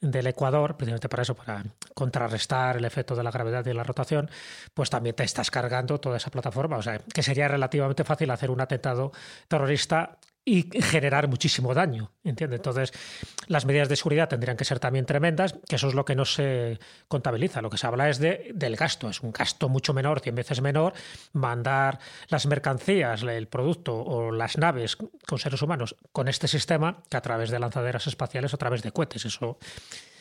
del 0.00 0.26
Ecuador, 0.26 0.76
precisamente 0.76 1.08
para 1.08 1.22
eso, 1.22 1.34
para 1.34 1.64
contrarrestar 1.94 2.76
el 2.76 2.84
efecto 2.84 3.14
de 3.14 3.22
la 3.22 3.30
gravedad 3.30 3.64
y 3.66 3.72
la 3.72 3.82
rotación, 3.82 4.30
pues 4.74 4.90
también 4.90 5.16
te 5.16 5.24
estás 5.24 5.50
cargando 5.50 5.98
toda 5.98 6.18
esa 6.18 6.30
plataforma. 6.30 6.76
O 6.76 6.82
sea, 6.82 6.98
que 6.98 7.22
sería 7.22 7.48
relativamente 7.48 8.04
fácil 8.04 8.30
hacer 8.30 8.50
un 8.50 8.60
atentado 8.60 9.12
terrorista 9.48 10.18
y 10.48 10.70
generar 10.80 11.26
muchísimo 11.26 11.74
daño, 11.74 12.12
¿entiendes? 12.22 12.60
Entonces, 12.60 12.92
las 13.48 13.66
medidas 13.66 13.88
de 13.88 13.96
seguridad 13.96 14.28
tendrían 14.28 14.56
que 14.56 14.64
ser 14.64 14.78
también 14.78 15.04
tremendas, 15.04 15.56
que 15.68 15.74
eso 15.74 15.88
es 15.88 15.94
lo 15.94 16.04
que 16.04 16.14
no 16.14 16.24
se 16.24 16.78
contabiliza. 17.08 17.60
Lo 17.60 17.68
que 17.68 17.78
se 17.78 17.86
habla 17.88 18.08
es 18.08 18.20
de, 18.20 18.52
del 18.54 18.76
gasto. 18.76 19.10
Es 19.10 19.22
un 19.22 19.32
gasto 19.32 19.68
mucho 19.68 19.92
menor, 19.92 20.20
100 20.20 20.34
veces 20.36 20.62
menor, 20.62 20.94
mandar 21.32 21.98
las 22.28 22.46
mercancías, 22.46 23.24
el 23.24 23.48
producto 23.48 23.96
o 23.96 24.30
las 24.30 24.56
naves 24.56 24.96
con 25.26 25.40
seres 25.40 25.60
humanos 25.62 25.96
con 26.12 26.28
este 26.28 26.46
sistema 26.46 27.02
que 27.10 27.16
a 27.16 27.22
través 27.22 27.50
de 27.50 27.58
lanzaderas 27.58 28.06
espaciales 28.06 28.52
o 28.52 28.56
a 28.56 28.58
través 28.58 28.82
de 28.82 28.92
cohetes. 28.92 29.24
Eso 29.24 29.58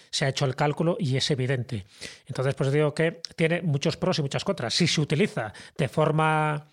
se 0.09 0.25
ha 0.25 0.29
hecho 0.29 0.45
el 0.45 0.55
cálculo 0.55 0.97
y 0.99 1.17
es 1.17 1.29
evidente. 1.29 1.85
Entonces, 2.25 2.55
pues 2.55 2.71
digo 2.71 2.95
que 2.95 3.21
tiene 3.35 3.61
muchos 3.61 3.95
pros 3.95 4.17
y 4.17 4.23
muchas 4.23 4.43
contras. 4.43 4.73
Si 4.73 4.87
se 4.87 5.01
utiliza 5.01 5.53
de 5.77 5.87
forma 5.87 6.65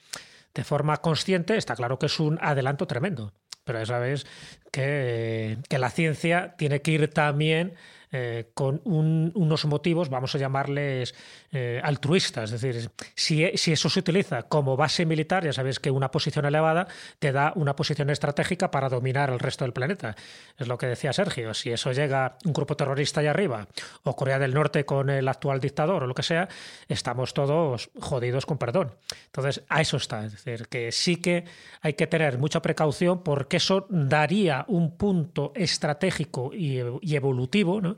de 0.55 0.65
forma 0.65 0.99
consciente, 0.99 1.57
está 1.57 1.75
claro 1.75 1.99
que 1.99 2.07
es 2.07 2.21
un 2.21 2.39
adelanto 2.41 2.87
tremendo. 2.87 3.33
Pero 3.65 3.79
ya 3.81 3.87
sabes 3.87 4.27
que, 4.71 5.59
que 5.69 5.79
la 5.79 5.91
ciencia 5.91 6.57
tiene 6.57 6.83
que 6.83 6.93
ir 6.93 7.09
también 7.09 7.75
eh, 8.15 8.51
con 8.53 8.83
unos 8.85 9.65
motivos, 9.65 10.11
vamos 10.11 10.35
a 10.35 10.39
llamarles 10.39 11.15
eh, 11.51 11.81
altruistas. 11.83 12.53
Es 12.53 12.61
decir, 12.61 12.91
si, 13.15 13.57
si, 13.57 13.73
eso 13.73 13.89
se 13.89 14.01
utiliza 14.01 14.43
como 14.43 14.77
base 14.77 15.07
militar, 15.07 15.45
ya 15.45 15.53
sabes 15.55 15.81
que 15.81 15.91
una 15.91 16.11
posición 16.11 16.45
elevada 16.45 16.87
te 17.19 17.33
da 17.33 17.55
una 17.57 17.75
posición 17.75 18.11
estratégica 18.11 18.71
para 18.71 18.91
dominar 18.91 19.31
el 19.31 19.39
resto 19.39 19.65
del 19.65 19.73
planeta. 19.73 20.15
Es 20.59 20.69
lo 20.69 20.77
que 20.77 20.89
decía 20.89 21.15
Sergio. 21.15 21.55
Si 21.55 21.71
eso 21.71 21.91
llega 21.93 22.37
un 22.45 22.53
grupo 22.53 22.77
terrorista 22.77 23.21
allá 23.21 23.31
arriba, 23.31 23.67
o 24.03 24.15
Corea 24.15 24.39
del 24.39 24.53
Norte 24.53 24.85
con 24.85 25.09
el 25.09 25.27
actual 25.27 25.59
dictador, 25.61 26.03
o 26.03 26.07
lo 26.07 26.15
que 26.15 26.23
sea, 26.23 26.49
estamos 26.89 27.33
todos 27.33 27.89
jodidos 27.99 28.45
con 28.45 28.59
perdón. 28.59 28.93
Entonces, 29.25 29.63
a 29.71 29.81
eso 29.81 29.97
está. 29.97 30.27
Es 30.27 30.33
decir, 30.33 30.69
que 30.69 30.93
sí 30.93 31.17
que 31.17 31.47
hay 31.81 31.95
que 31.95 32.07
tener 32.07 32.37
mucha 32.37 32.61
precaución 32.61 33.23
porque 33.23 33.57
eso 33.57 33.87
daría 33.89 34.67
un 34.69 34.99
punto 34.99 35.53
estratégico 35.55 36.51
y 36.53 37.15
evolutivo, 37.15 37.81
¿no? 37.81 37.97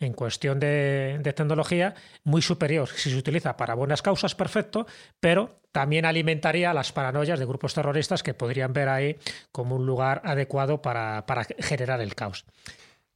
En 0.00 0.12
cuestión 0.12 0.60
de, 0.60 1.20
tecnología 1.34 1.94
muy 2.24 2.42
superior. 2.42 2.88
Si 2.88 3.10
se 3.10 3.16
utiliza 3.16 3.56
para 3.56 3.74
buenas 3.74 4.02
causas, 4.02 4.34
perfecto, 4.34 4.86
pero 5.20 5.60
también 5.72 6.04
alimentaría 6.04 6.72
las 6.74 6.92
paranoias 6.92 7.38
de 7.38 7.46
grupos 7.46 7.74
terroristas 7.74 8.22
que 8.22 8.34
podrían 8.34 8.72
ver 8.72 8.88
ahí 8.88 9.16
como 9.52 9.76
un 9.76 9.86
lugar 9.86 10.22
adecuado 10.24 10.82
para, 10.82 11.24
generar 11.58 12.00
el 12.00 12.14
caos. 12.14 12.44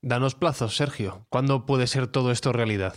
Danos 0.02 0.34
plazos, 0.34 0.76
Sergio. 0.76 1.26
¿Cuándo 1.28 1.66
puede 1.66 1.86
ser 1.86 2.06
todo 2.06 2.32
esto 2.32 2.52
realidad? 2.52 2.94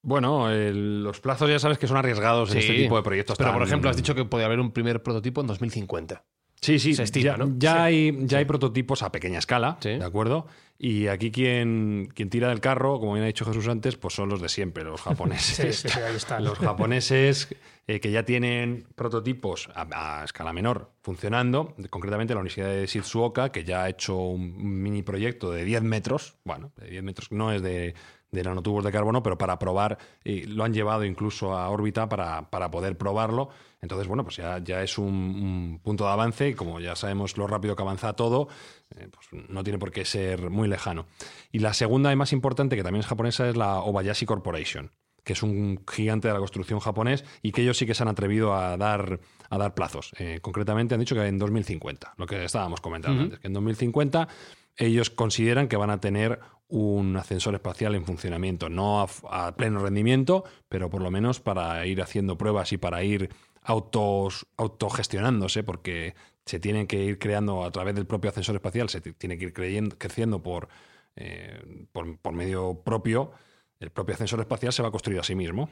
Bueno, 0.00 0.48
los 0.50 1.20
plazos 1.20 1.50
ya 1.50 1.58
sabes 1.58 1.76
que 1.76 1.86
son 1.86 1.96
arriesgados 1.96 2.52
en 2.52 2.58
este 2.58 2.74
tipo 2.74 2.96
de 2.96 3.02
proyectos. 3.02 3.36
Pero, 3.36 3.52
por 3.52 3.62
ejemplo, 3.62 3.90
has 3.90 3.96
dicho 3.96 4.14
que 4.14 4.24
puede 4.24 4.44
haber 4.44 4.60
un 4.60 4.72
primer 4.72 5.02
prototipo 5.02 5.40
en 5.40 5.48
2050. 5.48 6.24
Sí, 6.60 6.78
sí, 6.78 6.94
ya, 7.22 7.84
Hay, 7.84 8.16
ya 8.26 8.38
hay 8.38 8.44
prototipos 8.44 9.02
a 9.02 9.12
pequeña 9.12 9.38
escala, 9.38 9.78
¿de 9.82 10.04
acuerdo? 10.04 10.46
Y 10.80 11.08
aquí 11.08 11.32
quien, 11.32 12.08
quien 12.14 12.30
tira 12.30 12.48
del 12.48 12.60
carro, 12.60 13.00
como 13.00 13.14
bien 13.14 13.24
ha 13.24 13.26
dicho 13.26 13.44
Jesús 13.44 13.66
antes, 13.66 13.96
pues 13.96 14.14
son 14.14 14.28
los 14.28 14.40
de 14.40 14.48
siempre, 14.48 14.84
los 14.84 15.00
japoneses. 15.02 15.76
sí, 15.80 15.88
sí, 15.88 15.98
ahí 16.00 16.14
están. 16.14 16.44
Los 16.44 16.58
japoneses 16.58 17.48
eh, 17.88 17.98
que 17.98 18.12
ya 18.12 18.24
tienen 18.24 18.86
prototipos 18.94 19.68
a, 19.74 20.22
escala 20.24 20.52
menor 20.52 20.92
funcionando, 21.02 21.74
concretamente 21.90 22.34
la 22.34 22.40
Universidad 22.40 22.68
de 22.68 22.86
Shizuoka, 22.86 23.50
que 23.50 23.64
ya 23.64 23.84
ha 23.84 23.88
hecho 23.88 24.16
un 24.16 24.82
mini 24.82 25.02
proyecto 25.02 25.50
de 25.50 25.64
10 25.64 25.82
metros, 25.82 26.36
bueno, 26.44 26.70
de 26.76 26.90
10 26.90 27.02
metros 27.02 27.32
no 27.32 27.50
es 27.50 27.60
de, 27.60 27.94
de 28.30 28.42
nanotubos 28.42 28.84
de 28.84 28.92
carbono, 28.92 29.22
pero 29.22 29.38
para 29.38 29.58
probar, 29.58 29.98
lo 30.24 30.64
han 30.64 30.74
llevado 30.74 31.04
incluso 31.04 31.56
a 31.56 31.68
órbita 31.70 32.08
para, 32.08 32.50
para 32.50 32.70
poder 32.70 32.96
probarlo. 32.98 33.48
Entonces, 33.80 34.08
bueno, 34.08 34.24
pues 34.24 34.36
ya, 34.36 34.58
ya 34.58 34.82
es 34.82 34.98
un, 34.98 35.80
punto 35.82 36.04
de 36.04 36.10
avance 36.10 36.48
y 36.48 36.54
como 36.54 36.80
ya 36.80 36.96
sabemos 36.96 37.36
lo 37.36 37.46
rápido 37.46 37.76
que 37.76 37.82
avanza 37.82 38.14
todo, 38.14 38.48
eh, 38.96 39.08
pues 39.10 39.48
no 39.48 39.62
tiene 39.62 39.78
por 39.78 39.92
qué 39.92 40.04
ser 40.04 40.50
muy 40.50 40.68
lejano. 40.68 41.06
Y 41.52 41.60
la 41.60 41.72
segunda 41.72 42.12
y 42.12 42.16
más 42.16 42.32
importante, 42.32 42.76
que 42.76 42.82
también 42.82 43.00
es 43.00 43.06
japonesa, 43.06 43.48
es 43.48 43.56
la 43.56 43.80
Obayashi 43.80 44.26
Corporation 44.26 44.90
que 45.24 45.34
es 45.34 45.42
un 45.42 45.84
gigante 45.86 46.26
de 46.26 46.32
la 46.32 46.40
construcción 46.40 46.80
japonés 46.80 47.22
y 47.42 47.52
que 47.52 47.60
ellos 47.60 47.76
sí 47.76 47.84
que 47.84 47.92
se 47.94 48.02
han 48.02 48.08
atrevido 48.08 48.54
a 48.54 48.78
dar, 48.78 49.20
a 49.50 49.58
dar 49.58 49.74
plazos. 49.74 50.14
Eh, 50.18 50.38
concretamente 50.40 50.94
han 50.94 51.00
dicho 51.00 51.14
que 51.14 51.26
en 51.26 51.38
2050, 51.38 52.14
lo 52.16 52.26
que 52.26 52.44
estábamos 52.44 52.80
comentando 52.80 53.24
antes, 53.24 53.38
que 53.38 53.46
en 53.46 53.52
2050 53.52 54.26
ellos 54.78 55.10
consideran 55.10 55.68
que 55.68 55.76
van 55.76 55.90
a 55.90 56.00
tener 56.00 56.40
un 56.68 57.16
ascensor 57.16 57.54
espacial 57.54 57.94
en 57.94 58.04
funcionamiento, 58.04 58.68
no 58.68 59.00
a, 59.00 59.56
pleno 59.56 59.80
rendimiento, 59.80 60.44
pero 60.68 60.90
por 60.90 61.02
lo 61.02 61.10
menos 61.10 61.40
para 61.40 61.84
ir 61.86 62.02
haciendo 62.02 62.36
pruebas 62.36 62.72
y 62.72 62.78
para 62.78 63.02
ir 63.02 63.30
autogestionándose, 63.62 65.62
porque 65.62 66.14
se 66.44 66.60
tienen 66.60 66.86
que 66.86 67.02
ir 67.02 67.18
creando 67.18 67.64
a 67.64 67.70
través 67.70 67.94
del 67.94 68.06
propio 68.06 68.30
ascensor 68.30 68.54
espacial, 68.54 68.88
se 68.88 69.00
tiene 69.00 69.38
que 69.38 69.46
ir 69.46 69.98
creciendo 69.98 70.42
por, 70.42 70.68
eh, 71.16 71.86
por, 71.92 72.18
por 72.18 72.34
medio 72.34 72.82
propio. 72.84 73.32
El 73.80 73.90
propio 73.90 74.14
ascensor 74.14 74.40
espacial 74.40 74.72
se 74.72 74.82
va 74.82 74.88
a 74.88 74.90
construir 74.90 75.20
a 75.20 75.24
sí 75.24 75.34
mismo. 75.34 75.70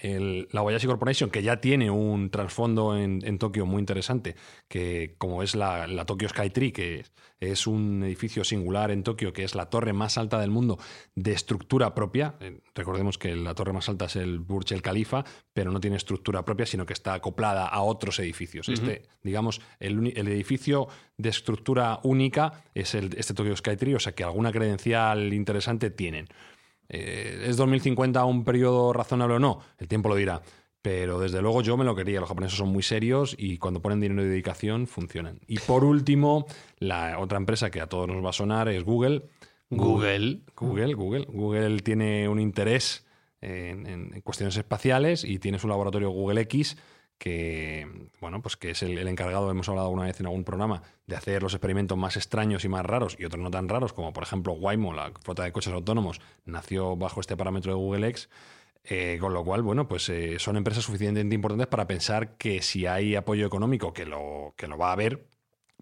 El- 0.00 0.48
la 0.52 0.62
Wayashi 0.62 0.86
Corporation, 0.86 1.30
que 1.30 1.42
ya 1.42 1.60
tiene 1.60 1.90
un 1.90 2.30
trasfondo 2.30 2.96
en, 2.96 3.20
en 3.24 3.38
Tokio 3.38 3.66
muy 3.66 3.80
interesante, 3.80 4.36
que 4.68 5.14
como 5.18 5.42
es 5.42 5.54
la, 5.54 5.86
la 5.86 6.04
Tokyo 6.04 6.28
Skytree, 6.28 6.72
que 6.72 7.04
es 7.40 7.66
un 7.68 8.02
edificio 8.02 8.42
singular 8.42 8.90
en 8.90 9.04
Tokio, 9.04 9.32
que 9.32 9.44
es 9.44 9.54
la 9.54 9.66
torre 9.70 9.92
más 9.92 10.18
alta 10.18 10.40
del 10.40 10.50
mundo 10.50 10.78
de 11.14 11.32
estructura 11.32 11.94
propia. 11.94 12.34
Eh, 12.40 12.58
Recordemos 12.74 13.18
que 13.18 13.34
la 13.36 13.54
torre 13.54 13.72
más 13.72 13.88
alta 13.88 14.06
es 14.06 14.16
el 14.16 14.38
Burj 14.40 14.72
El 14.72 14.82
Khalifa, 14.82 15.24
pero 15.52 15.70
no 15.70 15.80
tiene 15.80 15.96
estructura 15.96 16.44
propia, 16.44 16.66
sino 16.66 16.84
que 16.86 16.92
está 16.92 17.14
acoplada 17.14 17.66
a 17.66 17.82
otros 17.82 18.18
edificios. 18.18 18.68
Este, 18.68 19.02
digamos, 19.22 19.60
el, 19.80 20.06
edificio 20.28 20.88
de 21.16 21.28
estructura 21.28 22.00
única 22.02 22.64
es 22.74 22.94
el, 22.94 23.14
este 23.16 23.34
Tokyo 23.34 23.56
Skytree, 23.56 23.94
o 23.94 24.00
sea 24.00 24.14
que 24.14 24.24
alguna 24.24 24.52
credencial 24.52 25.32
interesante 25.32 25.90
tienen. 25.90 26.28
Eh, 26.88 27.44
¿Es 27.46 27.56
2050 27.56 28.24
un 28.24 28.44
periodo 28.44 28.92
razonable 28.92 29.34
o 29.36 29.38
no? 29.38 29.60
El 29.78 29.88
tiempo 29.88 30.08
lo 30.08 30.14
dirá. 30.14 30.42
Pero 30.80 31.18
desde 31.18 31.42
luego 31.42 31.60
yo 31.60 31.76
me 31.76 31.84
lo 31.84 31.94
quería. 31.96 32.20
Los 32.20 32.28
japoneses 32.28 32.56
son 32.56 32.68
muy 32.68 32.82
serios 32.82 33.34
y 33.38 33.58
cuando 33.58 33.82
ponen 33.82 34.00
dinero 34.00 34.22
y 34.22 34.28
dedicación 34.28 34.86
funcionan. 34.86 35.40
Y 35.46 35.58
por 35.58 35.84
último, 35.84 36.46
la 36.78 37.18
otra 37.18 37.36
empresa 37.36 37.70
que 37.70 37.80
a 37.80 37.88
todos 37.88 38.06
nos 38.08 38.24
va 38.24 38.30
a 38.30 38.32
sonar 38.32 38.68
es 38.68 38.84
Google. 38.84 39.24
Google. 39.70 40.42
Google, 40.56 40.94
Google. 40.94 41.26
Google 41.28 41.80
tiene 41.80 42.28
un 42.28 42.40
interés 42.40 43.04
en, 43.40 43.86
en- 43.86 44.14
en 44.14 44.20
cuestiones 44.22 44.56
espaciales 44.56 45.24
y 45.24 45.38
tiene 45.38 45.58
su 45.58 45.68
laboratorio 45.68 46.10
Google 46.10 46.40
X 46.42 46.76
que, 47.18 48.08
bueno, 48.20 48.40
pues 48.40 48.56
que 48.56 48.70
es 48.70 48.82
el, 48.82 48.96
encargado, 49.06 49.50
hemos 49.50 49.68
hablado 49.68 49.90
una 49.90 50.04
vez 50.04 50.20
en 50.20 50.26
algún 50.26 50.44
programa, 50.44 50.82
de 51.06 51.16
hacer 51.16 51.42
los 51.42 51.54
experimentos 51.54 51.98
más 51.98 52.16
extraños 52.16 52.64
y 52.64 52.68
más 52.68 52.86
raros 52.86 53.16
y 53.18 53.24
otros 53.24 53.42
no 53.42 53.50
tan 53.50 53.68
raros, 53.68 53.92
como 53.92 54.12
por 54.12 54.22
ejemplo 54.22 54.52
Waymo, 54.52 54.92
la 54.92 55.12
flota 55.22 55.44
de 55.44 55.52
coches 55.52 55.72
autónomos, 55.72 56.20
nació 56.44 56.96
bajo 56.96 57.20
este 57.20 57.36
parámetro 57.36 57.72
de 57.72 57.76
Google 57.76 58.08
X. 58.08 58.28
Eh, 58.90 59.18
con 59.20 59.34
lo 59.34 59.44
cual, 59.44 59.62
bueno, 59.62 59.86
pues 59.86 60.08
eh, 60.08 60.38
son 60.38 60.56
empresas 60.56 60.84
suficientemente 60.84 61.34
importantes 61.34 61.66
para 61.66 61.86
pensar 61.86 62.38
que 62.38 62.62
si 62.62 62.86
hay 62.86 63.16
apoyo 63.16 63.46
económico, 63.46 63.92
que 63.92 64.06
lo, 64.06 64.54
que 64.56 64.66
lo 64.66 64.78
va 64.78 64.88
a 64.88 64.92
haber, 64.92 65.26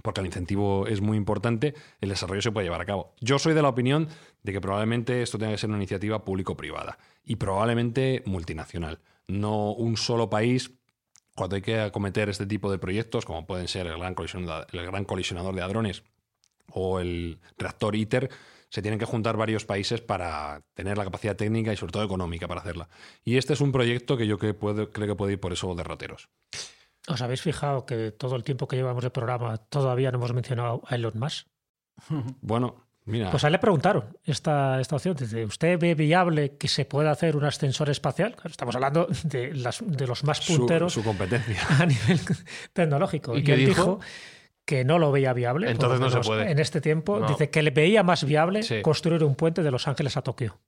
porque 0.02 0.20
el 0.20 0.26
incentivo 0.26 0.86
es 0.86 1.00
muy 1.00 1.16
importante, 1.16 1.74
el 2.00 2.08
desarrollo 2.08 2.42
se 2.42 2.50
puede 2.50 2.66
llevar 2.66 2.80
a 2.80 2.86
cabo. 2.86 3.14
Yo 3.20 3.38
soy 3.38 3.54
de 3.54 3.62
la 3.62 3.68
opinión 3.68 4.08
de 4.42 4.52
que 4.52 4.60
probablemente 4.60 5.22
esto 5.22 5.38
tenga 5.38 5.52
que 5.52 5.58
ser 5.58 5.70
una 5.70 5.78
iniciativa 5.78 6.24
público-privada 6.24 6.98
y 7.24 7.36
probablemente 7.36 8.22
multinacional, 8.26 9.00
no 9.28 9.72
un 9.72 9.96
solo 9.96 10.28
país. 10.28 10.72
Cuando 11.36 11.54
hay 11.56 11.62
que 11.62 11.78
acometer 11.78 12.28
este 12.28 12.46
tipo 12.46 12.70
de 12.70 12.78
proyectos, 12.78 13.24
como 13.24 13.46
pueden 13.46 13.68
ser 13.68 13.86
el 13.86 13.98
gran 13.98 14.14
colisionador, 14.14 14.66
el 14.72 14.86
gran 14.86 15.04
colisionador 15.04 15.54
de 15.54 15.62
hadrones 15.62 16.02
o 16.72 16.98
el 16.98 17.38
reactor 17.58 17.94
ITER, 17.94 18.28
se 18.70 18.82
tienen 18.82 18.98
que 18.98 19.04
juntar 19.04 19.36
varios 19.36 19.64
países 19.64 20.00
para 20.00 20.62
tener 20.74 20.98
la 20.98 21.04
capacidad 21.04 21.36
técnica 21.36 21.72
y 21.72 21.76
sobre 21.76 21.92
todo 21.92 22.02
económica 22.02 22.48
para 22.48 22.60
hacerla. 22.62 22.88
Y 23.24 23.36
este 23.36 23.52
es 23.52 23.60
un 23.60 23.70
proyecto 23.70 24.16
que 24.16 24.26
yo 24.26 24.38
que 24.38 24.54
puedo- 24.54 24.90
creo 24.90 25.06
que 25.06 25.14
puede 25.14 25.34
ir 25.34 25.40
por 25.40 25.52
esos 25.52 25.76
derroteros. 25.76 26.28
¿Os 27.06 27.22
habéis 27.22 27.42
fijado 27.42 27.86
que 27.86 28.10
todo 28.10 28.34
el 28.34 28.42
tiempo 28.42 28.66
que 28.66 28.74
llevamos 28.76 29.04
de 29.04 29.10
programa 29.10 29.58
todavía 29.58 30.10
no 30.10 30.18
hemos 30.18 30.32
mencionado 30.32 30.82
a 30.86 30.96
Elon 30.96 31.12
Musk? 31.18 31.46
Bueno, 32.40 32.85
mira. 33.06 33.30
Pues 33.30 33.42
a 33.44 33.46
él 33.48 33.52
le 33.52 33.58
preguntaron 33.58 34.16
esta, 34.24 34.80
esta 34.80 34.96
opción. 34.96 35.16
Dice, 35.16 35.44
¿usted 35.44 35.78
ve 35.78 35.94
viable 35.94 36.56
que 36.58 36.68
se 36.68 36.84
pueda 36.84 37.10
hacer 37.10 37.36
un 37.36 37.44
ascensor 37.44 37.88
espacial? 37.88 38.36
Estamos 38.44 38.74
hablando 38.74 39.08
de, 39.24 39.54
las, 39.54 39.82
de 39.86 40.06
los 40.06 40.22
más 40.24 40.46
punteros 40.46 40.92
su 40.92 41.02
competencia. 41.02 41.58
a 41.80 41.86
nivel 41.86 42.20
tecnológico. 42.72 43.34
¿Y 43.36 43.40
Y, 43.40 43.44
qué 43.44 43.54
él 43.54 43.60
dijo? 43.66 43.70
dijo 43.70 44.00
que 44.64 44.84
no 44.84 44.98
lo 44.98 45.12
veía 45.12 45.32
viable. 45.32 45.70
Entonces 45.70 46.00
no 46.00 46.10
se 46.10 46.18
puede. 46.20 46.50
En 46.50 46.58
este 46.58 46.80
tiempo, 46.80 47.20
No. 47.20 47.28
dice 47.28 47.50
que 47.50 47.62
le 47.62 47.70
veía 47.70 48.02
más 48.02 48.24
viable 48.24 48.62
Sí. 48.64 48.82
construir 48.82 49.22
un 49.22 49.36
puente 49.36 49.62
de 49.62 49.70
Los 49.70 49.86
Ángeles 49.86 50.16
a 50.16 50.22
Tokio. 50.22 50.58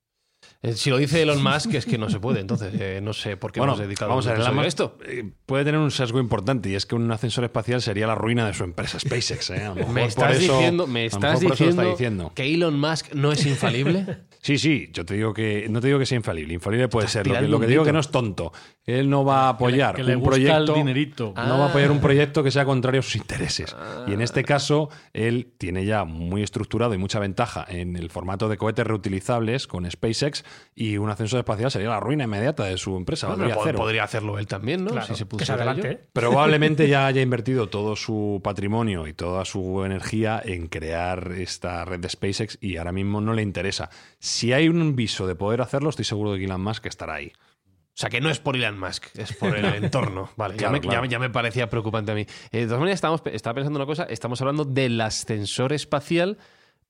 Eh, 0.61 0.73
Si 0.73 0.89
lo 0.89 0.97
dice 0.97 1.21
Elon 1.21 1.41
Musk 1.41 1.73
es 1.75 1.85
que 1.85 1.97
no 1.97 2.09
se 2.09 2.19
puede, 2.19 2.39
entonces 2.41 2.73
eh, 2.79 2.99
no 3.01 3.13
sé 3.13 3.37
por 3.37 3.51
qué 3.51 3.59
Bueno, 3.59 3.73
hemos 3.73 3.85
dedicado 3.85 4.09
vamos 4.09 4.27
a 4.27 4.33
ver, 4.33 4.41
a 4.41 4.67
esto. 4.67 4.97
eh, 5.05 5.29
puede 5.45 5.63
tener 5.63 5.79
un 5.79 5.91
sesgo 5.91 6.19
importante 6.19 6.69
y 6.69 6.75
es 6.75 6.85
que 6.85 6.95
un 6.95 7.09
ascensor 7.11 7.43
espacial 7.45 7.81
sería 7.81 8.07
la 8.07 8.15
ruina 8.15 8.45
de 8.45 8.53
su 8.53 8.63
empresa 8.63 8.99
SpaceX. 8.99 9.49
¿eh? 9.51 9.63
A 9.63 9.69
lo 9.69 9.75
mejor 9.75 9.93
Me 9.93 10.01
por 10.01 10.09
estás 10.09 10.35
eso- 10.37 10.53
diciendo, 10.57 10.87
me 10.87 11.05
estás 11.05 11.39
diciendo, 11.39 11.81
está 11.81 11.83
diciendo. 11.91 12.31
que 12.35 12.53
Elon 12.53 12.79
Musk 12.79 13.13
no 13.13 13.31
es 13.31 13.45
infalible. 13.45 14.05
Sí, 14.41 14.57
sí, 14.57 14.89
yo 14.93 15.03
te 15.05 15.15
digo 15.15 15.33
que 15.33 15.67
no 15.69 15.81
te 15.81 15.87
digo 15.87 15.99
que 15.99 16.05
sea 16.05 16.15
infalible. 16.15 16.53
Infalible 16.53 16.87
puede 16.87 17.07
Estás 17.07 17.23
ser. 17.25 17.27
Lo 17.27 17.41
que, 17.41 17.47
lo 17.49 17.59
que 17.59 17.67
digo 17.67 17.83
que 17.83 17.91
no 17.91 17.99
es 17.99 18.07
tonto. 18.09 18.53
Él 18.85 19.09
no 19.09 19.25
va 19.25 19.47
a 19.47 19.49
apoyar 19.49 19.93
que 19.97 20.01
le 20.01 20.15
un 20.15 20.21
el 20.23 20.25
proyecto. 20.29 20.73
dinerito. 20.75 21.33
No 21.35 21.59
va 21.59 21.65
a 21.65 21.67
apoyar 21.67 21.89
Ah. 21.89 21.91
un 21.91 21.99
proyecto 21.99 22.41
que 22.41 22.49
sea 22.49 22.63
contrario 22.63 22.99
a 22.99 23.03
sus 23.03 23.17
intereses. 23.17 23.75
Y 24.07 24.13
en 24.13 24.21
este 24.21 24.45
caso, 24.45 24.89
él 25.11 25.51
tiene 25.57 25.83
ya 25.85 26.05
muy 26.05 26.41
estructurado 26.41 26.93
y 26.93 26.97
mucha 26.97 27.19
ventaja 27.19 27.65
en 27.67 27.97
el 27.97 28.09
formato 28.09 28.47
de 28.47 28.55
cohetes 28.55 28.87
reutilizables 28.87 29.67
con 29.67 29.91
SpaceX 29.91 30.38
y 30.75 30.97
un 30.97 31.09
ascensor 31.09 31.39
espacial 31.39 31.69
sería 31.71 31.89
la 31.89 31.99
ruina 31.99 32.23
inmediata 32.25 32.63
de 32.65 32.77
su 32.77 32.95
empresa. 32.97 33.27
Bueno, 33.27 33.41
valdría 33.43 33.55
pod- 33.57 33.65
cero. 33.65 33.77
podría 33.79 34.03
hacerlo 34.03 34.39
él 34.39 34.47
también, 34.47 34.83
¿no? 34.85 34.91
Claro, 34.91 35.05
si 35.07 35.13
se 35.13 35.13
que 35.13 35.17
se 35.19 35.25
pusiera 35.25 35.55
adelante. 35.55 35.89
ello. 35.91 35.99
Probablemente 36.13 36.87
ya 36.87 37.05
haya 37.07 37.21
invertido 37.21 37.69
todo 37.69 37.95
su 37.95 38.41
patrimonio 38.43 39.07
y 39.07 39.13
toda 39.13 39.45
su 39.45 39.83
energía 39.83 40.41
en 40.43 40.67
crear 40.67 41.31
esta 41.37 41.85
red 41.85 41.99
de 41.99 42.09
SpaceX 42.09 42.57
y 42.61 42.77
ahora 42.77 42.91
mismo 42.91 43.21
no 43.21 43.33
le 43.33 43.41
interesa. 43.41 43.89
Si 44.19 44.53
hay 44.53 44.69
un 44.69 44.95
viso 44.95 45.27
de 45.27 45.35
poder 45.35 45.61
hacerlo, 45.61 45.89
estoy 45.89 46.05
seguro 46.05 46.33
de 46.33 46.39
que 46.39 46.45
Elon 46.45 46.61
Musk 46.63 46.85
estará 46.85 47.15
ahí. 47.15 47.31
O 47.35 48.01
sea, 48.01 48.09
que 48.09 48.21
no 48.21 48.29
es 48.29 48.39
por 48.39 48.55
Elon 48.55 48.79
Musk, 48.79 49.07
es 49.17 49.33
por 49.33 49.57
el 49.57 49.65
entorno. 49.83 50.29
Vale, 50.37 50.53
ya, 50.53 50.59
Claro, 50.59 50.71
me, 50.73 50.79
claro. 50.79 51.03
ya- 51.03 51.09
ya 51.09 51.19
me 51.19 51.29
parecía 51.29 51.69
preocupante 51.69 52.13
a 52.13 52.15
mí. 52.15 52.21
Eh, 52.51 52.59
de 52.59 52.65
todas 52.65 52.79
maneras, 52.79 52.95
estamos, 52.97 53.21
estaba 53.25 53.55
pensando 53.55 53.77
una 53.77 53.85
cosa, 53.85 54.03
estamos 54.05 54.39
hablando 54.39 54.63
del 54.63 55.01
ascensor 55.01 55.73
espacial, 55.73 56.37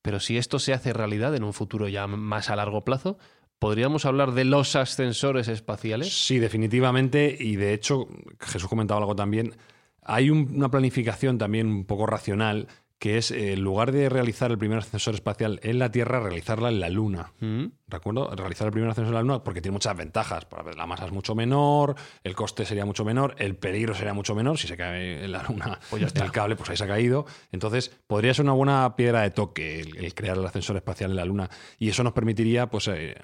pero 0.02 0.20
si 0.20 0.38
esto 0.38 0.60
se 0.60 0.72
hace 0.72 0.92
realidad 0.92 1.34
en 1.34 1.42
un 1.42 1.52
futuro 1.52 1.88
ya 1.88 2.06
más 2.06 2.48
a 2.48 2.54
largo 2.54 2.84
plazo, 2.84 3.18
¿podríamos 3.60 4.04
hablar 4.06 4.32
de 4.32 4.44
los 4.44 4.74
ascensores 4.74 5.46
espaciales? 5.46 6.12
Sí, 6.26 6.40
definitivamente. 6.40 7.36
Y 7.38 7.54
de 7.54 7.72
hecho, 7.74 8.08
Jesús 8.40 8.68
comentaba 8.68 8.98
algo 9.00 9.14
también. 9.14 9.54
Hay 10.02 10.30
un- 10.30 10.50
una 10.56 10.68
planificación 10.70 11.38
también 11.38 11.68
un 11.68 11.84
poco 11.84 12.06
racional 12.06 12.66
que 13.00 13.16
es, 13.16 13.30
eh, 13.30 13.54
en 13.54 13.62
lugar 13.62 13.92
de 13.92 14.08
realizar 14.10 14.50
el 14.50 14.58
primer 14.58 14.78
ascensor 14.78 15.14
espacial 15.14 15.58
en 15.62 15.78
la 15.78 15.90
Tierra, 15.90 16.20
realizarla 16.20 16.68
en 16.68 16.80
la 16.80 16.90
Luna. 16.90 17.32
¿Mm? 17.40 17.64
¿De 17.86 17.96
acuerdo? 17.96 18.30
Realizar 18.36 18.66
el 18.66 18.72
primer 18.74 18.90
ascensor 18.90 19.08
en 19.12 19.14
la 19.14 19.22
Luna 19.22 19.42
porque 19.42 19.62
tiene 19.62 19.72
muchas 19.72 19.96
ventajas. 19.96 20.44
Pues, 20.44 20.76
La 20.76 20.86
masa 20.86 21.06
es 21.06 21.10
mucho 21.12 21.34
menor, 21.34 21.96
el 22.22 22.36
coste 22.36 22.66
sería 22.66 22.84
mucho 22.84 23.04
menor, 23.04 23.34
el 23.38 23.56
peligro 23.56 23.94
sería 23.94 24.12
mucho 24.12 24.34
menor. 24.34 24.58
Si 24.58 24.68
se 24.68 24.76
cae 24.76 25.24
en 25.24 25.32
la 25.32 25.42
Luna 25.42 25.80
el 26.26 26.30
cable, 26.30 26.56
pues 26.56 26.68
ahí 26.68 26.76
se 26.76 26.84
ha 26.84 26.88
caído. 26.88 27.24
Entonces, 27.52 27.90
podría 28.06 28.34
ser 28.34 28.44
una 28.44 28.52
buena 28.52 28.94
piedra 28.96 29.22
de 29.22 29.30
toque 29.30 29.80
el, 29.80 29.96
el 29.96 30.14
crear 30.14 30.36
el 30.36 30.44
ascensor 30.44 30.76
espacial 30.76 31.10
en 31.12 31.16
la 31.16 31.24
Luna. 31.24 31.48
Y 31.78 31.88
eso 31.88 32.04
nos 32.04 32.12
permitiría, 32.12 32.68
pues, 32.68 32.86
eh, 32.88 33.16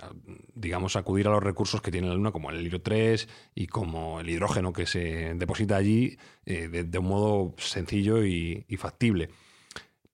digamos, 0.55 0.97
acudir 0.97 1.29
a 1.29 1.31
los 1.33 1.43
recursos 1.43 1.83
que 1.83 1.91
tiene 1.91 2.09
la 2.09 2.15
Luna, 2.15 2.33
como 2.33 2.51
el 2.51 2.57
helio 2.61 2.81
3 2.81 3.29
y 3.55 3.67
como 3.67 4.21
el 4.21 4.31
hidrógeno 4.31 4.73
que 4.73 4.87
se 4.87 5.35
deposita 5.35 5.77
allí 5.77 6.17
eh, 6.47 6.69
de, 6.69 6.85
de 6.85 6.99
un 6.99 7.09
modo 7.09 7.55
sencillo 7.59 8.25
y- 8.25 8.65
y 8.69 8.77
factible. 8.79 9.29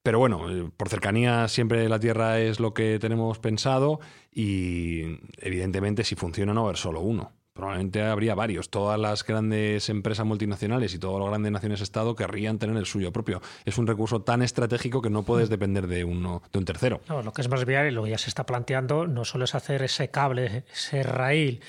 Pero 0.03 0.19
bueno, 0.19 0.51
eh, 0.51 0.69
por 0.75 0.89
cercanía 0.89 1.47
siempre 1.47 1.87
la 1.87 1.97
Tierra 1.97 2.39
es 2.39 2.59
lo 2.59 2.73
que 2.73 2.99
tenemos 2.99 3.39
pensado 3.39 4.01
y 4.33 5.17
evidentemente 5.37 6.03
si 6.03 6.15
funciona 6.15 6.53
no 6.53 6.63
va 6.63 6.67
a 6.67 6.69
haber 6.71 6.77
solo 6.77 6.99
uno. 6.99 7.31
Probablemente 7.53 8.01
habría 8.01 8.35
varios. 8.35 8.69
Todas 8.69 8.99
las 8.99 9.23
grandes 9.23 9.87
empresas 9.87 10.25
multinacionales 10.25 10.93
y 10.93 10.99
todas 10.99 11.21
las 11.21 11.29
grandes 11.29 11.51
naciones-estado 11.51 12.15
querrían 12.15 12.57
tener 12.57 12.75
el 12.75 12.85
suyo 12.85 13.13
propio. 13.13 13.41
Es 13.63 13.77
un 13.77 13.85
recurso 13.87 14.23
tan 14.23 14.41
estratégico 14.41 15.01
que 15.03 15.11
no 15.11 15.23
puedes 15.23 15.49
depender 15.49 15.87
de 15.87 16.03
uno, 16.03 16.41
de 16.51 16.59
un 16.59 16.65
tercero. 16.65 16.99
No, 17.07 17.21
lo 17.21 17.31
que 17.31 17.41
es 17.41 17.49
más 17.49 17.63
viable, 17.63 17.91
lo 17.91 18.03
que 18.03 18.09
ya 18.09 18.17
se 18.17 18.29
está 18.29 18.45
planteando, 18.45 19.07
no 19.07 19.23
solo 19.23 19.45
es 19.45 19.53
hacer 19.55 19.83
ese 19.83 20.09
cable, 20.09 20.65
ese 20.73 21.03
raíl 21.03 21.61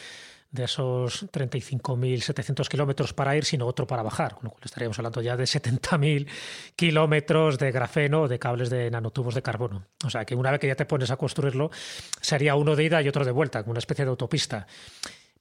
de 0.54 0.64
esos 0.64 1.26
35.700 1.32 2.68
kilómetros 2.68 3.12
para 3.12 3.36
ir, 3.36 3.44
sino 3.44 3.66
otro 3.66 3.88
para 3.88 4.04
bajar, 4.04 4.34
con 4.34 4.44
lo 4.44 4.50
cual 4.50 4.62
estaríamos 4.64 4.96
hablando 4.98 5.20
ya 5.20 5.36
de 5.36 5.44
70.000 5.44 6.28
kilómetros 6.76 7.58
de 7.58 7.72
grafeno 7.72 8.28
de 8.28 8.38
cables 8.38 8.70
de 8.70 8.88
nanotubos 8.88 9.34
de 9.34 9.42
carbono. 9.42 9.84
O 10.04 10.10
sea 10.10 10.24
que 10.24 10.36
una 10.36 10.52
vez 10.52 10.60
que 10.60 10.68
ya 10.68 10.76
te 10.76 10.86
pones 10.86 11.10
a 11.10 11.16
construirlo, 11.16 11.72
sería 12.20 12.54
uno 12.54 12.76
de 12.76 12.84
ida 12.84 13.02
y 13.02 13.08
otro 13.08 13.24
de 13.24 13.32
vuelta, 13.32 13.62
como 13.62 13.72
una 13.72 13.80
especie 13.80 14.04
de 14.04 14.10
autopista. 14.10 14.68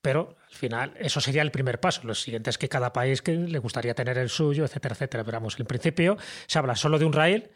Pero 0.01 0.35
al 0.49 0.55
final 0.55 0.93
eso 0.99 1.21
sería 1.21 1.43
el 1.43 1.51
primer 1.51 1.79
paso. 1.79 2.01
Lo 2.03 2.15
siguiente 2.15 2.49
es 2.49 2.57
que 2.57 2.67
cada 2.67 2.91
país 2.91 3.21
que 3.21 3.33
le 3.33 3.59
gustaría 3.59 3.93
tener 3.93 4.17
el 4.17 4.29
suyo, 4.29 4.65
etcétera, 4.65 4.95
etcétera. 4.95 5.23
Pero 5.23 5.37
vamos, 5.37 5.59
en 5.59 5.65
principio 5.67 6.17
se 6.47 6.57
habla 6.57 6.75
solo 6.75 6.97
de 6.97 7.05
un 7.05 7.13
rail 7.13 7.51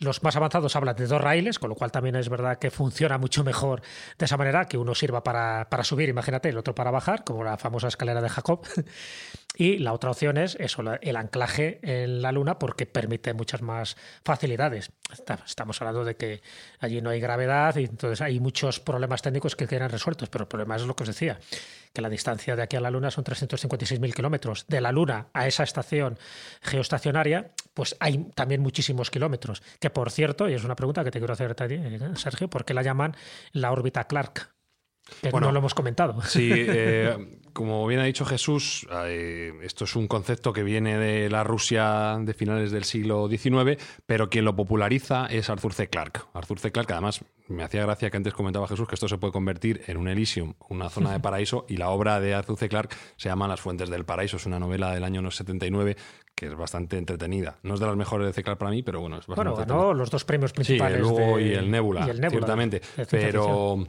Los 0.00 0.22
más 0.22 0.34
avanzados 0.34 0.74
hablan 0.76 0.96
de 0.96 1.06
dos 1.06 1.20
raíles, 1.20 1.58
con 1.58 1.68
lo 1.68 1.76
cual 1.76 1.92
también 1.92 2.16
es 2.16 2.30
verdad 2.30 2.58
que 2.58 2.70
funciona 2.70 3.18
mucho 3.18 3.44
mejor 3.44 3.82
de 4.18 4.24
esa 4.24 4.38
manera, 4.38 4.64
que 4.64 4.78
uno 4.78 4.94
sirva 4.94 5.22
para, 5.22 5.68
para 5.68 5.84
subir, 5.84 6.08
imagínate, 6.08 6.48
el 6.48 6.56
otro 6.56 6.74
para 6.74 6.90
bajar, 6.90 7.22
como 7.22 7.44
la 7.44 7.58
famosa 7.58 7.88
escalera 7.88 8.22
de 8.22 8.30
Jacob. 8.30 8.66
Y 9.56 9.78
la 9.78 9.92
otra 9.92 10.10
opción 10.10 10.38
es 10.38 10.56
eso, 10.60 10.82
el 11.02 11.16
anclaje 11.16 11.80
en 11.82 12.22
la 12.22 12.32
Luna, 12.32 12.58
porque 12.58 12.86
permite 12.86 13.34
muchas 13.34 13.62
más 13.62 13.96
facilidades. 14.24 14.90
Estamos 15.44 15.80
hablando 15.82 16.04
de 16.04 16.16
que 16.16 16.40
allí 16.78 17.02
no 17.02 17.10
hay 17.10 17.20
gravedad 17.20 17.76
y 17.76 17.84
entonces 17.84 18.20
hay 18.20 18.38
muchos 18.38 18.80
problemas 18.80 19.22
técnicos 19.22 19.56
que 19.56 19.66
quedan 19.66 19.90
resueltos, 19.90 20.28
pero 20.28 20.44
el 20.44 20.48
problema 20.48 20.76
es 20.76 20.82
lo 20.82 20.94
que 20.94 21.02
os 21.02 21.08
decía, 21.08 21.40
que 21.92 22.00
la 22.00 22.08
distancia 22.08 22.54
de 22.54 22.62
aquí 22.62 22.76
a 22.76 22.80
la 22.80 22.90
Luna 22.90 23.10
son 23.10 23.24
356.000 23.24 24.14
kilómetros. 24.14 24.64
De 24.68 24.80
la 24.80 24.92
Luna 24.92 25.26
a 25.34 25.46
esa 25.46 25.64
estación 25.64 26.18
geoestacionaria, 26.62 27.50
pues 27.80 27.96
hay 27.98 28.26
también 28.34 28.60
muchísimos 28.60 29.10
kilómetros. 29.10 29.62
Que 29.78 29.88
por 29.88 30.10
cierto, 30.10 30.46
y 30.50 30.52
es 30.52 30.64
una 30.64 30.76
pregunta 30.76 31.02
que 31.02 31.10
te 31.10 31.18
quiero 31.18 31.32
hacer, 31.32 31.56
eh, 31.58 32.10
Sergio, 32.14 32.50
¿por 32.50 32.66
qué 32.66 32.74
la 32.74 32.82
llaman 32.82 33.16
la 33.52 33.72
órbita 33.72 34.04
Clark? 34.04 34.50
bueno, 35.30 35.46
no 35.46 35.52
lo 35.52 35.58
hemos 35.60 35.74
comentado. 35.74 36.20
Sí, 36.28 36.50
eh, 36.52 37.38
como 37.54 37.86
bien 37.86 38.00
ha 38.00 38.04
dicho 38.04 38.26
Jesús, 38.26 38.86
eh, 39.06 39.52
esto 39.62 39.84
es 39.84 39.96
un 39.96 40.08
concepto 40.08 40.52
que 40.52 40.62
viene 40.62 40.98
de 40.98 41.30
la 41.30 41.42
Rusia 41.42 42.18
de 42.20 42.34
finales 42.34 42.70
del 42.70 42.84
siglo 42.84 43.30
XIX, 43.30 43.82
pero 44.04 44.28
quien 44.28 44.44
lo 44.44 44.54
populariza 44.54 45.26
es 45.26 45.48
Arthur 45.48 45.72
C. 45.72 45.88
Clarke. 45.88 46.20
Arthur 46.34 46.58
C. 46.58 46.70
Clarke, 46.70 46.92
además, 46.92 47.24
me 47.48 47.64
hacía 47.64 47.82
gracia 47.82 48.10
que 48.10 48.16
antes 48.16 48.34
comentaba 48.34 48.68
Jesús 48.68 48.86
que 48.86 48.94
esto 48.94 49.08
se 49.08 49.16
puede 49.16 49.32
convertir 49.32 49.82
en 49.86 49.96
un 49.96 50.06
Elysium, 50.06 50.52
una 50.68 50.90
zona 50.90 51.12
de 51.12 51.20
paraíso, 51.20 51.64
y 51.66 51.78
la 51.78 51.88
obra 51.88 52.20
de 52.20 52.34
Arthur 52.34 52.58
C. 52.58 52.68
Clarke 52.68 52.94
se 53.16 53.30
llama 53.30 53.48
Las 53.48 53.60
Fuentes 53.60 53.88
del 53.88 54.04
Paraíso. 54.04 54.36
Es 54.36 54.46
una 54.46 54.58
novela 54.58 54.92
del 54.92 55.04
año 55.04 55.28
79 55.30 55.96
que 56.40 56.46
es 56.46 56.56
bastante 56.56 56.96
entretenida. 56.96 57.58
No 57.62 57.74
es 57.74 57.80
de 57.80 57.86
las 57.86 57.96
mejores 57.96 58.26
de 58.26 58.32
C. 58.32 58.42
Clarke 58.42 58.58
para 58.58 58.70
mí, 58.70 58.82
pero 58.82 59.02
bueno, 59.02 59.18
es 59.18 59.26
bastante 59.26 59.50
Bueno, 59.50 59.66
ganó 59.66 59.92
los 59.92 60.10
dos 60.10 60.24
premios 60.24 60.54
principales. 60.54 60.96
Sí, 60.96 61.04
el 61.04 61.04
Hugo 61.04 61.38
y, 61.38 61.52
el 61.52 61.70
Nebula, 61.70 62.06
y 62.06 62.10
el 62.10 62.18
Nebula, 62.18 62.38
ciertamente. 62.38 62.80
pero 63.10 63.86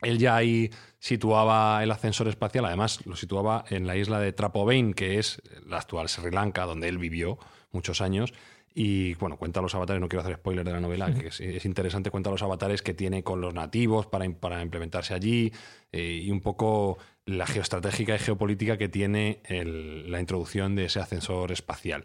él 0.00 0.18
ya 0.18 0.36
ahí 0.36 0.70
situaba 0.98 1.82
el 1.82 1.90
ascensor 1.90 2.28
espacial, 2.28 2.64
además 2.64 3.04
lo 3.04 3.16
situaba 3.16 3.66
en 3.68 3.86
la 3.86 3.96
isla 3.98 4.18
de 4.18 4.32
Trapovain, 4.32 4.94
que 4.94 5.18
es 5.18 5.42
la 5.66 5.76
actual 5.76 6.08
Sri 6.08 6.30
Lanka, 6.30 6.64
donde 6.64 6.88
él 6.88 6.96
vivió 6.96 7.38
muchos 7.70 8.00
años. 8.00 8.32
Y 8.72 9.14
bueno, 9.14 9.36
cuenta 9.36 9.60
los 9.60 9.74
avatares, 9.74 10.00
no 10.00 10.08
quiero 10.08 10.22
hacer 10.22 10.36
spoiler 10.36 10.64
de 10.64 10.72
la 10.72 10.80
novela, 10.80 11.12
que 11.12 11.28
es, 11.28 11.64
interesante, 11.64 12.10
cuenta 12.10 12.30
los 12.30 12.42
avatares 12.42 12.82
que 12.82 12.94
tiene 12.94 13.24
con 13.24 13.40
los 13.40 13.52
nativos 13.52 14.06
para, 14.06 14.30
para 14.30 14.62
implementarse 14.62 15.12
allí 15.12 15.52
eh, 15.90 16.20
y 16.22 16.30
un 16.30 16.40
poco 16.40 16.98
la 17.26 17.46
geoestratégica 17.46 18.14
y 18.14 18.18
geopolítica 18.18 18.78
que 18.78 18.88
tiene 18.88 19.40
la 19.48 20.20
introducción 20.20 20.76
de 20.76 20.84
ese 20.84 21.00
ascensor 21.00 21.50
espacial. 21.52 22.04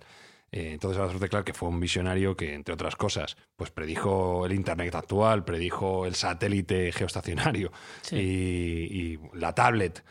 Eh, 0.52 0.72
entonces 0.74 1.02
Arthur 1.02 1.20
C. 1.20 1.30
Clarke, 1.30 1.48
que 1.48 1.54
fue 1.54 1.70
un 1.70 1.80
visionario 1.80 2.38
que, 2.38 2.54
entre 2.54 2.74
otras 2.74 2.96
cosas, 2.96 3.36
pues 3.56 3.72
predijo 3.72 4.46
el 4.46 4.54
Internet 4.54 4.96
actual, 4.96 5.44
predijo 5.44 6.06
el 6.06 6.16
satélite 6.16 6.92
geoestacionario 6.92 7.72
y, 8.12 9.20
la 9.34 9.54
tablet 9.54 10.04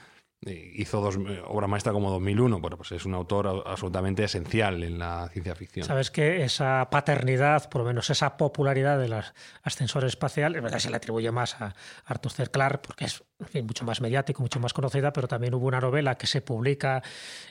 hizo 0.53 1.01
dos 1.01 1.19
obra 1.47 1.67
maestra 1.67 1.93
como 1.93 2.11
2001. 2.11 2.61
Bueno, 2.61 2.77
pues 2.77 2.93
es 2.93 3.05
un 3.05 3.15
autor 3.15 3.65
absolutamente 3.67 4.25
esencial 4.25 4.83
en 4.83 4.99
la 4.99 5.29
ciencia 5.33 5.55
ficción. 5.55 5.87
Sabes 5.87 6.11
que 6.11 6.45
esa 6.45 6.89
paternidad, 6.91 7.69
por 7.69 7.83
lo 7.83 7.87
menos 7.87 8.11
esa 8.11 8.37
popularidad 8.37 8.99
del 8.99 9.15
ascensor 9.63 10.05
espacial, 10.05 10.57
se 10.79 10.91
le 10.91 10.97
atribuye 10.97 11.31
más 11.31 11.61
a 11.61 11.75
Arthur 12.05 12.33
C. 12.33 12.47
Clarke 12.49 12.83
porque 12.87 13.05
es 13.07 13.23
mucho 13.63 13.85
más 13.85 14.01
mediático, 14.01 14.43
mucho 14.43 14.61
más 14.61 14.73
conocida, 14.73 15.13
pero 15.13 15.29
también 15.29 15.55
hubo 15.55 15.67
una 15.67 15.81
novela 15.81 16.17
que 16.17 16.27
se 16.27 16.41
publica 16.41 17.03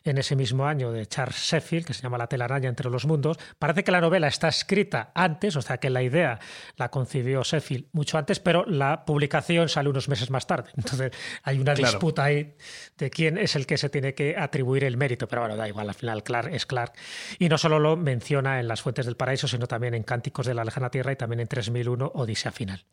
en 0.04 0.18
ese 0.18 0.36
mismo 0.36 0.66
año 0.66 0.92
de 0.92 1.06
Charles 1.06 1.38
Sheffield, 1.38 1.86
que 1.86 1.94
se 1.94 2.02
llama 2.02 2.18
La 2.18 2.28
telaraña 2.28 2.70
entre 2.70 2.90
los 2.90 3.06
mundos. 3.06 3.38
Parece 3.60 3.84
que 3.84 3.92
la 3.92 4.02
novela 4.02 4.28
está 4.28 4.48
escrita 4.48 5.12
antes, 5.16 5.56
o 5.56 5.62
sea 5.62 5.78
que 5.78 5.90
la 5.90 6.04
idea 6.04 6.40
la 6.78 6.90
concibió 6.90 7.44
Sheffield 7.44 7.86
mucho 7.92 8.18
antes, 8.18 8.40
pero 8.40 8.66
la 8.66 9.06
publicación 9.06 9.70
sale 9.70 9.90
unos 9.90 10.10
meses 10.10 10.30
más 10.30 10.48
tarde. 10.48 10.72
Entonces 10.78 11.12
hay 11.44 11.60
una 11.60 11.74
disputa 11.74 12.26
ahí 12.26 12.56
de 12.98 13.10
quién 13.10 13.38
es 13.38 13.56
el 13.56 13.66
que 13.66 13.78
se 13.78 13.90
tiene 13.90 14.14
que 14.14 14.36
atribuir 14.38 14.84
el 14.84 14.98
mérito, 14.98 15.28
pero 15.28 15.42
bueno, 15.42 15.56
da 15.56 15.68
igual, 15.68 15.90
al 15.90 15.96
final 15.96 16.24
Clark 16.24 16.54
es 16.54 16.66
Clark. 16.66 16.94
Y 17.40 17.50
no 17.50 17.58
solo 17.58 17.80
lo 17.80 17.96
menciona 17.96 18.60
en 18.60 18.68
Las 18.68 18.82
Fuentes 18.82 19.06
del 19.06 19.16
Paraíso, 19.16 19.48
sino 19.48 19.68
también 19.68 19.94
en 19.94 20.04
Cánticos 20.04 20.46
de 20.46 20.54
la 20.54 20.64
Lejana 20.64 20.90
Tierra 20.90 21.12
y 21.12 21.16
también 21.16 21.40
en 21.40 21.48
3001 21.48 22.12
Odisea 22.16 22.52
Final. 22.52 22.86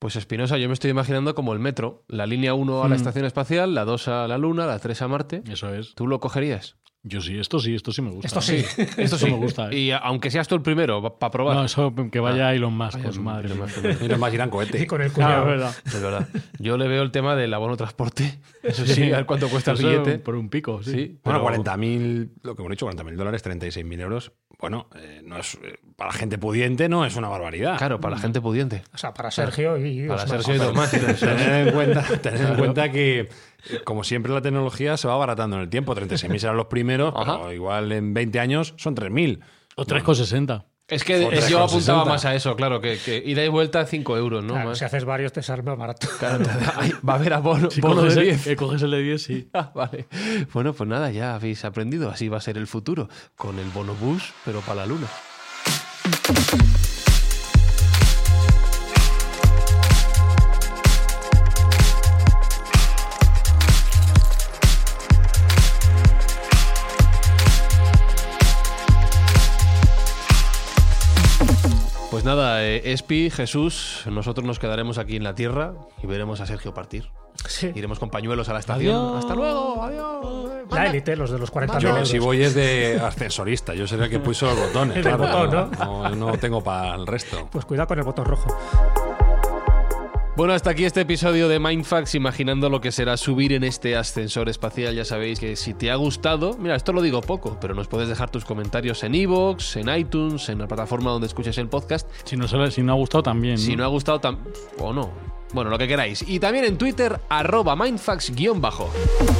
Pues 0.00 0.16
Espinosa, 0.16 0.56
yo 0.56 0.66
me 0.66 0.72
estoy 0.72 0.90
imaginando 0.90 1.34
como 1.34 1.52
el 1.52 1.58
metro, 1.58 2.04
la 2.08 2.24
línea 2.24 2.54
1 2.54 2.82
a 2.82 2.88
la 2.88 2.94
mm. 2.94 2.96
estación 2.96 3.26
espacial, 3.26 3.74
la 3.74 3.84
2 3.84 4.08
a 4.08 4.28
la 4.28 4.38
Luna, 4.38 4.64
la 4.64 4.78
3 4.78 5.02
a 5.02 5.08
Marte. 5.08 5.42
Eso 5.46 5.74
es. 5.74 5.94
¿Tú 5.94 6.06
lo 6.06 6.20
cogerías? 6.20 6.78
Yo 7.02 7.20
sí, 7.20 7.38
esto 7.38 7.60
sí, 7.60 7.74
esto 7.74 7.92
sí 7.92 8.00
me 8.00 8.10
gusta. 8.10 8.28
Esto 8.28 8.40
sí, 8.40 8.64
esto 8.96 9.18
sí 9.18 9.26
me 9.26 9.36
gusta. 9.36 9.68
¿eh? 9.70 9.76
Y 9.76 9.90
aunque 9.90 10.30
seas 10.30 10.48
tú 10.48 10.54
el 10.54 10.62
primero, 10.62 11.18
para 11.18 11.30
probar. 11.30 11.54
No, 11.54 11.64
eso 11.66 11.94
que 12.10 12.18
vaya 12.18 12.48
ah, 12.48 12.54
Elon 12.54 12.74
Musk 12.74 13.02
con 13.02 13.12
su 13.12 13.20
madre. 13.20 13.48
Elon 13.48 14.18
Musk 14.20 14.32
irán 14.32 14.48
cohete. 14.48 14.82
Y 14.82 14.86
con 14.86 15.02
el 15.02 15.12
cuñado. 15.12 15.44
verdad. 15.44 15.74
Es 15.84 16.00
verdad. 16.00 16.28
Yo 16.58 16.78
le 16.78 16.88
veo 16.88 17.02
el 17.02 17.10
tema 17.10 17.36
del 17.36 17.52
abono 17.52 17.76
transporte. 17.76 18.40
Eso 18.62 18.86
sí, 18.86 19.12
a 19.12 19.16
ver 19.16 19.26
cuánto 19.26 19.50
cuesta 19.50 19.72
el 19.72 19.76
billete. 19.76 20.18
Por 20.18 20.34
un 20.34 20.48
pico, 20.48 20.82
sí. 20.82 21.18
Bueno, 21.22 21.44
40.000, 21.44 22.30
lo 22.42 22.56
que 22.56 22.62
hemos 22.62 22.70
dicho, 22.70 22.86
40.000 22.86 23.16
dólares, 23.16 23.44
36.000 23.44 24.00
euros. 24.00 24.32
Bueno, 24.60 24.88
eh, 24.94 25.22
no 25.24 25.38
es, 25.38 25.54
eh, 25.62 25.78
para 25.96 26.12
gente 26.12 26.36
pudiente 26.36 26.88
no 26.88 27.06
es 27.06 27.16
una 27.16 27.28
barbaridad. 27.28 27.78
Claro, 27.78 27.98
para 27.98 28.16
la 28.16 28.20
gente 28.20 28.40
pudiente. 28.42 28.82
O 28.92 28.98
sea, 28.98 29.14
para 29.14 29.30
Sergio 29.30 29.78
y 29.78 30.06
Para 30.06 30.26
Sergio 30.26 30.54
y 30.54 30.58
demás. 30.58 30.90
Tener 30.90 31.68
en 31.68 31.74
cuenta, 31.74 32.02
tener 32.22 32.42
en 32.42 32.56
cuenta 32.56 32.90
que 32.90 33.28
como 33.84 34.04
siempre 34.04 34.32
la 34.32 34.42
tecnología 34.42 34.96
se 34.96 35.08
va 35.08 35.14
abaratando 35.14 35.56
en 35.56 35.62
el 35.62 35.70
tiempo. 35.70 35.94
36.000 35.94 36.38
serán 36.38 36.56
los 36.58 36.66
primeros, 36.66 37.14
pero 37.14 37.52
igual 37.52 37.90
en 37.92 38.12
20 38.12 38.38
años 38.38 38.74
son 38.76 38.94
3.000. 38.94 39.40
O 39.76 39.86
3,60. 39.86 40.64
Es 40.90 41.04
que 41.04 41.28
yo 41.48 41.62
apuntaba 41.62 42.04
más 42.04 42.24
a 42.24 42.34
eso, 42.34 42.56
claro, 42.56 42.80
que, 42.80 42.98
que 42.98 43.22
ida 43.24 43.44
y 43.44 43.48
vuelta 43.48 43.86
5 43.86 44.16
euros, 44.16 44.44
¿no? 44.44 44.74
Si 44.74 44.84
haces 44.84 45.04
varios 45.04 45.32
te 45.32 45.42
sale 45.42 45.62
más 45.62 45.78
barato. 45.78 46.08
va 47.08 47.12
a 47.12 47.16
haber 47.16 47.32
abono, 47.32 47.70
si 47.70 47.80
bono 47.80 48.02
de 48.02 48.22
10. 48.22 48.44
Que 48.44 48.56
coges 48.56 48.82
el 48.82 48.90
de 48.90 49.02
10, 49.02 49.22
sí. 49.22 49.48
Ah, 49.60 49.72
vale. 49.74 50.06
Bueno, 50.52 50.72
pues 50.72 50.88
nada, 50.88 51.10
ya 51.10 51.34
habéis 51.34 51.64
aprendido. 51.64 52.10
Así 52.10 52.28
va 52.28 52.38
a 52.38 52.40
ser 52.40 52.56
el 52.56 52.66
futuro. 52.66 53.08
Con 53.36 53.58
el 53.58 53.68
bono 53.70 53.94
bus, 53.94 54.32
pero 54.44 54.60
para 54.60 54.82
la 54.82 54.86
luna. 54.86 55.06
Nada, 72.30 72.64
eh, 72.64 72.92
Espi, 72.92 73.28
Jesús, 73.28 74.04
nosotros 74.06 74.46
nos 74.46 74.60
quedaremos 74.60 74.98
aquí 74.98 75.16
en 75.16 75.24
la 75.24 75.34
tierra 75.34 75.74
y 76.00 76.06
veremos 76.06 76.40
a 76.40 76.46
Sergio 76.46 76.72
partir. 76.72 77.08
Iremos 77.74 77.98
con 77.98 78.08
pañuelos 78.10 78.48
a 78.48 78.52
la 78.52 78.60
estación. 78.60 79.16
Hasta 79.16 79.34
luego, 79.34 79.82
adiós. 79.82 80.50
La 80.70 80.86
élite, 80.86 81.16
los 81.16 81.30
de 81.30 81.38
los 81.38 81.50
40 81.50 81.78
Yo, 81.80 82.06
si 82.06 82.20
voy 82.20 82.42
es 82.42 82.54
de 82.54 83.00
ascensorista, 83.02 83.74
yo 83.74 83.86
sería 83.88 84.04
el 84.04 84.10
que 84.10 84.20
puso 84.20 84.46
los 84.46 84.60
botones. 84.60 85.04
¿no? 85.04 86.10
no 86.10 86.38
tengo 86.38 86.62
para 86.62 86.94
el 86.94 87.06
resto. 87.06 87.48
Pues 87.50 87.64
cuidado 87.64 87.88
con 87.88 87.98
el 87.98 88.04
botón 88.04 88.26
rojo. 88.26 88.56
Bueno, 90.40 90.54
hasta 90.54 90.70
aquí 90.70 90.86
este 90.86 91.02
episodio 91.02 91.48
de 91.48 91.60
Mindfax, 91.60 92.14
imaginando 92.14 92.70
lo 92.70 92.80
que 92.80 92.92
será 92.92 93.18
subir 93.18 93.52
en 93.52 93.62
este 93.62 93.94
ascensor 93.94 94.48
espacial. 94.48 94.94
Ya 94.94 95.04
sabéis 95.04 95.38
que 95.38 95.54
si 95.54 95.74
te 95.74 95.90
ha 95.90 95.96
gustado, 95.96 96.56
mira, 96.58 96.76
esto 96.76 96.94
lo 96.94 97.02
digo 97.02 97.20
poco, 97.20 97.58
pero 97.60 97.74
nos 97.74 97.88
puedes 97.88 98.08
dejar 98.08 98.30
tus 98.30 98.46
comentarios 98.46 99.04
en 99.04 99.14
iVoox, 99.16 99.76
en 99.76 99.94
iTunes, 99.94 100.48
en 100.48 100.60
la 100.60 100.66
plataforma 100.66 101.10
donde 101.10 101.26
escuches 101.26 101.58
el 101.58 101.68
podcast. 101.68 102.08
Si 102.24 102.38
no, 102.38 102.48
si 102.48 102.80
no 102.80 102.92
ha 102.92 102.96
gustado 102.96 103.22
también. 103.22 103.58
Si 103.58 103.76
no 103.76 103.84
ha 103.84 103.88
gustado, 103.88 104.18
también. 104.18 104.50
o 104.78 104.94
no. 104.94 105.10
Bueno, 105.52 105.70
lo 105.70 105.78
que 105.78 105.88
queráis. 105.88 106.24
Y 106.26 106.38
también 106.38 106.64
en 106.64 106.78
Twitter, 106.78 107.20
arroba 107.28 107.74
mindfax-bajo. 107.74 108.88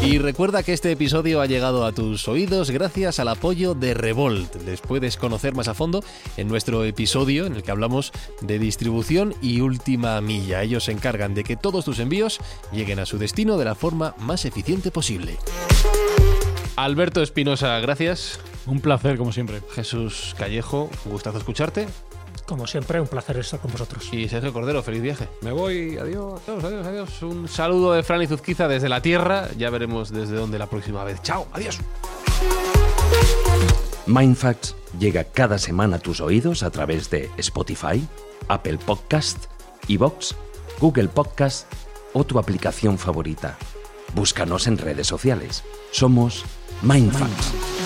Y 0.03 0.19
recuerda 0.19 0.63
que 0.63 0.73
este 0.73 0.91
episodio 0.91 1.41
ha 1.41 1.47
llegado 1.47 1.85
a 1.85 1.93
tus 1.93 2.27
oídos 2.27 2.71
gracias 2.71 3.21
al 3.21 3.29
apoyo 3.29 3.75
de 3.75 3.95
Revolt. 3.95 4.57
Les 4.67 4.81
puedes 4.81 5.17
conocer 5.17 5.55
más 5.55 5.69
a 5.69 5.75
fondo 5.75 6.03
en 6.37 6.49
nuestro 6.49 6.85
episodio 6.85 7.47
en 7.47 7.55
el 7.55 7.63
que 7.63 7.71
hablamos 7.71 8.13
de 8.41 8.59
distribución 8.59 9.35
y 9.41 9.61
última 9.61 10.21
milla. 10.21 10.63
Ellos 10.63 10.85
se 10.85 10.93
encargan 10.93 11.35
de 11.35 11.45
que 11.45 11.57
todos 11.57 11.85
tus 11.85 12.01
envíos 12.01 12.41
lleguen 12.73 12.99
a 12.99 13.07
su 13.07 13.19
destino 13.19 13.57
de 13.57 13.67
la 13.67 13.75
forma 13.77 14.15
más 14.19 14.45
eficiente 14.45 14.91
posible. 14.91 15.37
Alberto 16.77 17.23
Espinosa, 17.23 17.79
gracias. 17.79 18.41
Un 18.67 18.81
placer, 18.81 19.17
como 19.17 19.33
siempre. 19.33 19.61
Jesús 19.75 20.35
Callejo, 20.39 20.91
un 21.05 21.13
gustazo 21.13 21.39
escucharte. 21.39 21.87
Como 22.51 22.67
siempre, 22.67 23.01
un 23.01 23.07
placer 23.07 23.37
estar 23.37 23.61
con 23.61 23.71
vosotros. 23.71 24.13
Y 24.13 24.29
Sergio 24.29 24.53
Cordero, 24.53 24.83
feliz 24.83 25.01
viaje. 25.01 25.29
Me 25.41 25.53
voy, 25.53 25.97
adiós, 25.99 26.41
adiós, 26.49 26.65
adiós, 26.65 26.85
adiós. 26.85 27.23
Un 27.23 27.47
saludo 27.47 27.93
de 27.93 28.03
Fran 28.03 28.21
y 28.23 28.27
Zuzquiza 28.27 28.67
desde 28.67 28.89
la 28.89 29.01
Tierra. 29.01 29.49
Ya 29.57 29.71
veremos 29.71 30.11
desde 30.11 30.35
dónde 30.35 30.59
la 30.59 30.67
próxima 30.67 31.05
vez. 31.05 31.23
Chao, 31.23 31.47
adiós. 31.53 31.79
Mindfacts 34.07 34.75
llega 34.99 35.23
cada 35.23 35.59
semana 35.59 35.99
a 35.99 35.99
tus 36.01 36.21
oídos 36.21 36.65
a 36.65 36.71
través 36.71 37.09
de 37.09 37.31
Spotify, 37.37 38.05
Apple 38.49 38.79
Podcast, 38.79 39.45
Evox, 39.87 40.35
Google 40.81 41.07
Podcast 41.07 41.73
o 42.15 42.25
tu 42.25 42.41
aplicación 42.41 42.99
favorita. 42.99 43.57
Búscanos 44.13 44.67
en 44.67 44.77
redes 44.77 45.07
sociales. 45.07 45.63
Somos 45.93 46.45
Mindfacts. 46.83 47.80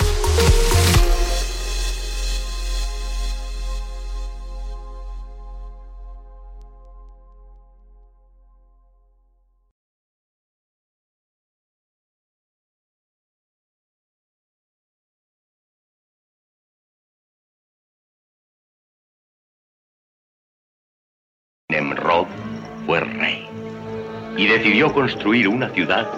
Construir 24.95 25.49
una 25.49 25.69
ciudad 25.71 26.09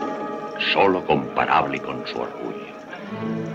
solo 0.75 1.03
comparable 1.07 1.81
con 1.81 2.07
su 2.07 2.19
orgullo, 2.19 2.75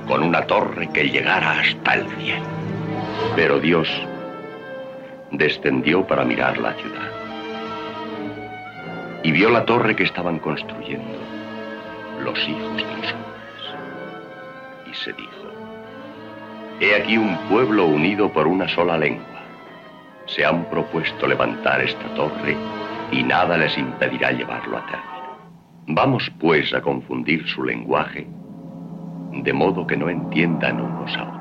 con 0.07 0.24
una 0.24 0.41
torre 0.47 0.89
que 0.91 1.09
llegara 1.09 1.59
hasta 1.59 1.93
el 1.93 2.07
cielo. 2.17 2.45
Pero 3.36 3.59
Dios 3.59 3.88
descendió 5.30 6.05
para 6.07 6.26
mirar 6.26 6.57
la 6.57 6.74
ciudad 6.74 7.11
y 9.24 9.32
vio 9.32 9.51
la 9.51 9.63
torre 9.63 9.95
que 9.95 10.03
estaban 10.03 10.39
construyendo 10.39 11.19
los 12.24 12.39
hijos 12.39 12.76
de 12.76 12.82
los 12.82 13.13
hombres. 13.13 13.22
Y 14.89 14.93
se 14.95 15.13
dijo, 15.13 15.30
he 16.80 16.95
aquí 16.95 17.17
un 17.17 17.38
pueblo 17.47 17.86
unido 17.86 18.34
por 18.34 18.47
una 18.47 18.67
sola 18.67 18.97
lengua. 18.97 19.26
Se 20.26 20.43
han 20.43 20.65
propuesto 20.65 21.28
levantar 21.28 21.82
esta 21.82 22.07
torre 22.15 22.57
y 23.11 23.24
nada 23.24 23.57
les 23.57 23.78
impedirá 23.78 24.32
llevarlo 24.32 24.78
a 24.78 24.86
término. 24.88 25.11
Vamos 25.88 26.32
pues 26.39 26.73
a 26.73 26.82
confundir 26.82 27.47
su 27.47 27.63
lenguaje, 27.63 28.27
de 29.43 29.53
modo 29.53 29.86
que 29.88 29.97
no 29.97 30.09
entiendan 30.09 30.79
unos 30.79 31.17
a 31.17 31.23
otros. 31.23 31.41